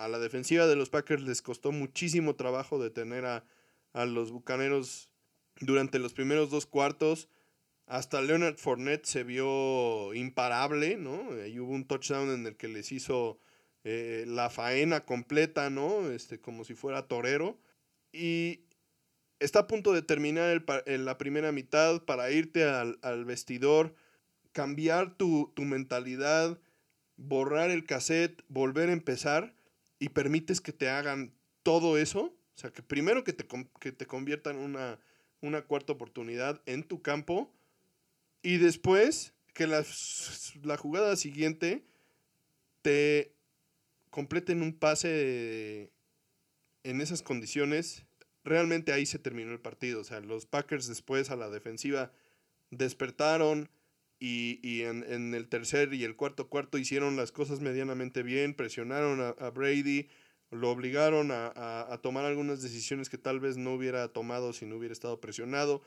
a 0.00 0.08
la 0.08 0.18
defensiva 0.18 0.66
de 0.66 0.76
los 0.76 0.88
Packers 0.88 1.22
les 1.22 1.42
costó 1.42 1.72
muchísimo 1.72 2.34
trabajo 2.34 2.82
detener 2.82 3.26
a, 3.26 3.44
a 3.92 4.06
los 4.06 4.30
Bucaneros 4.30 5.10
durante 5.60 5.98
los 5.98 6.14
primeros 6.14 6.50
dos 6.50 6.64
cuartos. 6.64 7.28
Hasta 7.86 8.22
Leonard 8.22 8.56
Fournette 8.56 9.04
se 9.04 9.24
vio 9.24 10.14
imparable, 10.14 10.96
¿no? 10.96 11.32
Ahí 11.42 11.58
hubo 11.58 11.72
un 11.72 11.86
touchdown 11.86 12.30
en 12.30 12.46
el 12.46 12.56
que 12.56 12.68
les 12.68 12.92
hizo 12.92 13.40
eh, 13.84 14.24
la 14.26 14.48
faena 14.48 15.04
completa, 15.04 15.68
¿no? 15.68 16.10
Este, 16.10 16.40
como 16.40 16.64
si 16.64 16.74
fuera 16.74 17.06
torero. 17.06 17.58
Y 18.10 18.64
está 19.38 19.60
a 19.60 19.66
punto 19.66 19.92
de 19.92 20.00
terminar 20.00 20.64
el, 20.86 21.04
la 21.04 21.18
primera 21.18 21.52
mitad 21.52 22.04
para 22.04 22.30
irte 22.30 22.64
al, 22.64 22.98
al 23.02 23.26
vestidor, 23.26 23.94
cambiar 24.52 25.16
tu, 25.18 25.52
tu 25.54 25.62
mentalidad, 25.62 26.58
borrar 27.16 27.70
el 27.70 27.84
cassette, 27.84 28.42
volver 28.48 28.88
a 28.88 28.94
empezar 28.94 29.59
y 30.00 30.08
permites 30.08 30.60
que 30.60 30.72
te 30.72 30.88
hagan 30.88 31.32
todo 31.62 31.96
eso, 31.96 32.34
o 32.56 32.58
sea, 32.58 32.72
que 32.72 32.82
primero 32.82 33.22
que 33.22 33.32
te, 33.32 33.46
que 33.78 33.92
te 33.92 34.06
conviertan 34.06 34.56
una, 34.56 34.98
una 35.40 35.62
cuarta 35.62 35.92
oportunidad 35.92 36.60
en 36.66 36.82
tu 36.82 37.00
campo 37.02 37.54
y 38.42 38.56
después 38.56 39.32
que 39.54 39.68
la, 39.68 39.84
la 40.62 40.76
jugada 40.76 41.14
siguiente 41.16 41.84
te 42.82 43.32
completen 44.10 44.62
un 44.62 44.72
pase 44.72 45.92
en 46.82 47.00
esas 47.00 47.22
condiciones, 47.22 48.04
realmente 48.44 48.92
ahí 48.92 49.06
se 49.06 49.18
terminó 49.18 49.52
el 49.52 49.60
partido. 49.60 50.00
O 50.00 50.04
sea, 50.04 50.20
los 50.20 50.46
Packers 50.46 50.86
después 50.86 51.30
a 51.30 51.36
la 51.36 51.50
defensiva 51.50 52.12
despertaron, 52.70 53.68
y, 54.22 54.82
en, 54.82 55.34
el 55.34 55.48
tercer 55.48 55.94
y 55.94 56.04
el 56.04 56.14
cuarto 56.14 56.48
cuarto 56.48 56.76
hicieron 56.76 57.16
las 57.16 57.32
cosas 57.32 57.60
medianamente 57.60 58.22
bien, 58.22 58.52
presionaron 58.52 59.34
a, 59.38 59.50
Brady, 59.50 60.08
lo 60.50 60.70
obligaron 60.70 61.30
a, 61.32 61.98
tomar 62.02 62.26
algunas 62.26 62.60
decisiones 62.60 63.08
que 63.08 63.16
tal 63.16 63.40
vez 63.40 63.56
no 63.56 63.72
hubiera 63.72 64.08
tomado 64.08 64.52
si 64.52 64.66
no 64.66 64.76
hubiera 64.76 64.92
estado 64.92 65.20
presionado, 65.20 65.80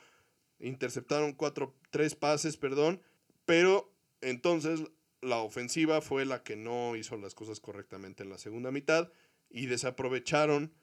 interceptaron 0.59 1.33
cuatro, 1.33 1.75
tres 1.91 2.15
pases, 2.15 2.57
perdón, 2.57 3.01
pero 3.45 3.93
entonces 4.21 4.81
la 5.21 5.37
ofensiva 5.37 6.01
fue 6.01 6.25
la 6.25 6.41
que 6.41 6.55
no 6.55 6.95
hizo 6.95 7.15
las 7.17 7.35
cosas 7.35 7.59
correctamente 7.59 8.23
en 8.23 8.29
la 8.29 8.39
segunda 8.39 8.71
mitad 8.71 9.11
y 9.51 9.67
desaprovecharon 9.67 10.73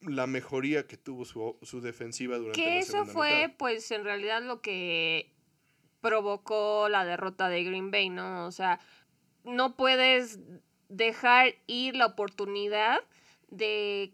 la 0.00 0.26
mejoría 0.26 0.86
que 0.86 0.98
tuvo 0.98 1.24
su, 1.24 1.56
su 1.62 1.80
defensiva 1.80 2.36
durante 2.36 2.60
que 2.60 2.76
la 2.76 2.82
segunda 2.82 3.00
mitad. 3.00 3.10
eso 3.10 3.18
fue 3.18 3.54
pues 3.56 3.90
en 3.92 4.04
realidad 4.04 4.42
lo 4.42 4.60
que 4.60 5.32
provocó 6.02 6.90
la 6.90 7.06
derrota 7.06 7.48
de 7.48 7.64
Green 7.64 7.90
Bay, 7.90 8.10
¿no? 8.10 8.46
O 8.46 8.52
sea, 8.52 8.80
no 9.44 9.76
puedes 9.76 10.40
dejar 10.90 11.54
ir 11.66 11.96
la 11.96 12.06
oportunidad 12.06 13.00
de 13.48 14.12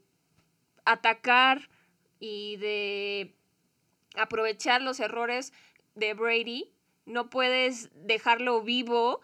atacar 0.85 1.69
y 2.21 2.57
de 2.59 3.35
aprovechar 4.15 4.83
los 4.83 5.01
errores 5.01 5.53
de 5.97 6.15
Brady. 6.15 6.71
No 7.07 7.31
puedes 7.31 7.91
dejarlo 8.07 8.63
vivo 8.63 9.21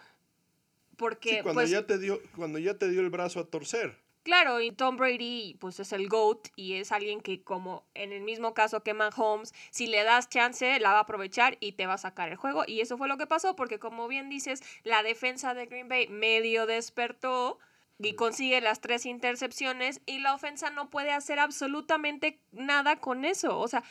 porque... 0.97 1.43
cuando, 1.43 1.61
pues 1.61 1.71
ya 1.71 1.87
te 1.87 1.99
dio, 1.99 2.21
cuando 2.35 2.59
ya 2.59 2.79
te 2.79 2.89
dio 2.89 3.03
el 3.03 3.11
brazo 3.11 3.41
a 3.41 3.45
torcer. 3.45 4.04
Claro, 4.25 4.63
y 4.63 4.73
Tom 4.73 4.97
Brady 4.97 5.55
pues 5.61 5.79
es 5.81 5.93
el 5.93 6.09
GOAT 6.09 6.49
y 6.57 6.75
es 6.77 6.93
alguien 6.93 7.21
que 7.21 7.45
como 7.45 7.85
en 7.93 8.11
el 8.11 8.23
mismo 8.23 8.55
caso 8.55 8.83
que 8.83 8.95
Mahomes, 8.95 9.53
si 9.71 9.87
le 9.87 10.03
das 10.03 10.31
chance, 10.31 10.81
la 10.81 10.93
va 10.93 10.99
a 10.99 11.03
aprovechar 11.03 11.59
y 11.61 11.73
te 11.73 11.87
va 11.87 11.95
a 11.95 11.99
sacar 11.99 12.31
el 12.31 12.37
juego. 12.37 12.65
Y 12.67 12.81
eso 12.81 12.97
fue 12.97 13.07
lo 13.07 13.19
que 13.19 13.27
pasó 13.27 13.55
porque 13.55 13.79
como 13.79 14.09
bien 14.09 14.31
dices, 14.31 14.63
la 14.83 15.03
defensa 15.03 15.53
de 15.53 15.67
Green 15.67 15.91
Bay 15.91 16.09
medio 16.09 16.65
despertó 16.65 17.59
y 17.99 18.15
consigue 18.15 18.63
las 18.63 18.81
tres 18.81 19.05
intercepciones 19.05 20.01
y 20.07 20.21
la 20.21 20.35
ofensa 20.35 20.71
no 20.71 20.89
puede 20.89 21.13
hacer 21.13 21.39
absolutamente 21.39 22.41
nada 22.51 22.97
con 22.97 23.27
eso. 23.27 23.59
O 23.59 23.69
sea, 23.69 23.85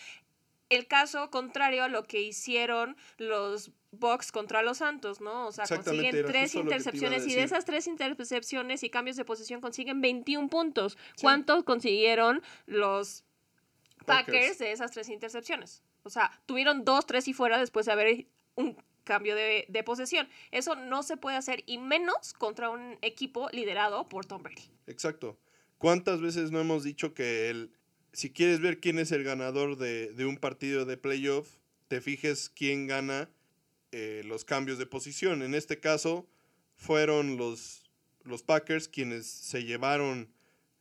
el 0.70 0.88
caso 0.88 1.30
contrario 1.30 1.84
a 1.84 1.90
lo 1.90 2.06
que 2.06 2.22
hicieron 2.22 2.98
los 3.18 3.72
Bucks 3.94 4.32
contra 4.32 4.62
los 4.62 4.80
Santos, 4.80 5.22
¿no? 5.22 5.48
O 5.48 5.52
sea, 5.52 5.66
consiguen 5.68 6.26
tres 6.26 6.56
intercepciones 6.56 7.28
y 7.28 7.36
de 7.36 7.44
esas 7.44 7.66
tres 7.66 7.88
intercepciones 7.88 8.84
y 8.84 8.90
cambios 8.90 9.18
de 9.18 9.26
posición 9.26 9.62
consiguen 9.62 10.02
21 10.02 10.50
puntos. 10.50 10.98
¿Cuántos 11.22 11.64
consiguieron 11.64 12.42
los 12.66 13.24
Packers 14.06 14.58
de 14.58 14.72
esas 14.72 14.92
tres 14.92 15.10
intercepciones? 15.10 15.84
O 16.04 16.10
sea, 16.10 16.32
tuvieron 16.46 16.84
dos, 16.84 17.06
tres 17.06 17.28
y 17.28 17.34
fuera 17.34 17.58
después 17.58 17.86
de 17.86 17.92
haber 17.92 18.28
un 18.56 18.76
cambio 19.04 19.36
de, 19.36 19.66
de, 19.70 19.84
posesión. 19.84 20.28
Eso 20.52 20.76
no 20.76 21.04
se 21.04 21.18
puede 21.18 21.38
hacer 21.38 21.64
y 21.66 21.78
menos 21.78 22.34
contra 22.34 22.70
un 22.70 22.98
equipo 23.02 23.50
liderado 23.52 24.10
por 24.10 24.26
Tom 24.26 24.44
Brady. 24.44 24.70
Exacto. 24.88 25.38
¿Cuántas 25.78 26.22
veces 26.22 26.52
no 26.52 26.60
hemos 26.60 26.84
dicho 26.84 27.14
que 27.14 27.50
el, 27.50 27.72
si 28.14 28.30
quieres 28.32 28.62
ver 28.62 28.80
quién 28.80 29.00
es 29.00 29.12
el 29.12 29.24
ganador 29.24 29.78
de, 29.78 30.26
un 30.26 30.38
partido 30.38 30.86
de 30.86 30.98
playoff, 30.98 31.58
te 31.88 32.00
fijes 32.00 32.50
quién 32.50 32.88
gana 32.88 33.30
eh, 33.94 34.24
los 34.26 34.44
cambios 34.44 34.78
de 34.80 34.86
posición. 34.86 35.44
En 35.44 35.54
este 35.54 35.80
caso 35.80 36.28
fueron 36.76 37.38
los, 37.38 37.84
los 38.24 38.42
Packers 38.42 38.88
quienes 38.88 39.28
se 39.28 39.64
llevaron 39.64 40.34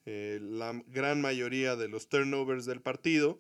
eh, 0.07 0.39
la 0.43 0.83
gran 0.89 1.21
mayoría 1.21 1.77
de 1.77 1.89
los 1.89 2.09
turnovers 2.09 2.65
del 2.65 2.81
partido 2.81 3.39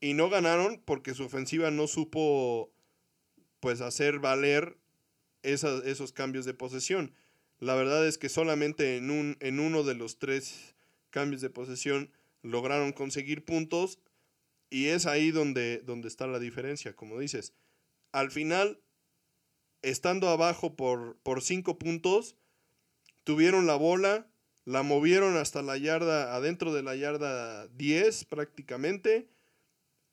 y 0.00 0.14
no 0.14 0.30
ganaron 0.30 0.80
porque 0.84 1.14
su 1.14 1.24
ofensiva 1.24 1.70
no 1.70 1.88
supo 1.88 2.72
pues 3.60 3.80
hacer 3.80 4.20
valer 4.20 4.78
esos 5.42 6.12
cambios 6.12 6.44
de 6.44 6.54
posesión. 6.54 7.12
La 7.58 7.74
verdad 7.74 8.06
es 8.06 8.18
que 8.18 8.28
solamente 8.28 8.96
en, 8.96 9.10
un, 9.10 9.36
en 9.40 9.58
uno 9.58 9.82
de 9.82 9.94
los 9.94 10.18
tres 10.18 10.74
cambios 11.10 11.40
de 11.40 11.50
posesión 11.50 12.12
lograron 12.42 12.92
conseguir 12.92 13.44
puntos 13.44 13.98
y 14.70 14.86
es 14.86 15.06
ahí 15.06 15.30
donde, 15.30 15.82
donde 15.84 16.08
está 16.08 16.26
la 16.26 16.38
diferencia, 16.38 16.94
como 16.94 17.18
dices. 17.18 17.52
Al 18.16 18.30
final, 18.30 18.80
estando 19.82 20.28
abajo 20.28 20.74
por, 20.74 21.16
por 21.22 21.42
cinco 21.42 21.78
puntos, 21.78 22.36
tuvieron 23.24 23.66
la 23.66 23.76
bola, 23.76 24.26
la 24.64 24.82
movieron 24.82 25.36
hasta 25.36 25.62
la 25.62 25.76
yarda, 25.76 26.34
adentro 26.34 26.72
de 26.72 26.82
la 26.82 26.96
yarda 26.96 27.68
10 27.68 28.24
prácticamente. 28.24 29.28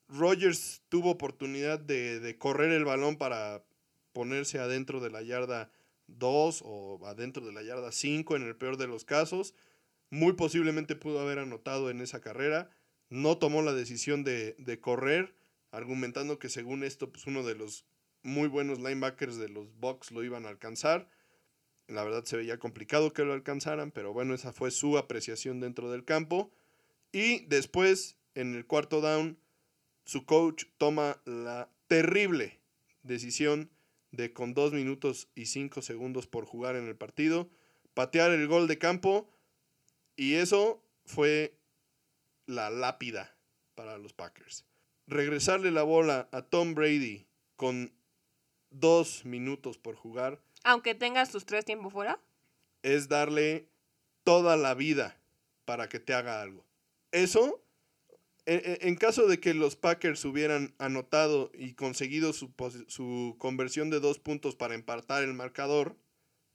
Rogers 0.07 0.81
tuvo 0.89 1.11
oportunidad 1.11 1.79
de, 1.79 2.19
de 2.19 2.37
correr 2.37 2.71
el 2.71 2.85
balón 2.85 3.17
para 3.17 3.63
ponerse 4.11 4.59
adentro 4.59 4.99
de 4.99 5.09
la 5.09 5.21
yarda 5.21 5.71
2 6.07 6.61
o 6.65 7.07
adentro 7.07 7.45
de 7.45 7.53
la 7.53 7.63
yarda 7.63 7.91
5 7.91 8.35
en 8.35 8.43
el 8.43 8.55
peor 8.55 8.77
de 8.77 8.87
los 8.87 9.05
casos 9.05 9.55
muy 10.13 10.33
posiblemente 10.33 10.95
pudo 10.95 11.19
haber 11.19 11.39
anotado 11.39 11.89
en 11.89 11.99
esa 11.99 12.21
carrera. 12.21 12.69
No 13.09 13.39
tomó 13.39 13.63
la 13.63 13.73
decisión 13.73 14.23
de, 14.23 14.79
correr, 14.79 15.33
argumentando 15.71 16.37
que 16.37 16.49
según 16.49 16.83
esto, 16.83 17.11
pues 17.11 17.25
uno 17.25 17.41
de 17.41 17.55
los 17.55 17.83
muy 18.23 18.47
buenos 18.47 18.79
linebackers 18.79 19.37
de 19.37 19.49
los 19.49 19.73
Bucks 19.79 20.11
lo 20.11 20.23
iban 20.23 20.45
a 20.45 20.49
alcanzar. 20.49 21.09
La 21.87 22.03
verdad 22.03 22.23
se 22.23 22.37
veía 22.37 22.57
complicado 22.57 23.13
que 23.13 23.25
lo 23.25 23.33
alcanzaran, 23.33 23.91
pero 23.91 24.13
bueno, 24.13 24.33
esa 24.33 24.53
fue 24.53 24.71
su 24.71 24.97
apreciación 24.97 25.59
dentro 25.59 25.91
del 25.91 26.05
campo. 26.05 26.51
Y 27.11 27.45
después, 27.45 28.17
en 28.33 28.55
el 28.55 28.65
cuarto 28.65 29.01
down, 29.01 29.37
su 30.05 30.25
coach 30.25 30.65
toma 30.77 31.21
la 31.25 31.69
terrible 31.87 32.59
decisión 33.03 33.69
de 34.11 34.31
con 34.31 34.53
dos 34.53 34.73
minutos 34.73 35.27
y 35.35 35.47
cinco 35.47 35.81
segundos 35.81 36.27
por 36.27 36.45
jugar 36.45 36.75
en 36.75 36.87
el 36.87 36.95
partido, 36.95 37.49
patear 37.93 38.31
el 38.31 38.47
gol 38.47 38.67
de 38.67 38.77
campo 38.77 39.29
y 40.15 40.35
eso 40.35 40.83
fue 41.05 41.57
la 42.45 42.69
lápida 42.69 43.35
para 43.75 43.97
los 43.97 44.13
Packers. 44.13 44.65
Regresarle 45.07 45.71
la 45.71 45.83
bola 45.83 46.29
a 46.31 46.43
Tom 46.43 46.75
Brady 46.75 47.27
con 47.55 47.93
dos 48.73 49.25
minutos 49.25 49.77
por 49.77 49.95
jugar. 49.95 50.39
Aunque 50.63 50.95
tengas 50.95 51.31
tus 51.31 51.45
tres 51.45 51.65
tiempos 51.65 51.93
fuera. 51.93 52.19
Es 52.81 53.07
darle 53.07 53.67
toda 54.23 54.57
la 54.57 54.73
vida 54.73 55.17
para 55.65 55.87
que 55.87 55.99
te 55.99 56.13
haga 56.13 56.41
algo. 56.41 56.65
Eso, 57.11 57.61
en, 58.45 58.95
caso 58.95 59.27
de 59.27 59.39
que 59.39 59.53
los 59.53 59.75
Packers 59.75 60.25
hubieran 60.25 60.73
anotado 60.79 61.51
y 61.53 61.73
conseguido 61.73 62.33
su, 62.33 62.51
su 62.87 63.35
conversión 63.37 63.89
de 63.89 63.99
dos 63.99 64.19
puntos 64.19 64.55
para 64.55 64.75
empatar 64.75 65.23
el 65.23 65.33
marcador, 65.33 65.95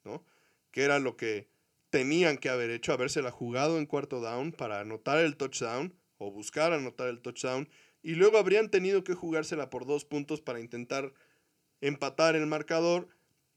¿no? 0.04 0.24
Que 0.70 0.82
era 0.82 0.98
lo 0.98 1.16
que 1.16 1.48
tenían 1.90 2.38
que 2.38 2.50
haber 2.50 2.70
hecho, 2.70 2.92
habérsela 2.92 3.30
jugado 3.30 3.78
en 3.78 3.86
cuarto 3.86 4.20
down 4.20 4.52
para 4.52 4.80
anotar 4.80 5.18
el 5.18 5.36
touchdown 5.36 5.94
o 6.18 6.30
buscar 6.30 6.72
anotar 6.72 7.08
el 7.08 7.20
touchdown 7.20 7.68
y 8.02 8.14
luego 8.14 8.38
habrían 8.38 8.70
tenido 8.70 9.04
que 9.04 9.14
jugársela 9.14 9.70
por 9.70 9.86
dos 9.86 10.04
puntos 10.04 10.40
para 10.40 10.60
intentar 10.60 11.12
empatar 11.80 12.36
el 12.36 12.46
marcador 12.46 13.08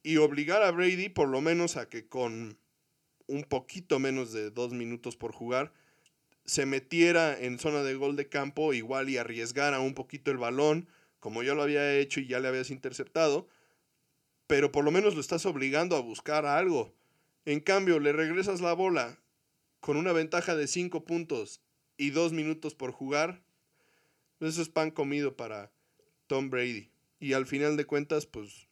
y 0.03 0.17
obligar 0.17 0.63
a 0.63 0.71
Brady 0.71 1.09
por 1.09 1.27
lo 1.29 1.41
menos 1.41 1.77
a 1.77 1.89
que 1.89 2.07
con 2.07 2.57
un 3.27 3.43
poquito 3.43 3.99
menos 3.99 4.33
de 4.33 4.49
dos 4.49 4.73
minutos 4.73 5.15
por 5.15 5.31
jugar 5.31 5.73
se 6.45 6.65
metiera 6.65 7.39
en 7.39 7.59
zona 7.59 7.83
de 7.83 7.95
gol 7.95 8.15
de 8.15 8.27
campo 8.27 8.73
igual 8.73 9.09
y 9.09 9.17
arriesgara 9.17 9.79
un 9.79 9.93
poquito 9.93 10.31
el 10.31 10.37
balón 10.37 10.87
como 11.19 11.43
yo 11.43 11.55
lo 11.55 11.63
había 11.63 11.95
hecho 11.95 12.19
y 12.19 12.27
ya 12.27 12.39
le 12.39 12.47
habías 12.47 12.71
interceptado 12.71 13.47
pero 14.47 14.71
por 14.71 14.83
lo 14.83 14.91
menos 14.91 15.15
lo 15.15 15.21
estás 15.21 15.45
obligando 15.45 15.95
a 15.95 16.01
buscar 16.01 16.45
algo 16.45 16.93
en 17.45 17.59
cambio, 17.59 17.99
le 17.99 18.13
regresas 18.13 18.61
la 18.61 18.73
bola 18.73 19.17
con 19.79 19.97
una 19.97 20.13
ventaja 20.13 20.55
de 20.55 20.67
5 20.67 21.05
puntos 21.05 21.61
y 21.97 22.11
2 22.11 22.33
minutos 22.33 22.75
por 22.75 22.91
jugar. 22.91 23.41
Eso 24.39 24.61
es 24.61 24.69
pan 24.69 24.91
comido 24.91 25.35
para 25.35 25.71
Tom 26.27 26.51
Brady. 26.51 26.90
Y 27.21 27.33
al 27.33 27.45
final 27.45 27.77
de 27.77 27.85
cuentas, 27.85 28.25
pues 28.25 28.67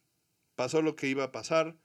pasó 0.55 0.81
lo 0.81 0.95
que 0.95 1.07
iba 1.07 1.23
a 1.23 1.31
pasar. 1.31 1.77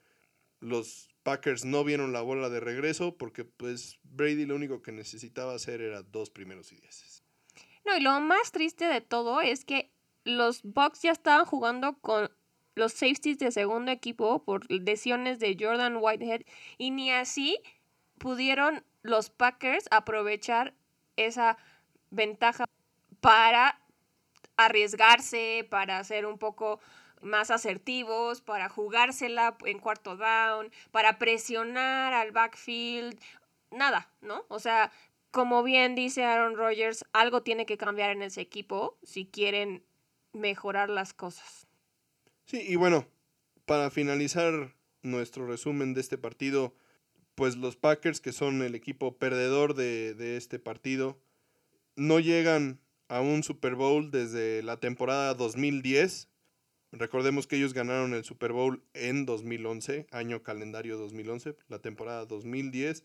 Los 0.59 1.07
Packers 1.21 1.63
no 1.63 1.83
vieron 1.83 2.11
la 2.11 2.21
bola 2.21 2.49
de 2.49 2.59
regreso 2.59 3.15
porque 3.17 3.45
pues 3.45 3.99
Brady 4.03 4.45
lo 4.45 4.55
único 4.55 4.81
que 4.81 4.91
necesitaba 4.91 5.53
hacer 5.53 5.81
era 5.81 6.01
dos 6.01 6.31
primeros 6.31 6.71
y 6.71 6.77
dieces. 6.77 7.23
No, 7.85 7.95
y 7.95 8.01
lo 8.01 8.19
más 8.19 8.51
triste 8.51 8.85
de 8.85 8.99
todo 8.99 9.41
es 9.41 9.63
que 9.63 9.91
los 10.23 10.63
Bucks 10.63 11.03
ya 11.03 11.11
estaban 11.11 11.45
jugando 11.45 11.99
con 11.99 12.31
los 12.73 12.93
safeties 12.93 13.37
de 13.37 13.51
segundo 13.51 13.91
equipo 13.91 14.43
por 14.43 14.69
lesiones 14.71 15.37
de 15.37 15.55
Jordan 15.59 15.97
Whitehead 16.01 16.41
y 16.79 16.89
ni 16.89 17.11
así 17.11 17.59
pudieron 18.17 18.83
los 19.03 19.29
Packers 19.29 19.85
aprovechar 19.91 20.73
esa 21.15 21.57
ventaja 22.09 22.65
para 23.21 23.79
arriesgarse, 24.57 25.67
para 25.69 26.03
ser 26.03 26.25
un 26.25 26.37
poco 26.37 26.79
más 27.21 27.51
asertivos, 27.51 28.41
para 28.41 28.69
jugársela 28.69 29.57
en 29.65 29.79
cuarto 29.79 30.15
down, 30.15 30.71
para 30.91 31.17
presionar 31.17 32.13
al 32.13 32.31
backfield, 32.31 33.19
nada, 33.71 34.09
¿no? 34.21 34.45
O 34.49 34.59
sea, 34.59 34.91
como 35.31 35.63
bien 35.63 35.95
dice 35.95 36.23
Aaron 36.23 36.55
Rodgers, 36.55 37.03
algo 37.11 37.43
tiene 37.43 37.65
que 37.65 37.77
cambiar 37.77 38.11
en 38.11 38.21
ese 38.21 38.41
equipo 38.41 38.97
si 39.03 39.25
quieren 39.25 39.83
mejorar 40.31 40.89
las 40.89 41.13
cosas. 41.13 41.67
Sí, 42.45 42.63
y 42.65 42.75
bueno, 42.75 43.07
para 43.65 43.89
finalizar 43.89 44.75
nuestro 45.01 45.47
resumen 45.47 45.93
de 45.93 46.01
este 46.01 46.17
partido, 46.17 46.73
pues 47.35 47.57
los 47.57 47.75
Packers, 47.75 48.21
que 48.21 48.31
son 48.31 48.61
el 48.61 48.75
equipo 48.75 49.17
perdedor 49.17 49.75
de, 49.75 50.37
este 50.37 50.59
partido, 50.59 51.19
no 51.95 52.19
llegan 52.19 52.79
a 53.07 53.21
un 53.21 53.43
Super 53.43 53.75
Bowl 53.75 54.11
desde 54.11 54.63
la 54.63 54.79
temporada 54.79 55.33
2010. 55.33 56.29
Recordemos 56.91 57.47
que 57.47 57.57
ellos 57.57 57.73
ganaron 57.73 58.13
el 58.13 58.23
Super 58.23 58.51
Bowl 58.51 58.83
en 58.93 59.25
2011, 59.25 60.07
año 60.11 60.43
calendario 60.43 60.97
2011, 60.97 61.55
la 61.67 61.79
temporada 61.79 62.25
2010, 62.25 63.03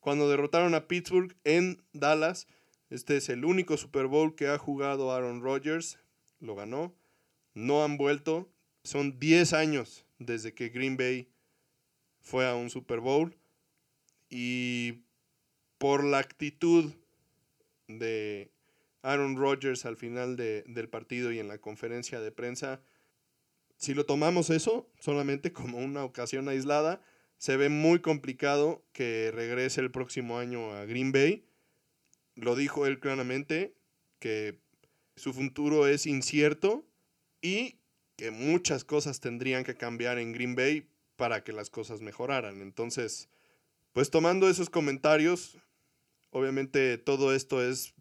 cuando 0.00 0.28
derrotaron 0.28 0.74
a 0.74 0.88
Pittsburgh 0.88 1.36
en 1.44 1.82
Dallas. 1.92 2.46
Este 2.90 3.16
es 3.16 3.28
el 3.28 3.44
único 3.44 3.76
Super 3.76 4.06
Bowl 4.06 4.34
que 4.34 4.48
ha 4.48 4.58
jugado 4.58 5.12
Aaron 5.12 5.42
Rodgers, 5.42 5.98
lo 6.40 6.54
ganó. 6.54 6.94
No 7.54 7.84
han 7.84 7.96
vuelto 7.96 8.52
son 8.84 9.18
10 9.18 9.52
años 9.52 10.04
desde 10.18 10.54
que 10.54 10.68
Green 10.68 10.96
Bay 10.96 11.28
fue 12.20 12.48
a 12.48 12.54
un 12.54 12.70
Super 12.70 13.00
Bowl 13.00 13.36
y 14.28 15.04
por 15.78 16.04
la 16.04 16.18
actitud 16.18 16.92
de 17.88 18.51
Aaron 19.02 19.36
Rodgers 19.36 19.84
al 19.84 19.96
final 19.96 20.36
del 20.36 20.88
partido 20.88 21.32
y 21.32 21.38
en 21.38 21.48
la 21.48 21.58
conferencia 21.58 22.20
de 22.20 22.32
prensa, 22.32 22.80
si 23.76 23.94
lo 23.94 24.06
tomamos 24.06 24.50
eso 24.50 24.88
solamente 25.00 25.52
como 25.52 25.78
una 25.78 26.04
ocasión 26.04 26.48
aislada, 26.48 27.02
se 27.36 27.56
ve 27.56 27.68
muy 27.68 27.98
complicado 27.98 28.84
que 28.92 29.32
regrese 29.34 29.80
el 29.80 29.90
próximo 29.90 30.38
año 30.38 30.72
a 30.72 30.84
Green 30.84 31.10
Bay. 31.10 31.44
Lo 32.36 32.54
dijo 32.54 32.86
él 32.86 33.00
claramente, 33.00 33.74
que 34.20 34.60
su 35.16 35.32
futuro 35.32 35.88
es 35.88 36.06
incierto 36.06 36.86
y 37.40 37.80
que 38.16 38.30
muchas 38.30 38.84
cosas 38.84 39.18
tendrían 39.18 39.64
que 39.64 39.74
cambiar 39.74 40.18
en 40.18 40.32
Green 40.32 40.54
Bay 40.54 40.88
para 41.16 41.42
que 41.42 41.52
las 41.52 41.70
cosas 41.70 42.00
mejoraran. 42.00 42.62
Entonces, 42.62 43.28
Pues 43.92 44.10
tomando 44.10 44.48
esos 44.48 44.70
comentarios, 44.70 45.58
obviamente 46.30 46.96
todo 46.96 47.34
esto 47.34 47.62
es 47.62 47.94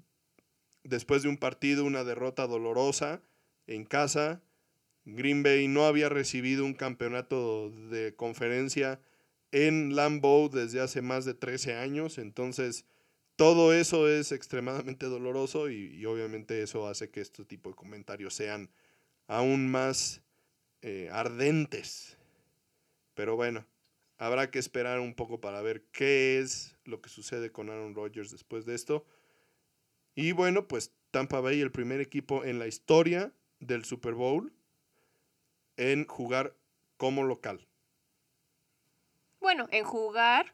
después 0.84 1.24
de 1.24 1.30
un 1.30 1.38
partido, 1.38 1.86
una 1.86 2.04
derrota 2.04 2.48
dolorosa 2.48 3.22
en 3.68 3.86
casa. 3.86 4.42
Green 5.06 5.44
Bay 5.44 5.68
no 5.68 5.86
había 5.86 6.10
recibido 6.10 6.66
un 6.66 6.74
campeonato 6.74 7.70
de 7.70 8.16
conferencia 8.16 9.02
en 9.52 9.96
Lambeau 9.96 10.50
desde 10.50 10.80
hace 10.80 11.02
más 11.02 11.26
de 11.26 11.34
13 11.34 11.76
años, 11.76 12.18
entonces 12.18 12.86
todo 13.36 13.74
eso 13.74 14.08
es 14.08 14.32
extremadamente 14.32 15.08
doloroso 15.08 15.70
y, 15.70 16.06
obviamente 16.06 16.62
eso 16.62 16.88
hace 16.88 17.10
que 17.10 17.22
este 17.22 17.44
tipo 17.44 17.70
de 17.70 17.76
comentarios 17.76 18.34
sean 18.36 18.70
aún 19.28 19.70
más 19.70 20.22
eh, 20.82 21.10
ardentes. 21.12 22.18
Pero 23.16 23.36
bueno, 23.36 23.66
habrá 24.18 24.52
que 24.52 24.60
esperar 24.60 25.00
un 25.00 25.16
poco 25.16 25.42
para 25.42 25.62
ver 25.62 25.84
qué 25.92 26.40
es 26.40 26.78
lo 26.86 27.02
que 27.02 27.10
sucede 27.10 27.52
con 27.52 27.70
Aaron 27.70 27.96
Rodgers 27.96 28.30
después 28.30 28.66
de 28.66 28.76
esto. 28.76 29.06
Y 30.16 30.34
bueno, 30.34 30.68
pues 30.68 30.93
Tampa 31.12 31.39
Bay, 31.39 31.62
el 31.62 31.72
primer 31.72 32.01
equipo 32.01 32.43
en 32.43 32.59
la 32.59 32.68
historia 32.68 33.34
del 33.59 33.86
Super 33.86 34.14
Bowl 34.14 34.53
en 35.78 36.05
jugar 36.05 36.55
como 36.97 37.24
local. 37.24 37.68
Bueno, 39.39 39.68
en 39.72 39.84
jugar 39.84 40.53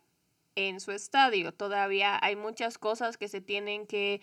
en 0.55 0.79
su 0.79 0.91
estadio. 0.91 1.53
Todavía 1.53 2.17
hay 2.21 2.35
muchas 2.35 2.77
cosas 2.77 3.17
que 3.17 3.27
se 3.27 3.41
tienen 3.41 3.85
que 3.85 4.21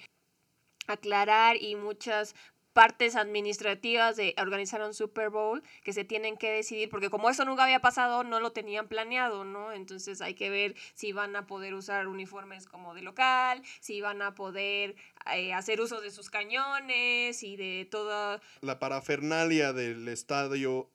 aclarar 0.87 1.57
y 1.57 1.77
muchas 1.77 2.35
partes 2.75 3.17
administrativas 3.17 4.17
de 4.17 4.35
organizar 4.37 4.83
un 4.83 4.93
Super 4.93 5.31
Bowl 5.31 5.63
que 5.83 5.93
se 5.93 6.05
tienen 6.05 6.37
que 6.37 6.51
decidir, 6.51 6.91
porque 6.91 7.09
como 7.09 7.31
eso 7.31 7.45
nunca 7.45 7.65
había 7.65 7.81
pasado, 7.81 8.25
no 8.25 8.41
lo 8.41 8.53
tenían 8.53 8.89
planeado, 8.89 9.45
¿no? 9.45 9.73
Entonces 9.73 10.21
hay 10.21 10.35
que 10.35 10.51
ver 10.51 10.75
si 10.93 11.13
van 11.13 11.35
a 11.37 11.47
poder 11.47 11.73
usar 11.75 12.09
uniformes 12.09 12.67
como 12.67 12.95
de 12.95 13.03
local, 13.03 13.63
si 13.81 14.01
van 14.01 14.21
a 14.21 14.35
poder 14.35 14.97
eh, 15.33 15.55
hacer 15.55 15.81
uso 15.81 16.01
de 16.01 16.11
sus 16.11 16.29
cañones 16.29 17.43
y 17.43 17.57
de 17.57 17.87
toda... 17.91 18.41
La 18.61 18.81
parafernalia 18.81 19.73
del 19.73 20.09
estadio 20.09 20.91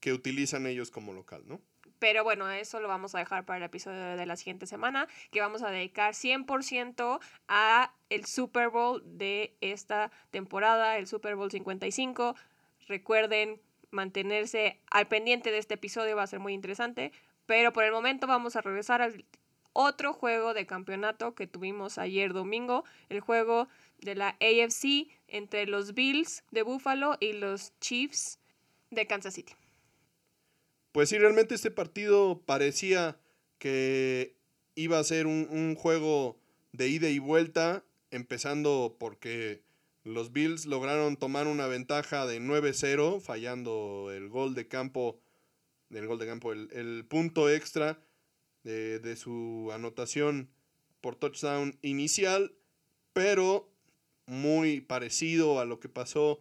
que 0.00 0.12
utilizan 0.12 0.66
ellos 0.66 0.92
como 0.92 1.12
local, 1.12 1.42
¿no? 1.46 1.60
Pero 1.98 2.24
bueno, 2.24 2.48
eso 2.50 2.80
lo 2.80 2.88
vamos 2.88 3.14
a 3.14 3.18
dejar 3.18 3.44
para 3.44 3.58
el 3.58 3.64
episodio 3.64 4.16
de 4.16 4.26
la 4.26 4.36
siguiente 4.36 4.66
semana, 4.66 5.08
que 5.30 5.40
vamos 5.40 5.62
a 5.62 5.70
dedicar 5.70 6.14
100% 6.14 7.20
a 7.48 7.92
el 8.10 8.24
Super 8.24 8.68
Bowl 8.68 9.02
de 9.04 9.56
esta 9.60 10.10
temporada, 10.30 10.96
el 10.96 11.06
Super 11.06 11.34
Bowl 11.36 11.50
55. 11.50 12.36
Recuerden 12.86 13.60
mantenerse 13.90 14.78
al 14.90 15.08
pendiente 15.08 15.50
de 15.50 15.58
este 15.58 15.74
episodio, 15.74 16.16
va 16.16 16.22
a 16.22 16.26
ser 16.26 16.40
muy 16.40 16.54
interesante. 16.54 17.12
Pero 17.46 17.72
por 17.72 17.84
el 17.84 17.92
momento 17.92 18.26
vamos 18.26 18.56
a 18.56 18.60
regresar 18.60 19.00
al 19.02 19.24
otro 19.72 20.12
juego 20.12 20.54
de 20.54 20.66
campeonato 20.66 21.34
que 21.34 21.46
tuvimos 21.46 21.98
ayer 21.98 22.32
domingo, 22.32 22.84
el 23.08 23.20
juego 23.20 23.68
de 24.00 24.14
la 24.14 24.36
AFC 24.40 25.08
entre 25.28 25.66
los 25.66 25.94
Bills 25.94 26.44
de 26.50 26.62
Buffalo 26.62 27.16
y 27.20 27.32
los 27.32 27.72
Chiefs 27.80 28.38
de 28.90 29.06
Kansas 29.06 29.34
City. 29.34 29.54
Pues 30.92 31.10
sí, 31.10 31.18
realmente 31.18 31.54
este 31.54 31.70
partido 31.70 32.42
parecía 32.46 33.20
que 33.58 34.36
iba 34.74 34.98
a 34.98 35.04
ser 35.04 35.26
un, 35.26 35.74
juego 35.74 36.40
de 36.72 36.88
ida 36.88 37.08
y 37.10 37.18
vuelta, 37.18 37.84
empezando 38.10 38.96
porque 38.98 39.62
los 40.04 40.32
Bills 40.32 40.66
lograron 40.66 41.16
tomar 41.16 41.46
una 41.46 41.66
ventaja 41.66 42.26
de 42.26 42.40
9-0, 42.40 43.20
fallando 43.20 44.10
el 44.12 44.28
gol 44.28 44.54
de 44.54 44.68
campo, 44.68 45.20
el 45.90 46.06
gol 46.06 46.18
de 46.18 46.26
campo, 46.26 46.52
el, 46.52 47.04
punto 47.06 47.50
extra 47.50 48.00
de, 48.62 48.98
de, 48.98 49.16
su 49.16 49.70
anotación 49.72 50.48
por 51.00 51.16
touchdown 51.16 51.78
inicial, 51.82 52.54
pero 53.12 53.70
muy 54.26 54.80
parecido 54.80 55.60
a 55.60 55.64
lo 55.64 55.80
que 55.80 55.88
pasó 55.88 56.40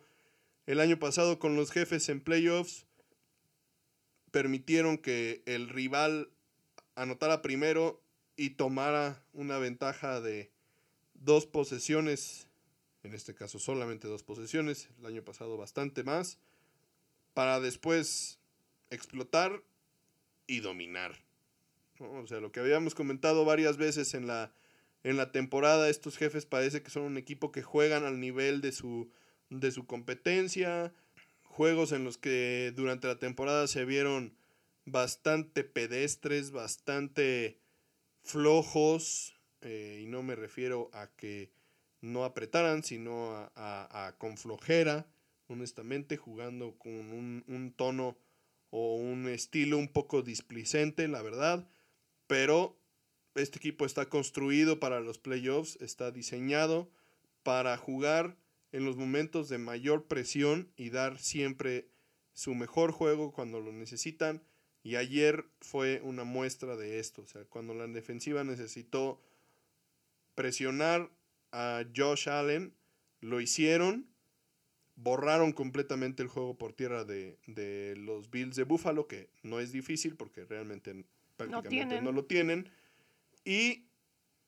el 0.68 0.80
año 0.80 1.00
pasado 1.00 1.40
con 1.40 1.56
los 1.56 1.72
jefes 1.72 2.08
en 2.10 2.22
playoffs 2.22 2.88
permitieron 4.38 5.00
que 5.00 5.42
el 5.48 5.68
rival 5.68 6.30
anotara 6.94 7.42
primero 7.42 8.04
y 8.36 8.52
tomara 8.52 9.24
una 9.34 9.58
ventaja 9.58 10.22
de 10.22 10.52
dos 11.16 11.48
posesiones, 11.48 12.48
en 13.02 13.16
este 13.16 13.34
caso 13.34 13.58
solamente 13.58 14.08
dos 14.08 14.22
posesiones, 14.22 14.90
el 15.00 15.08
año 15.08 15.24
pasado 15.24 15.58
bastante 15.58 16.04
más, 16.04 16.38
para 17.34 17.60
después 17.60 18.38
explotar 18.92 19.64
y 20.46 20.60
dominar. 20.60 21.16
O 22.00 22.28
sea, 22.28 22.40
lo 22.40 22.52
que 22.52 22.60
habíamos 22.60 22.94
comentado 22.94 23.44
varias 23.44 23.78
veces 23.78 24.14
en 24.14 24.28
la, 24.28 24.54
en 25.02 25.18
la 25.18 25.32
temporada, 25.32 25.90
estos 25.90 26.16
jefes 26.16 26.46
parece 26.46 26.84
que 26.84 26.92
son 26.92 27.02
un 27.02 27.18
equipo 27.18 27.52
que 27.52 27.64
juegan 27.64 28.04
al 28.06 28.20
nivel 28.20 28.62
de 28.62 28.72
su, 28.72 29.10
de 29.50 29.72
su 29.72 29.88
competencia, 29.88 30.94
juegos 31.58 31.92
en 31.92 32.04
los 32.04 32.20
que 32.20 32.72
durante 32.76 33.08
la 33.08 33.18
temporada 33.18 33.66
se 33.66 33.84
vieron 33.84 34.38
bastante 34.86 35.64
pedestres, 35.64 36.52
bastante 36.52 37.58
flojos, 38.22 39.34
eh, 39.62 40.02
y 40.04 40.06
no 40.06 40.22
me 40.22 40.36
refiero 40.36 40.92
a 40.94 41.08
que 41.08 41.50
no 42.00 42.26
apretaran, 42.26 42.84
sino 42.84 43.32
a, 43.56 44.14
con 44.20 44.38
flojera, 44.38 45.08
honestamente, 45.48 46.16
jugando 46.16 46.78
con 46.78 46.92
un, 46.92 47.44
un, 47.48 47.72
tono 47.72 48.20
o 48.70 48.98
un 48.98 49.28
estilo 49.28 49.80
un 49.80 49.88
poco 49.88 50.22
displicente, 50.22 51.08
la 51.08 51.24
verdad, 51.24 51.68
pero 52.28 52.78
este 53.34 53.58
equipo 53.58 53.88
está 53.88 54.06
construido 54.06 54.80
para 54.80 55.00
los 55.00 55.18
playoffs, 55.18 55.76
está 55.82 56.12
diseñado 56.12 56.88
para 57.42 57.76
jugar 57.78 58.38
en 58.72 58.86
los 58.86 58.98
momentos 58.98 59.50
de 59.50 59.58
mayor 59.58 60.06
presión 60.06 60.72
y 60.76 60.90
dar 60.90 61.20
siempre 61.20 61.88
su 62.34 62.54
mejor 62.54 62.92
juego 62.92 63.32
cuando 63.32 63.60
lo 63.60 63.72
necesitan. 63.72 64.44
Y 64.84 64.96
ayer 64.96 65.46
fue 65.60 66.02
una 66.04 66.24
muestra 66.24 66.76
de 66.76 67.00
esto. 67.00 67.24
O 67.24 67.26
sea, 67.26 67.44
cuando 67.46 67.74
la 67.74 67.88
defensiva 67.88 68.44
necesitó 68.44 69.22
presionar 70.36 71.10
a 71.52 71.84
Josh 71.96 72.30
Allen, 72.30 72.74
lo 73.20 73.42
hicieron. 73.42 74.08
Borraron 74.96 75.52
completamente 75.52 76.24
el 76.24 76.30
juego 76.30 76.58
por 76.58 76.74
tierra 76.74 77.04
de, 77.04 77.38
de 77.48 77.96
los 77.98 78.30
Bills 78.32 78.56
de 78.56 78.64
Buffalo, 78.64 79.08
que 79.08 79.30
no 79.44 79.60
es 79.60 79.72
difícil 79.72 80.16
porque 80.16 80.46
realmente 80.46 81.06
prácticamente 81.36 82.02
no 82.02 82.12
lo 82.12 82.26
tienen. 82.26 82.70
Y 83.46 83.87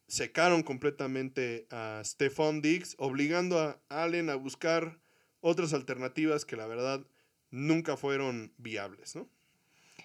secaron 0.09 0.63
completamente 0.63 1.67
a 1.69 2.01
Stephon 2.03 2.61
Diggs, 2.61 2.95
obligando 2.97 3.59
a 3.59 3.79
Allen 3.89 4.29
a 4.29 4.35
buscar 4.35 4.99
otras 5.39 5.73
alternativas 5.73 6.45
que 6.45 6.57
la 6.57 6.65
verdad 6.65 7.05
nunca 7.51 7.95
fueron 7.95 8.51
viables, 8.57 9.15
¿no? 9.15 9.29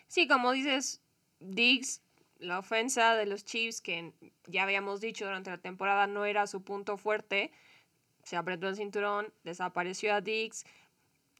Sí, 0.06 0.28
como 0.28 0.52
dices, 0.52 1.00
Diggs, 1.40 2.02
la 2.38 2.58
ofensa 2.58 3.16
de 3.16 3.26
los 3.26 3.44
Chiefs, 3.44 3.80
que 3.80 4.12
ya 4.46 4.64
habíamos 4.64 5.00
dicho 5.00 5.24
durante 5.24 5.50
la 5.50 5.58
temporada 5.58 6.06
no 6.06 6.26
era 6.26 6.46
su 6.46 6.62
punto 6.62 6.98
fuerte, 6.98 7.50
se 8.24 8.36
apretó 8.36 8.68
el 8.68 8.76
cinturón, 8.76 9.32
desapareció 9.42 10.14
a 10.14 10.20
Diggs, 10.20 10.64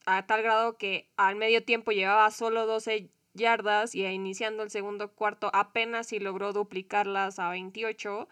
a 0.06 0.26
tal 0.26 0.42
grado 0.42 0.78
que 0.78 1.08
al 1.16 1.36
medio 1.36 1.62
tiempo 1.64 1.92
llevaba 1.92 2.30
solo 2.30 2.66
12 2.66 3.10
yardas 3.34 3.94
y 3.94 4.04
iniciando 4.06 4.62
el 4.62 4.70
segundo 4.70 5.12
cuarto 5.12 5.50
apenas 5.52 6.08
si 6.08 6.18
logró 6.18 6.52
duplicarlas 6.52 7.38
a 7.38 7.50
28 7.50 8.28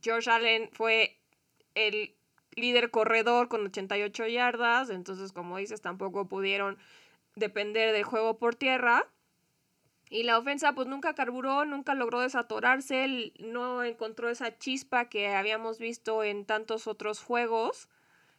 George 0.00 0.30
Allen 0.30 0.70
fue 0.72 1.18
el 1.74 2.14
líder 2.54 2.90
corredor 2.90 3.48
con 3.48 3.64
88 3.66 4.26
yardas, 4.26 4.90
entonces 4.90 5.32
como 5.32 5.56
dices 5.58 5.80
tampoco 5.80 6.28
pudieron 6.28 6.78
depender 7.36 7.92
del 7.92 8.04
juego 8.04 8.38
por 8.38 8.54
tierra. 8.54 9.06
Y 10.10 10.22
la 10.22 10.38
ofensa 10.38 10.74
pues 10.74 10.88
nunca 10.88 11.14
carburó, 11.14 11.66
nunca 11.66 11.94
logró 11.94 12.20
desatorarse, 12.20 13.32
no 13.40 13.82
encontró 13.84 14.30
esa 14.30 14.56
chispa 14.56 15.10
que 15.10 15.28
habíamos 15.28 15.78
visto 15.78 16.24
en 16.24 16.46
tantos 16.46 16.86
otros 16.86 17.22
juegos 17.22 17.90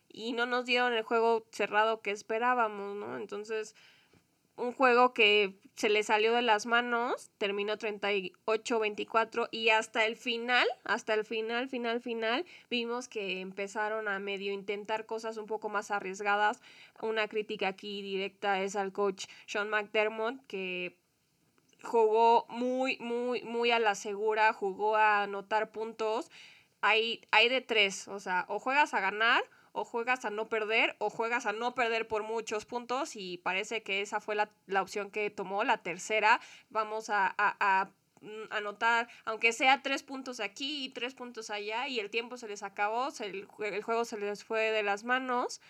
y 0.07 0.33
no 0.33 0.47
nos 0.47 0.65
dieron 0.65 0.93
el 0.93 1.03
juego 1.03 1.45
cerrado 1.51 2.01
que 2.01 2.09
esperábamos, 2.09 2.95
¿no? 2.95 3.17
Entonces 3.17 3.75
un 4.59 4.73
juego 4.73 5.13
que 5.13 5.59
se 5.75 5.89
le 5.89 6.03
salió 6.03 6.33
de 6.33 6.41
las 6.41 6.65
manos, 6.65 7.31
terminó 7.37 7.77
38-24 7.77 9.47
y 9.51 9.69
hasta 9.69 10.05
el 10.05 10.17
final, 10.17 10.67
hasta 10.83 11.13
el 11.13 11.23
final, 11.23 11.69
final, 11.69 12.01
final, 12.01 12.45
vimos 12.69 13.07
que 13.07 13.39
empezaron 13.39 14.09
a 14.09 14.19
medio 14.19 14.51
intentar 14.51 15.05
cosas 15.05 15.37
un 15.37 15.45
poco 15.45 15.69
más 15.69 15.89
arriesgadas. 15.89 16.61
Una 17.01 17.29
crítica 17.29 17.69
aquí 17.69 18.01
directa 18.01 18.61
es 18.61 18.75
al 18.75 18.91
coach 18.91 19.25
Sean 19.45 19.69
McDermott 19.69 20.45
que 20.47 20.97
jugó 21.81 22.45
muy, 22.49 22.97
muy, 22.99 23.41
muy 23.43 23.71
a 23.71 23.79
la 23.79 23.95
segura, 23.95 24.51
jugó 24.51 24.97
a 24.97 25.23
anotar 25.23 25.71
puntos. 25.71 26.29
Hay, 26.81 27.21
hay 27.31 27.47
de 27.47 27.61
tres, 27.61 28.09
o 28.09 28.19
sea, 28.19 28.45
o 28.49 28.59
juegas 28.59 28.93
a 28.93 28.99
ganar 28.99 29.43
o 29.71 29.85
juegas 29.85 30.25
a 30.25 30.29
no 30.29 30.49
perder 30.49 30.95
o 30.99 31.09
juegas 31.09 31.45
a 31.45 31.53
no 31.53 31.75
perder 31.75 32.07
por 32.07 32.23
muchos 32.23 32.65
puntos 32.65 33.15
y 33.15 33.37
parece 33.37 33.83
que 33.83 34.01
esa 34.01 34.19
fue 34.19 34.35
la, 34.35 34.49
opción 34.81 35.11
que 35.11 35.29
tomó. 35.29 35.63
La 35.63 35.83
tercera, 35.83 36.39
vamos 36.69 37.09
a, 37.09 37.35
mm, 38.21 38.51
anotar, 38.51 39.07
aunque 39.25 39.53
sea 39.53 39.81
tres 39.81 40.03
puntos 40.03 40.39
aquí 40.39 40.85
y 40.85 40.89
tres 40.89 41.13
puntos 41.13 41.49
allá, 41.49 41.87
y 41.87 41.99
el 41.99 42.09
tiempo 42.09 42.37
se 42.37 42.47
les 42.47 42.63
acabó, 42.63 43.09
el, 43.19 43.47
el 43.59 43.83
juego 43.83 44.05
se 44.05 44.17
les 44.17 44.43
fue 44.43 44.71
de 44.71 44.83
las 44.83 45.03
manos 45.03 45.61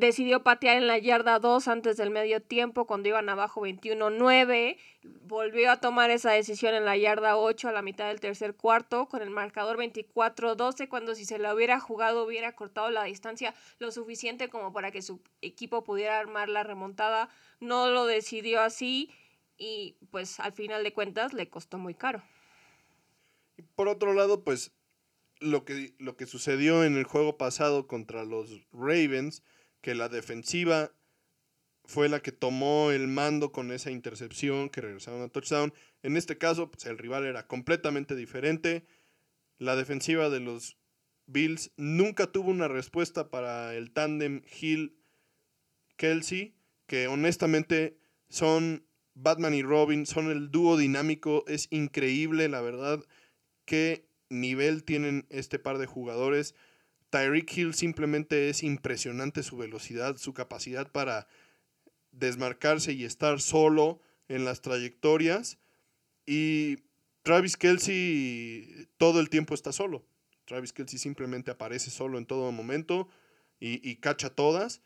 decidió 0.00 0.42
patear 0.42 0.78
en 0.78 0.86
la 0.86 0.98
yarda 0.98 1.38
2 1.38 1.68
antes 1.68 1.96
del 1.96 2.10
medio 2.10 2.42
tiempo 2.42 2.86
cuando 2.86 3.08
iban 3.08 3.28
abajo 3.28 3.60
21-9. 3.60 4.76
Volvió 5.02 5.70
a 5.70 5.80
tomar 5.80 6.10
esa 6.10 6.32
decisión 6.32 6.74
en 6.74 6.84
la 6.84 6.96
yarda 6.96 7.36
8 7.36 7.68
a 7.68 7.72
la 7.72 7.82
mitad 7.82 8.08
del 8.08 8.18
tercer 8.18 8.54
cuarto 8.54 9.06
con 9.06 9.22
el 9.22 9.30
marcador 9.30 9.78
24-12 9.78 10.88
cuando 10.88 11.14
si 11.14 11.24
se 11.24 11.38
la 11.38 11.54
hubiera 11.54 11.78
jugado 11.78 12.24
hubiera 12.24 12.52
cortado 12.56 12.90
la 12.90 13.04
distancia 13.04 13.54
lo 13.78 13.92
suficiente 13.92 14.48
como 14.48 14.72
para 14.72 14.90
que 14.90 15.02
su 15.02 15.20
equipo 15.42 15.84
pudiera 15.84 16.18
armar 16.18 16.48
la 16.48 16.64
remontada. 16.64 17.28
No 17.60 17.88
lo 17.88 18.06
decidió 18.06 18.62
así 18.62 19.10
y 19.56 19.96
pues 20.10 20.40
al 20.40 20.52
final 20.52 20.82
de 20.82 20.92
cuentas 20.92 21.34
le 21.34 21.48
costó 21.48 21.78
muy 21.78 21.94
caro. 21.94 22.22
Por 23.76 23.88
otro 23.88 24.14
lado, 24.14 24.42
pues 24.42 24.72
lo 25.40 25.64
que, 25.64 25.94
lo 25.98 26.16
que 26.16 26.26
sucedió 26.26 26.84
en 26.84 26.96
el 26.96 27.04
juego 27.04 27.36
pasado 27.36 27.86
contra 27.86 28.24
los 28.24 28.50
Ravens 28.72 29.42
que 29.80 29.94
la 29.94 30.08
defensiva 30.08 30.92
fue 31.84 32.08
la 32.08 32.20
que 32.20 32.32
tomó 32.32 32.92
el 32.92 33.08
mando 33.08 33.50
con 33.50 33.72
esa 33.72 33.90
intercepción 33.90 34.70
que 34.70 34.80
regresaron 34.80 35.22
a 35.22 35.28
touchdown. 35.28 35.74
En 36.02 36.16
este 36.16 36.38
caso, 36.38 36.70
pues, 36.70 36.86
el 36.86 36.98
rival 36.98 37.26
era 37.26 37.46
completamente 37.48 38.14
diferente. 38.14 38.86
La 39.58 39.74
defensiva 39.76 40.30
de 40.30 40.40
los 40.40 40.76
Bills 41.26 41.72
nunca 41.76 42.30
tuvo 42.30 42.50
una 42.50 42.68
respuesta 42.68 43.28
para 43.30 43.74
el 43.74 43.90
tándem 43.90 44.42
Hill-Kelsey, 44.60 46.54
que 46.86 47.08
honestamente 47.08 47.98
son 48.28 48.86
Batman 49.14 49.54
y 49.54 49.62
Robin, 49.62 50.06
son 50.06 50.30
el 50.30 50.50
dúo 50.50 50.76
dinámico. 50.76 51.44
Es 51.46 51.66
increíble, 51.70 52.48
la 52.48 52.60
verdad, 52.60 53.04
qué 53.64 54.06
nivel 54.28 54.84
tienen 54.84 55.26
este 55.28 55.58
par 55.58 55.78
de 55.78 55.86
jugadores. 55.86 56.54
Tyreek 57.10 57.56
Hill 57.56 57.74
simplemente 57.74 58.48
es 58.48 58.62
impresionante 58.62 59.42
su 59.42 59.56
velocidad, 59.56 60.16
su 60.16 60.32
capacidad 60.32 60.90
para 60.90 61.26
desmarcarse 62.12 62.92
y 62.92 63.04
estar 63.04 63.40
solo 63.40 64.00
en 64.28 64.44
las 64.44 64.62
trayectorias. 64.62 65.58
Y 66.24 66.78
Travis 67.22 67.56
Kelsey 67.56 68.88
todo 68.96 69.20
el 69.20 69.28
tiempo 69.28 69.54
está 69.54 69.72
solo. 69.72 70.06
Travis 70.44 70.72
Kelsey 70.72 70.98
simplemente 70.98 71.50
aparece 71.50 71.90
solo 71.90 72.18
en 72.18 72.26
todo 72.26 72.50
momento 72.52 73.08
y, 73.58 73.88
y 73.88 73.96
cacha 73.96 74.30
todas. 74.30 74.80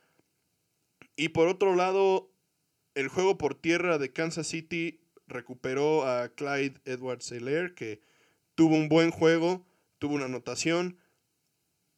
Y 1.16 1.28
por 1.28 1.48
otro 1.48 1.76
lado, 1.76 2.32
el 2.94 3.08
juego 3.08 3.38
por 3.38 3.54
tierra 3.54 3.98
de 3.98 4.12
Kansas 4.12 4.46
City 4.46 5.00
recuperó 5.26 6.06
a 6.06 6.28
Clyde 6.30 6.80
Edwards 6.84 7.30
Hilaire, 7.30 7.74
que 7.74 8.00
tuvo 8.54 8.74
un 8.76 8.88
buen 8.88 9.10
juego, 9.10 9.66
tuvo 9.98 10.14
una 10.14 10.26
anotación 10.26 10.98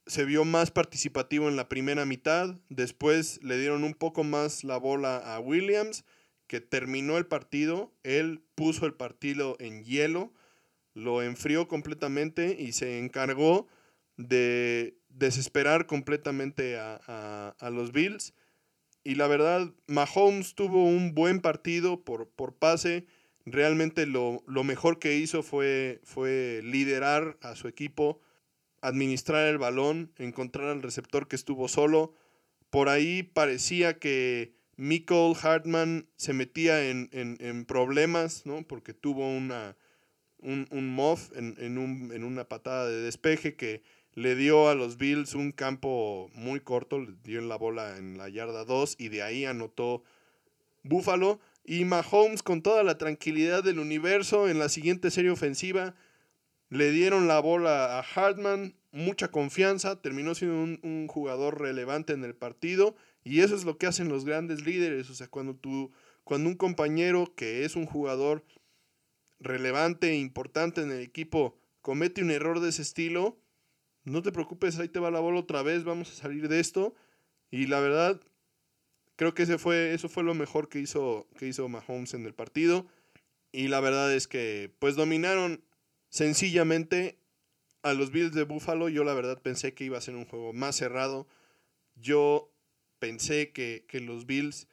se 0.06 0.24
vio 0.24 0.44
más 0.44 0.70
participativo 0.70 1.48
en 1.48 1.56
la 1.56 1.68
primera 1.68 2.04
mitad, 2.04 2.56
después 2.68 3.42
le 3.42 3.58
dieron 3.58 3.84
un 3.84 3.94
poco 3.94 4.24
más 4.24 4.62
la 4.62 4.76
bola 4.76 5.16
a 5.16 5.40
Williams, 5.40 6.04
que 6.46 6.60
terminó 6.60 7.18
el 7.18 7.26
partido, 7.26 7.92
él 8.04 8.42
puso 8.54 8.86
el 8.86 8.94
partido 8.94 9.56
en 9.58 9.84
hielo, 9.84 10.32
lo 10.94 11.22
enfrió 11.22 11.66
completamente 11.66 12.56
y 12.58 12.72
se 12.72 12.98
encargó 12.98 13.66
de 14.16 14.96
desesperar 15.08 15.86
completamente 15.86 16.78
a, 16.78 17.70
los 17.72 17.92
Bills. 17.92 18.32
Y 19.02 19.16
la 19.16 19.26
verdad, 19.26 19.72
Mahomes 19.86 20.54
tuvo 20.54 20.84
un 20.84 21.14
buen 21.14 21.40
partido 21.40 22.04
por, 22.04 22.28
por 22.30 22.54
pase. 22.56 23.06
Realmente 23.44 24.06
lo, 24.06 24.42
lo 24.46 24.64
mejor 24.64 24.98
que 24.98 25.16
hizo 25.16 25.42
fue, 25.42 26.00
fue 26.04 26.60
liderar 26.64 27.36
a 27.40 27.56
su 27.56 27.68
equipo 27.68 28.20
administrar 28.86 29.48
el 29.48 29.58
balón, 29.58 30.12
encontrar 30.16 30.68
al 30.68 30.82
receptor 30.82 31.26
que 31.26 31.36
estuvo 31.36 31.66
solo. 31.68 32.14
Por 32.70 32.88
ahí 32.88 33.24
parecía 33.24 33.98
que 33.98 34.54
Michael 34.76 35.34
Hartman 35.42 36.08
se 36.16 36.32
metía 36.32 36.88
en, 36.88 37.64
problemas, 37.66 38.46
¿no? 38.46 38.62
Porque 38.66 38.94
tuvo 38.94 39.28
una, 39.28 39.76
un, 40.38 40.68
un 40.70 40.88
muff 40.88 41.30
en, 41.34 41.56
en, 41.58 42.24
una 42.24 42.48
patada 42.48 42.88
de 42.88 43.00
despeje 43.00 43.56
que 43.56 43.82
le 44.12 44.36
dio 44.36 44.68
a 44.68 44.74
los 44.74 44.98
Bills 44.98 45.34
un 45.34 45.52
campo 45.52 46.30
muy 46.34 46.60
corto, 46.60 47.00
le 47.00 47.14
dio 47.24 47.40
en 47.40 47.48
la 47.48 47.56
bola 47.56 47.98
en 47.98 48.16
la 48.18 48.28
yarda 48.28 48.64
2 48.64 48.96
y 48.98 49.08
de 49.08 49.22
ahí 49.22 49.44
anotó 49.44 50.04
Buffalo. 50.84 51.40
Y 51.64 51.84
Mahomes 51.84 52.44
con 52.44 52.62
toda 52.62 52.84
la 52.84 52.96
tranquilidad 52.96 53.64
del 53.64 53.80
universo 53.80 54.48
en 54.48 54.60
la 54.60 54.68
siguiente 54.68 55.10
serie 55.10 55.32
ofensiva 55.32 55.96
le 56.68 56.90
dieron 56.90 57.28
la 57.28 57.40
bola 57.40 57.98
a 57.98 58.02
Hartman, 58.02 58.74
mucha 58.92 59.28
confianza, 59.30 60.00
terminó 60.00 60.34
siendo 60.34 60.56
un, 60.86 61.06
jugador 61.08 61.60
relevante 61.60 62.12
en 62.12 62.24
el 62.24 62.34
partido 62.34 62.96
y 63.22 63.40
eso 63.40 63.54
es 63.54 63.64
lo 63.64 63.78
que 63.78 63.86
hacen 63.86 64.08
los 64.08 64.24
grandes 64.24 64.64
líderes, 64.64 65.10
o 65.10 65.14
sea, 65.14 65.28
cuando 65.28 65.54
tú, 65.54 65.92
cuando 66.24 66.48
un 66.48 66.56
compañero 66.56 67.32
que 67.36 67.64
es 67.64 67.76
un 67.76 67.86
jugador 67.86 68.44
relevante 69.38 70.10
e 70.10 70.16
importante 70.16 70.80
en 70.82 70.90
el 70.90 71.00
equipo 71.00 71.58
comete 71.82 72.22
un 72.22 72.30
error 72.30 72.60
de 72.60 72.70
ese 72.70 72.82
estilo, 72.82 73.38
no 74.04 74.22
te 74.22 74.32
preocupes, 74.32 74.78
ahí 74.78 74.88
te 74.88 75.00
va 75.00 75.10
la 75.10 75.20
bola 75.20 75.40
otra 75.40 75.62
vez, 75.62 75.84
vamos 75.84 76.10
a 76.10 76.14
salir 76.14 76.48
de 76.48 76.60
esto. 76.60 76.94
Y 77.50 77.66
la 77.66 77.80
verdad 77.80 78.20
creo 79.16 79.34
que 79.34 79.42
ese 79.42 79.58
fue 79.58 79.94
eso 79.94 80.08
fue 80.08 80.22
lo 80.22 80.34
mejor 80.34 80.68
que 80.68 80.78
hizo 80.78 81.28
que 81.38 81.48
hizo 81.48 81.68
Mahomes 81.68 82.14
en 82.14 82.24
el 82.24 82.34
partido. 82.34 82.86
Y 83.50 83.68
la 83.68 83.80
verdad 83.80 84.12
es 84.14 84.28
que 84.28 84.72
pues 84.78 84.94
dominaron 84.94 85.64
Sencillamente, 86.08 87.18
a 87.82 87.94
los 87.94 88.10
Bills 88.10 88.32
de 88.32 88.44
Buffalo, 88.44 88.88
yo 88.88 89.04
la 89.04 89.14
verdad 89.14 89.40
pensé 89.40 89.74
que 89.74 89.84
iba 89.84 89.98
a 89.98 90.00
ser 90.00 90.16
un 90.16 90.24
juego 90.24 90.52
más 90.52 90.76
cerrado. 90.76 91.28
Yo 91.94 92.52
pensé 92.98 93.52
que, 93.52 93.86
los 94.00 94.26
Bills 94.26 94.68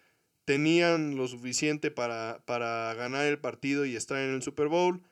tenían 0.45 1.15
lo 1.15 1.27
suficiente 1.27 1.91
para, 1.91 2.43
para 2.45 2.93
ganar 2.95 3.25
el 3.25 3.39
partido 3.39 3.85
y 3.85 3.95
estar 3.95 4.17
en 4.19 4.33
el 4.33 4.41
Super 4.41 4.67
Bowl. 4.67 5.03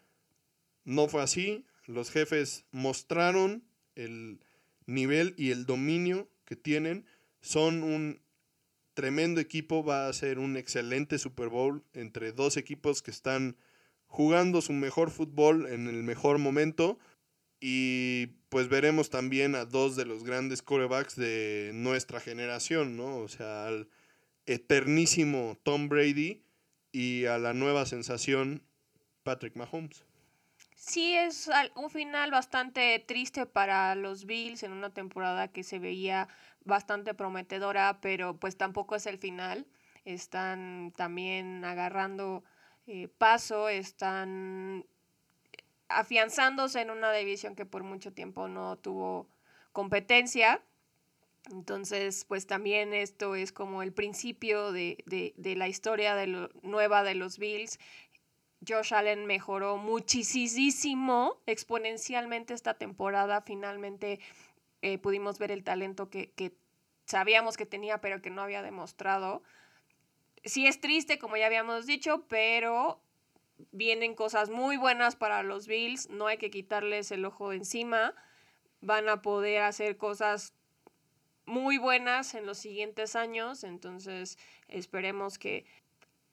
No 0.84 1.08
fue 1.08 1.22
así. 1.22 1.66
Los 1.86 2.12
jefes 2.12 2.66
mostraron 2.72 3.64
el 3.96 4.40
nivel 4.86 5.34
y 5.38 5.52
el 5.52 5.66
dominio 5.66 6.30
que 6.46 6.56
tienen. 6.56 7.06
Son 7.42 7.84
un 7.84 8.22
tremendo 8.94 9.40
equipo. 9.40 9.84
Va 9.84 10.08
a 10.08 10.14
ser 10.14 10.40
un 10.40 10.58
excelente 10.58 11.18
Super 11.18 11.50
Bowl 11.50 11.84
entre 11.94 12.32
dos 12.32 12.58
equipos 12.58 13.02
que 13.02 13.12
están 13.12 13.58
jugando 14.12 14.62
su 14.62 14.74
mejor 14.74 15.10
fútbol 15.10 15.68
en 15.68 15.88
el 15.88 16.04
mejor 16.04 16.38
momento. 16.38 17.00
Y 17.62 18.28
pues 18.50 18.68
veremos 18.68 19.10
también 19.10 19.56
a 19.56 19.66
dos 19.66 19.96
de 19.96 20.06
los 20.06 20.24
grandes 20.24 20.62
corebacks 20.62 21.16
de 21.16 21.72
nuestra 21.74 22.20
generación, 22.20 22.98
¿no? 22.98 23.18
O 23.18 23.28
sea, 23.30 23.68
al 23.68 23.88
eternísimo 24.46 25.58
Tom 25.64 25.88
Brady 25.88 26.44
y 26.92 27.26
a 27.26 27.38
la 27.38 27.54
nueva 27.54 27.86
sensación 27.86 28.64
Patrick 29.24 29.56
Mahomes. 29.56 30.04
Sí, 30.76 31.14
es 31.14 31.50
un 31.76 31.90
final 31.90 32.32
bastante 32.32 33.00
triste 33.00 33.46
para 33.46 33.96
los 33.96 34.26
Bills 34.26 34.64
en 34.64 34.74
una 34.74 34.94
temporada 34.94 35.48
que 35.48 35.64
se 35.64 35.80
veía 35.80 36.28
bastante 36.66 37.14
prometedora, 37.14 38.02
pero 38.02 38.38
pues 38.38 38.58
tampoco 38.58 38.96
es 38.96 39.06
el 39.06 39.20
final. 39.20 39.68
Están 40.04 40.92
también 40.98 41.64
agarrando 41.64 42.44
eh, 42.94 43.08
paso, 43.08 43.70
están 43.70 44.86
afianzándose 45.88 46.82
en 46.82 46.90
una 46.90 47.14
división 47.14 47.56
que 47.56 47.66
por 47.66 47.84
mucho 47.84 48.12
tiempo 48.12 48.50
no 48.50 48.76
tuvo 48.76 49.30
competencia. 49.72 50.62
Entonces, 51.52 52.26
pues 52.26 52.48
también 52.48 52.94
esto 52.94 53.36
es 53.36 53.54
como 53.54 53.82
el 53.82 53.94
principio 53.94 54.74
de, 54.74 55.06
la 55.38 55.70
historia 55.70 56.16
de 56.16 56.28
lo, 56.28 56.50
nueva 56.64 57.04
de 57.04 57.16
los 57.16 57.38
Bills. 57.38 57.80
Josh 58.68 58.94
Allen 58.94 59.26
mejoró 59.26 59.78
muchísimo, 59.78 61.42
exponencialmente 61.46 62.54
esta 62.54 62.74
temporada. 62.74 63.40
Finalmente 63.40 64.20
eh, 64.82 64.98
pudimos 64.98 65.40
ver 65.40 65.52
el 65.52 65.64
talento 65.64 66.10
que, 66.10 66.32
que 66.32 66.58
sabíamos 67.06 67.56
que 67.56 67.66
tenía, 67.66 68.02
pero 68.02 68.22
que 68.22 68.32
no 68.32 68.42
había 68.42 68.62
demostrado 68.62 69.44
sí 70.44 70.68
es 70.68 70.80
triste, 70.80 71.20
como 71.20 71.38
ya 71.38 71.46
habíamos 71.46 71.86
dicho, 71.86 72.26
pero 72.28 73.02
vienen 73.72 74.16
cosas 74.16 74.50
muy 74.50 74.78
buenas 74.78 75.16
para 75.16 75.44
los 75.44 75.68
Bills, 75.68 76.10
no 76.10 76.28
hay 76.28 76.38
que 76.38 76.50
quitarles 76.50 77.12
el 77.12 77.26
ojo 77.26 77.54
encima, 77.54 78.16
van 78.82 79.08
a 79.10 79.22
poder 79.22 79.62
hacer 79.62 79.98
cosas 79.98 80.54
muy 81.46 81.78
buenas 81.78 82.34
en 82.34 82.46
los 82.46 82.58
siguientes 82.58 83.16
años, 83.16 83.64
entonces 83.64 84.38
esperemos 84.68 85.38
que 85.38 85.66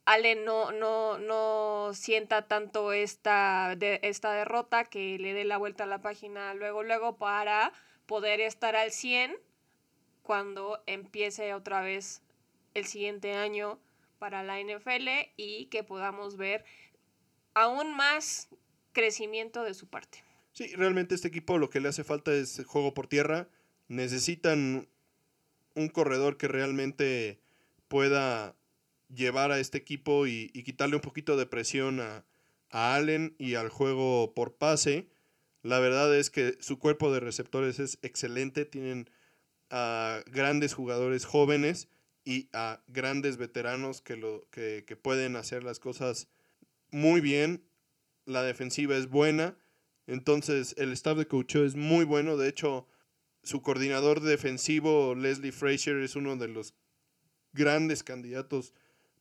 Ale 0.05 0.37
no, 0.37 0.73
no, 0.73 1.19
no 1.19 1.91
sienta 1.93 2.49
tanto 2.49 2.95
esta, 2.95 3.75
de, 3.77 4.01
esta 4.03 4.33
derrota, 4.33 4.85
que 4.85 5.19
le 5.19 5.35
dé 5.35 5.45
la 5.45 5.59
vuelta 5.59 5.85
a 5.85 5.87
la 5.87 6.01
página 6.01 6.55
luego, 6.55 6.83
luego 6.83 7.17
para 7.19 7.75
poder 8.07 8.41
estar 8.41 8.75
al 8.75 8.91
100 8.91 9.37
cuando 10.23 10.83
empiece 10.87 11.53
otra 11.53 11.83
vez 11.83 12.23
el 12.73 12.87
siguiente 12.87 13.35
año 13.35 13.79
para 14.19 14.43
la 14.43 14.61
NFL 14.61 15.09
y 15.37 15.67
que 15.67 15.85
podamos 15.85 16.37
ver 16.37 16.65
aún 17.55 17.95
más 17.97 18.49
crecimiento 18.93 19.63
de 19.63 19.75
su 19.75 19.89
parte. 19.89 20.25
Sí, 20.53 20.75
realmente 20.75 21.15
este 21.15 21.29
equipo 21.29 21.59
lo 21.59 21.71
que 21.71 21.81
le 21.81 21.89
hace 21.89 22.05
falta 22.05 22.33
es 22.33 22.63
juego 22.67 22.95
por 22.95 23.07
tierra. 23.07 23.49
Necesitan 23.89 24.89
un 25.75 25.89
corredor 25.89 26.37
que 26.37 26.49
realmente 26.49 27.39
pueda 27.87 28.57
llevar 29.15 29.53
a 29.53 29.61
este 29.61 29.79
equipo 29.79 30.27
y, 30.27 30.49
quitarle 30.49 30.97
un 30.97 31.03
poquito 31.03 31.37
de 31.37 31.47
presión 31.47 32.01
a, 32.01 32.25
a, 32.71 32.95
Allen 32.95 33.35
y 33.39 33.55
al 33.55 33.69
juego 33.69 34.35
por 34.35 34.55
pase. 34.55 35.09
La 35.63 35.79
verdad 35.79 36.15
es 36.17 36.31
que 36.31 36.57
su 36.61 36.79
cuerpo 36.79 37.13
de 37.13 37.21
receptores 37.21 37.79
es 37.79 37.99
excelente. 38.03 38.65
Tienen 38.65 39.09
a 39.71 40.23
grandes 40.27 40.75
jugadores 40.75 41.25
jóvenes 41.25 41.89
y 42.29 42.51
a 42.53 42.83
grandes 42.89 43.39
veteranos 43.39 44.03
que, 44.03 44.15
lo, 44.15 44.47
que, 44.51 44.85
que 44.87 44.97
pueden 44.97 45.35
hacer 45.35 45.65
las 45.65 45.79
cosas 45.79 46.29
muy 46.91 47.23
bien. 47.23 47.65
La 48.27 48.43
defensiva 48.43 48.99
es 48.99 49.09
buena. 49.09 49.57
Entonces 50.07 50.75
el 50.77 50.93
staff 50.93 51.17
de 51.17 51.27
coach 51.27 51.57
es 51.57 51.75
muy 51.75 52.05
bueno. 52.05 52.37
De 52.37 52.47
hecho, 52.47 52.87
su 53.43 53.63
coordinador 53.63 54.21
defensivo, 54.21 55.15
Leslie 55.15 55.53
Frazier, 55.53 55.97
es 56.01 56.17
uno 56.17 56.37
de 56.37 56.49
los 56.49 56.75
grandes 57.55 58.03
candidatos 58.03 58.75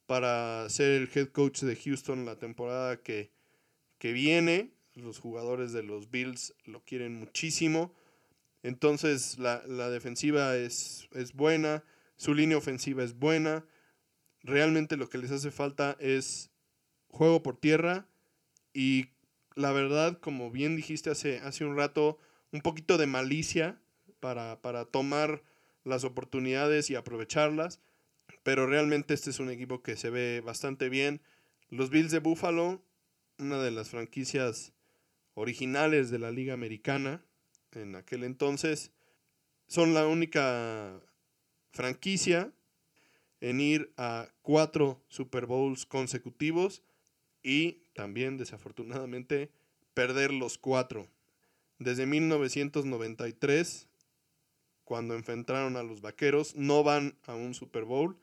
para 0.06 0.70
ser 0.70 0.92
el 0.92 1.10
head 1.16 1.30
coach 1.30 1.62
de 1.62 1.78
Houston 1.78 2.26
la 2.26 2.38
temporada 2.40 3.02
que, 3.02 3.32
que 4.00 4.12
viene. 4.12 4.74
Los 4.96 5.20
jugadores 5.20 5.72
de 5.72 5.84
los 5.84 6.12
Bills 6.12 6.54
lo 6.66 6.84
quieren 6.84 7.16
muchísimo. 7.16 7.94
Entonces 8.64 9.40
la, 9.40 9.62
defensiva 9.90 10.58
es, 10.58 11.08
es, 11.14 11.32
buena, 11.32 11.86
su 12.18 12.34
línea 12.34 12.58
ofensiva 12.58 13.04
es 13.04 13.18
buena. 13.18 13.66
Realmente 14.42 14.98
lo 14.98 15.10
que 15.10 15.18
les 15.18 15.32
hace 15.32 15.52
falta 15.52 15.96
es 16.00 16.52
juego 17.10 17.42
por 17.42 17.58
tierra 17.58 18.08
y 18.74 19.08
la 19.56 19.72
verdad, 19.72 20.20
como 20.20 20.52
bien 20.52 20.76
dijiste 20.76 21.10
hace, 21.10 21.40
hace 21.40 21.66
un 21.66 21.76
rato, 21.76 22.20
un 22.52 22.62
poquito 22.62 22.98
de 22.98 23.08
malicia 23.08 23.80
para, 24.20 24.62
para 24.62 24.86
tomar 24.86 25.42
las 25.84 26.04
oportunidades 26.04 26.90
y 26.90 26.96
aprovecharlas. 26.96 27.80
Pero 28.44 28.68
realmente 28.68 29.14
este 29.14 29.30
es 29.30 29.40
un 29.40 29.50
equipo 29.50 29.82
que 29.82 29.96
se 29.96 30.10
ve 30.10 30.42
bastante 30.46 30.90
bien. 30.90 31.22
Los 31.70 31.90
Bills 31.90 32.12
de 32.12 32.20
Buffalo, 32.20 32.84
una 33.40 33.58
de 33.60 33.72
las 33.72 33.90
franquicias 33.90 34.74
originales 35.34 36.10
de 36.10 36.20
la 36.20 36.32
Liga 36.32 36.54
Americana 36.54 37.24
en 37.74 37.96
aquel 37.96 38.24
entonces, 38.24 38.92
son 39.68 39.94
la 39.94 40.08
única 40.08 41.02
franquicia 41.78 42.52
en 43.40 43.62
ir 43.62 43.94
a 43.98 44.28
cuatro 44.42 45.00
Super 45.08 45.46
Bowls 45.46 45.86
consecutivos 45.86 46.82
y 47.44 47.84
también 47.94 48.38
desafortunadamente 48.38 49.52
perder 49.94 50.34
los 50.34 50.58
cuatro. 50.58 51.08
Desde 51.78 52.08
1993 52.08 53.88
cuando 54.84 55.16
enfrentaron 55.16 55.76
a 55.76 55.84
los 55.84 56.02
Vaqueros, 56.02 56.56
no 56.56 56.82
van 56.82 57.18
a 57.26 57.36
un 57.36 57.54
Super 57.54 57.84
Bowl. 57.84 58.18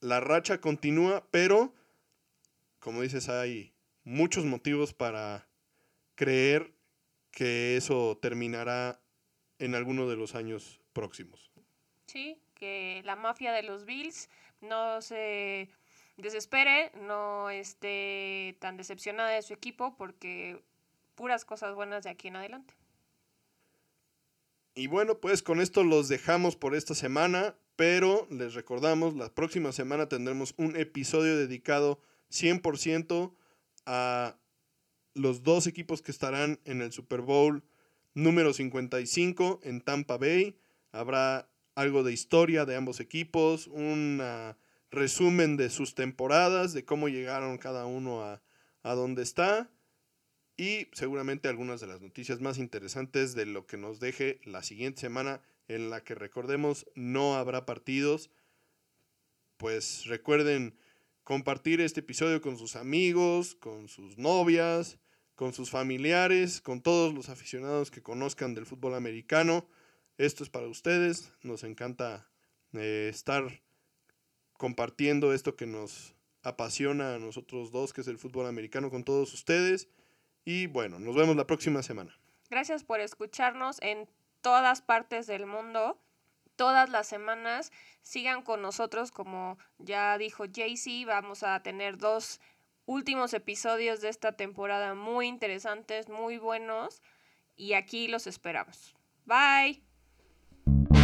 La 0.00 0.18
racha 0.18 0.60
continúa, 0.60 1.24
pero, 1.30 1.72
como 2.80 3.02
dices, 3.02 3.28
hay 3.28 3.72
muchos 4.02 4.44
motivos 4.44 4.92
para 4.92 5.46
creer 6.16 6.72
que 7.30 7.76
eso 7.76 8.18
terminará 8.20 9.00
en 9.60 9.76
alguno 9.76 10.08
de 10.08 10.16
los 10.16 10.34
años 10.34 10.80
próximos. 10.92 11.52
Sí, 12.06 12.36
que 12.60 13.02
la 13.04 13.16
mafia 13.16 13.52
de 13.52 13.62
los 13.64 13.84
Bills 13.84 14.28
no 14.60 15.00
se 15.02 15.68
desespere, 16.16 16.92
no 17.00 17.50
esté 17.50 18.56
tan 18.60 18.76
decepcionada 18.76 19.30
de 19.30 19.42
su 19.42 19.54
equipo, 19.54 19.96
porque 19.96 20.62
puras 21.14 21.44
cosas 21.44 21.74
buenas 21.74 22.04
de 22.04 22.10
aquí 22.10 22.28
en 22.28 22.36
adelante. 22.36 22.74
Y 24.74 24.86
bueno, 24.86 25.18
pues 25.18 25.42
con 25.42 25.60
esto 25.60 25.82
los 25.82 26.08
dejamos 26.08 26.56
por 26.56 26.74
esta 26.74 26.94
semana, 26.94 27.56
pero 27.76 28.28
les 28.30 28.54
recordamos, 28.54 29.16
la 29.16 29.34
próxima 29.34 29.72
semana 29.72 30.08
tendremos 30.08 30.54
un 30.56 30.76
episodio 30.76 31.36
dedicado 31.36 32.00
100% 32.30 33.34
a 33.86 34.36
los 35.14 35.42
dos 35.42 35.66
equipos 35.66 36.02
que 36.02 36.12
estarán 36.12 36.60
en 36.64 36.82
el 36.82 36.92
Super 36.92 37.20
Bowl 37.20 37.64
número 38.14 38.52
55 38.52 39.60
en 39.64 39.80
Tampa 39.80 40.16
Bay. 40.18 40.56
Habrá 40.92 41.49
algo 41.80 42.02
de 42.02 42.12
historia 42.12 42.64
de 42.64 42.76
ambos 42.76 43.00
equipos, 43.00 43.66
un 43.66 44.22
resumen 44.90 45.56
de 45.56 45.70
sus 45.70 45.94
temporadas, 45.94 46.72
de 46.72 46.84
cómo 46.84 47.08
llegaron 47.08 47.58
cada 47.58 47.86
uno 47.86 48.22
a, 48.22 48.42
a 48.82 48.94
donde 48.94 49.22
está 49.22 49.70
y 50.56 50.88
seguramente 50.92 51.48
algunas 51.48 51.80
de 51.80 51.86
las 51.86 52.02
noticias 52.02 52.40
más 52.40 52.58
interesantes 52.58 53.34
de 53.34 53.46
lo 53.46 53.66
que 53.66 53.78
nos 53.78 53.98
deje 53.98 54.40
la 54.44 54.62
siguiente 54.62 55.00
semana 55.00 55.40
en 55.68 55.88
la 55.88 56.04
que 56.04 56.14
recordemos 56.14 56.86
no 56.94 57.36
habrá 57.36 57.64
partidos. 57.64 58.30
Pues 59.56 60.04
recuerden 60.04 60.76
compartir 61.24 61.80
este 61.80 62.00
episodio 62.00 62.42
con 62.42 62.58
sus 62.58 62.76
amigos, 62.76 63.54
con 63.54 63.88
sus 63.88 64.18
novias, 64.18 64.98
con 65.34 65.54
sus 65.54 65.70
familiares, 65.70 66.60
con 66.60 66.82
todos 66.82 67.14
los 67.14 67.30
aficionados 67.30 67.90
que 67.90 68.02
conozcan 68.02 68.54
del 68.54 68.66
fútbol 68.66 68.94
americano. 68.94 69.66
Esto 70.20 70.44
es 70.44 70.50
para 70.50 70.66
ustedes. 70.66 71.32
Nos 71.40 71.64
encanta 71.64 72.28
eh, 72.74 73.08
estar 73.08 73.62
compartiendo 74.58 75.32
esto 75.32 75.56
que 75.56 75.64
nos 75.64 76.14
apasiona 76.42 77.14
a 77.14 77.18
nosotros 77.18 77.72
dos, 77.72 77.94
que 77.94 78.02
es 78.02 78.06
el 78.06 78.18
fútbol 78.18 78.44
americano, 78.44 78.90
con 78.90 79.02
todos 79.02 79.32
ustedes. 79.32 79.88
Y 80.44 80.66
bueno, 80.66 80.98
nos 80.98 81.16
vemos 81.16 81.36
la 81.36 81.46
próxima 81.46 81.82
semana. 81.82 82.14
Gracias 82.50 82.84
por 82.84 83.00
escucharnos 83.00 83.80
en 83.80 84.10
todas 84.42 84.82
partes 84.82 85.26
del 85.26 85.46
mundo, 85.46 85.98
todas 86.54 86.90
las 86.90 87.06
semanas. 87.06 87.72
Sigan 88.02 88.42
con 88.42 88.60
nosotros, 88.60 89.12
como 89.12 89.56
ya 89.78 90.18
dijo 90.18 90.44
Jaycee, 90.54 91.06
vamos 91.06 91.44
a 91.44 91.62
tener 91.62 91.96
dos 91.96 92.42
últimos 92.84 93.32
episodios 93.32 94.02
de 94.02 94.10
esta 94.10 94.32
temporada 94.32 94.94
muy 94.94 95.28
interesantes, 95.28 96.10
muy 96.10 96.36
buenos. 96.36 97.00
Y 97.56 97.72
aquí 97.72 98.06
los 98.06 98.26
esperamos. 98.26 98.94
Bye. 99.24 99.89
thank 100.66 100.88
you 100.94 100.99